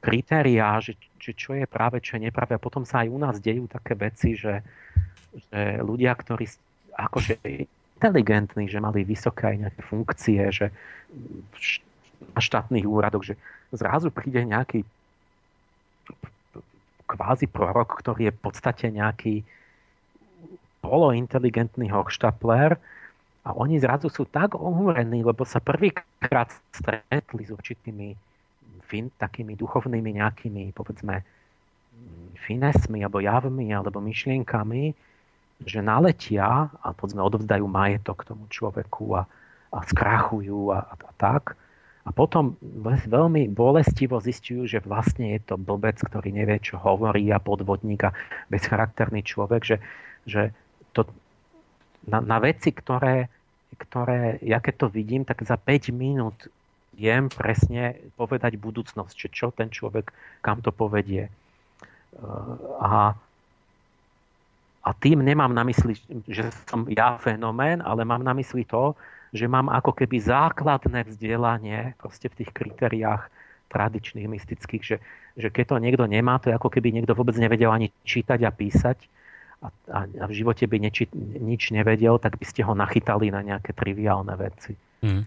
[0.00, 2.56] kritériá, že, že čo je práve, čo je nepravé.
[2.56, 4.64] A potom sa aj u nás dejú také veci, že,
[5.52, 6.48] že ľudia, ktorí
[6.96, 7.38] akože
[8.00, 10.66] inteligentní, že mali vysoké aj nejaké funkcie, že
[12.32, 13.34] na štátnych úradoch, že
[13.76, 14.84] zrazu príde nejaký
[17.04, 19.42] kvázi prorok, ktorý je v podstate nejaký
[20.80, 22.78] polointeligentný hochštapler
[23.44, 28.16] a oni zrazu sú tak ohúrení, lebo sa prvýkrát stretli s určitými
[28.90, 31.22] fin, takými duchovnými nejakými, povedzme,
[32.42, 34.90] finesmi alebo javmi alebo myšlienkami,
[35.62, 39.22] že naletia a povedzme odovzdajú majetok tomu človeku a,
[39.70, 41.54] a skrachujú a, a, a tak.
[42.00, 47.38] A potom veľmi bolestivo zistujú, že vlastne je to blbec, ktorý nevie, čo hovorí a
[47.38, 48.16] podvodník a
[48.48, 49.76] bezcharakterný človek, že,
[50.24, 50.42] že
[50.96, 51.04] to,
[52.08, 53.28] na, na veci, ktoré,
[53.76, 56.48] ktoré, ja keď to vidím, tak za 5 minút
[57.00, 60.12] viem presne povedať budúcnosť, že čo ten človek,
[60.44, 61.32] kam to povedie.
[62.76, 63.16] A,
[64.84, 65.96] a tým nemám na mysli,
[66.28, 68.92] že som ja fenomén, ale mám na mysli to,
[69.32, 73.32] že mám ako keby základné vzdelanie proste v tých kritériách
[73.70, 74.96] tradičných, mystických, že,
[75.38, 78.50] že keď to niekto nemá, to je ako keby niekto vôbec nevedel ani čítať a
[78.50, 78.98] písať
[79.62, 81.06] a, a, a v živote by neči,
[81.38, 84.74] nič nevedel, tak by ste ho nachytali na nejaké triviálne veci.
[85.06, 85.22] Mm.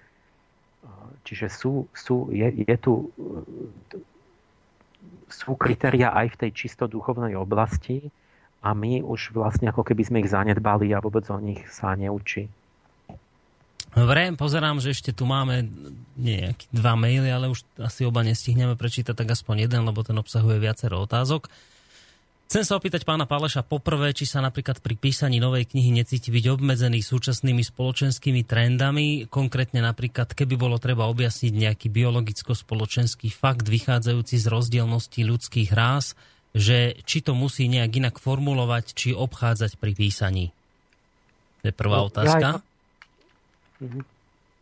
[1.24, 3.10] Čiže sú, sú, je, je tu
[5.32, 8.04] sú kritéria aj v tej čisto duchovnej oblasti
[8.64, 12.48] a my už vlastne ako keby sme ich zanedbali a vôbec o nich sa neučí.
[13.94, 15.70] Dobre, pozerám, že ešte tu máme
[16.18, 20.58] nejaké dva maily, ale už asi oba nestihneme prečítať, tak aspoň jeden, lebo ten obsahuje
[20.58, 21.46] viacero otázok.
[22.52, 26.46] Chcem sa opýtať pána Páleša poprvé, či sa napríklad pri písaní novej knihy necíti byť
[26.54, 34.46] obmedzený súčasnými spoločenskými trendami, konkrétne napríklad, keby bolo treba objasniť nejaký biologicko-spoločenský fakt vychádzajúci z
[34.54, 36.14] rozdielnosti ľudských rás,
[36.54, 40.46] že či to musí nejak inak formulovať, či obchádzať pri písaní.
[41.66, 42.62] To je prvá no, otázka.
[42.62, 42.72] Ja,
[43.84, 44.02] Mhm.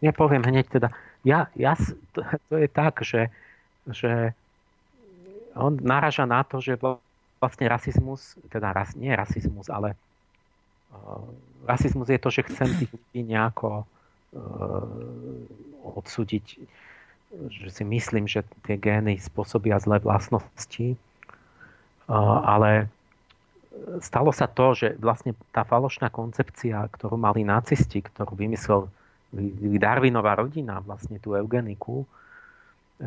[0.02, 0.90] Ja poviem hneď teda.
[1.22, 1.78] Ja, ja,
[2.18, 3.30] to, to je tak, že,
[3.86, 4.34] že
[5.54, 6.82] on naraža na to, že
[7.42, 9.98] vlastne rasizmus, teda ras, nie rasizmus, ale
[10.94, 11.26] uh,
[11.66, 13.86] rasizmus je to, že chcem tých ľudí nejako uh,
[15.98, 16.46] odsúdiť,
[17.50, 20.94] že si myslím, že tie gény spôsobia zlé vlastnosti,
[22.06, 22.86] uh, ale
[24.06, 28.86] stalo sa to, že vlastne tá falošná koncepcia, ktorú mali nacisti, ktorú vymyslel
[29.80, 32.04] Darwinová rodina, vlastne tú eugeniku,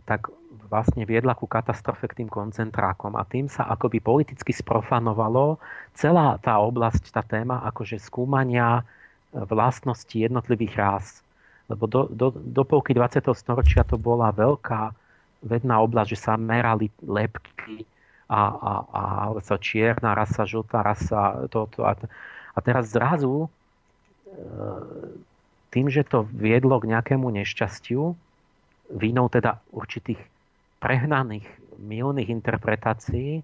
[0.03, 0.27] tak
[0.67, 5.63] vlastne viedla ku katastrofe k tým koncentrákom a tým sa akoby politicky sprofanovalo
[5.95, 8.83] celá tá oblasť, tá téma akože skúmania e,
[9.47, 11.07] vlastnosti jednotlivých rás.
[11.71, 13.23] Lebo do, do, do polky 20.
[13.39, 14.91] storočia to bola veľká
[15.47, 17.87] vedná oblasť, že sa merali lepky
[18.27, 19.03] a, a, a
[19.45, 21.95] sa čierna rasa, žltá rasa, toto a,
[22.57, 23.49] a teraz zrazu e,
[25.71, 28.17] tým, že to viedlo k nejakému nešťastiu,
[28.93, 30.21] vínou teda určitých
[30.81, 31.47] prehnaných,
[31.81, 33.41] milných interpretácií,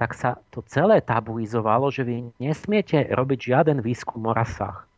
[0.00, 4.88] tak sa to celé tabuizovalo, že vy nesmiete robiť žiaden výskum o rasách.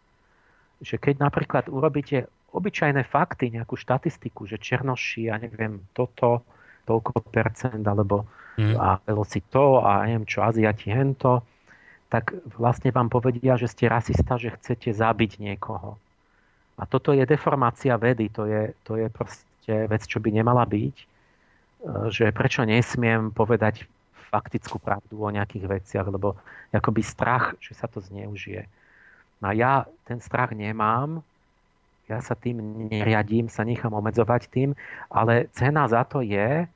[0.78, 6.46] Že keď napríklad urobíte obyčajné fakty, nejakú štatistiku, že černoši, ja neviem, toto,
[6.86, 8.28] toľko percent, alebo
[8.60, 8.78] mm.
[8.78, 11.42] a si to, a neviem čo, Aziati hento,
[12.12, 15.96] tak vlastne vám povedia, že ste rasista, že chcete zabiť niekoho.
[16.78, 20.96] A toto je deformácia vedy, to je, to je proste vec, čo by nemala byť,
[20.96, 21.06] e,
[22.08, 23.84] že prečo nesmiem povedať
[24.32, 26.40] faktickú pravdu o nejakých veciach, lebo
[26.72, 28.64] akoby strach, že sa to zneužije.
[29.44, 29.72] No a ja
[30.08, 31.20] ten strach nemám,
[32.08, 34.72] ja sa tým neriadím, sa nechám omedzovať tým,
[35.12, 36.66] ale cena za to je, e,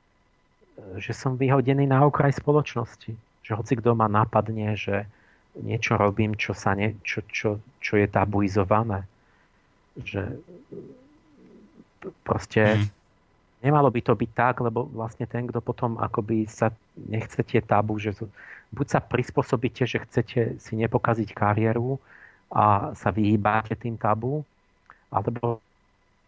[1.01, 3.17] že som vyhodený na okraj spoločnosti.
[3.41, 5.09] Že hoci kto ma napadne, že
[5.57, 9.09] niečo robím, čo, sa ne, čo, čo, čo je tabuizované
[10.03, 10.37] že
[12.23, 12.87] proste mm.
[13.65, 18.13] nemalo by to byť tak, lebo vlastne ten, kto potom akoby sa nechcete tabu, že
[18.73, 21.97] buď sa prispôsobíte, že chcete si nepokaziť kariéru
[22.53, 24.43] a sa vyhýbate tým tabu,
[25.11, 25.59] alebo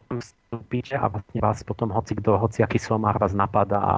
[0.10, 3.96] vstúpite a vlastne vás potom hoci kto, hoci aký somár vás napadá a,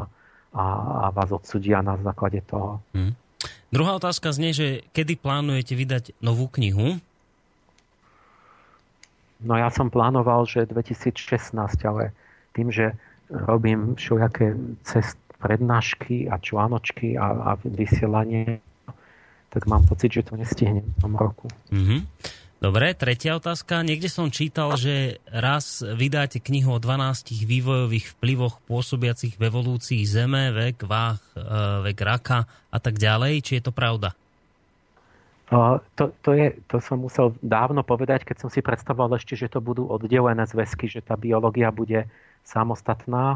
[0.52, 0.64] a,
[1.08, 2.84] a vás odsudia na základe toho.
[2.92, 3.16] Mm.
[3.72, 7.00] Druhá otázka znie, že kedy plánujete vydať novú knihu?
[9.42, 12.14] No ja som plánoval, že 2016, ale
[12.54, 12.94] tým, že
[13.30, 14.54] robím všelijaké
[14.86, 18.62] cest, prednášky a článočky a, a vysielanie,
[19.50, 21.50] tak mám pocit, že to nestihnem v tom roku.
[21.74, 22.02] Mm-hmm.
[22.62, 23.82] Dobre, tretia otázka.
[23.82, 30.54] Niekde som čítal, že raz vydáte knihu o 12 vývojových vplyvoch pôsobiacich v evolúcii Zeme,
[30.54, 31.42] vek, váh, e,
[31.90, 33.42] vek raka a tak ďalej.
[33.42, 34.14] Či je to pravda?
[35.52, 39.60] To, to, je, to som musel dávno povedať, keď som si predstavoval ešte, že to
[39.60, 42.08] budú oddelené zväzky, že tá biológia bude
[42.48, 43.36] samostatná.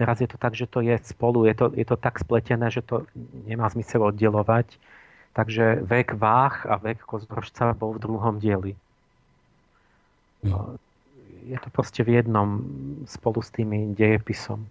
[0.00, 2.80] Teraz je to tak, že to je spolu, je to, je to tak spletené, že
[2.80, 3.04] to
[3.44, 4.80] nemá zmysel oddelovať.
[5.36, 8.72] Takže vek váh a vek kozorožca bol v druhom dieli.
[10.40, 10.80] Hm.
[11.52, 12.64] Je to proste v jednom
[13.04, 14.64] spolu s tými dejepisom.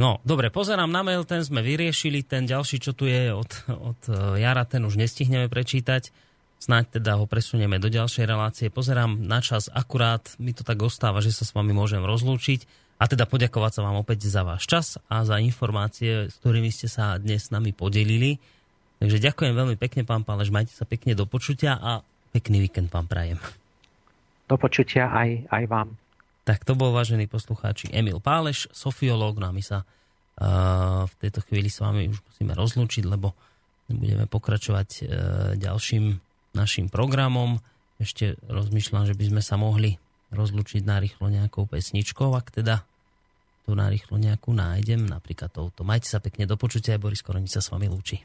[0.00, 4.00] No, dobre, pozerám na mail, ten sme vyriešili, ten ďalší, čo tu je od, od
[4.08, 6.08] e, Jara, ten už nestihneme prečítať.
[6.56, 8.72] Snáď teda ho presunieme do ďalšej relácie.
[8.72, 12.64] Pozerám na čas akurát, mi to tak ostáva, že sa s vami môžem rozlúčiť
[12.96, 16.88] a teda poďakovať sa vám opäť za váš čas a za informácie, s ktorými ste
[16.88, 18.40] sa dnes s nami podelili.
[19.04, 22.00] Takže ďakujem veľmi pekne, pán Pálež, majte sa pekne do počutia a
[22.32, 23.36] pekný víkend vám prajem.
[24.48, 25.88] Do počutia aj, aj vám.
[26.50, 31.46] Tak to bol, vážení poslucháči, Emil Páleš, sofiológ, no a my sa uh, v tejto
[31.46, 33.38] chvíli s vami už musíme rozlúčiť, lebo
[33.86, 35.04] budeme pokračovať uh,
[35.54, 36.18] ďalším
[36.58, 37.62] našim programom.
[38.02, 39.94] Ešte rozmýšľam, že by sme sa mohli
[40.34, 42.82] rozlúčiť narýchlo nejakou pesničkou, ak teda
[43.62, 45.86] tu narýchlo nejakú nájdem, napríklad touto.
[45.86, 48.18] Majte sa pekne do počutia, Boris Koronic sa s vami lúči.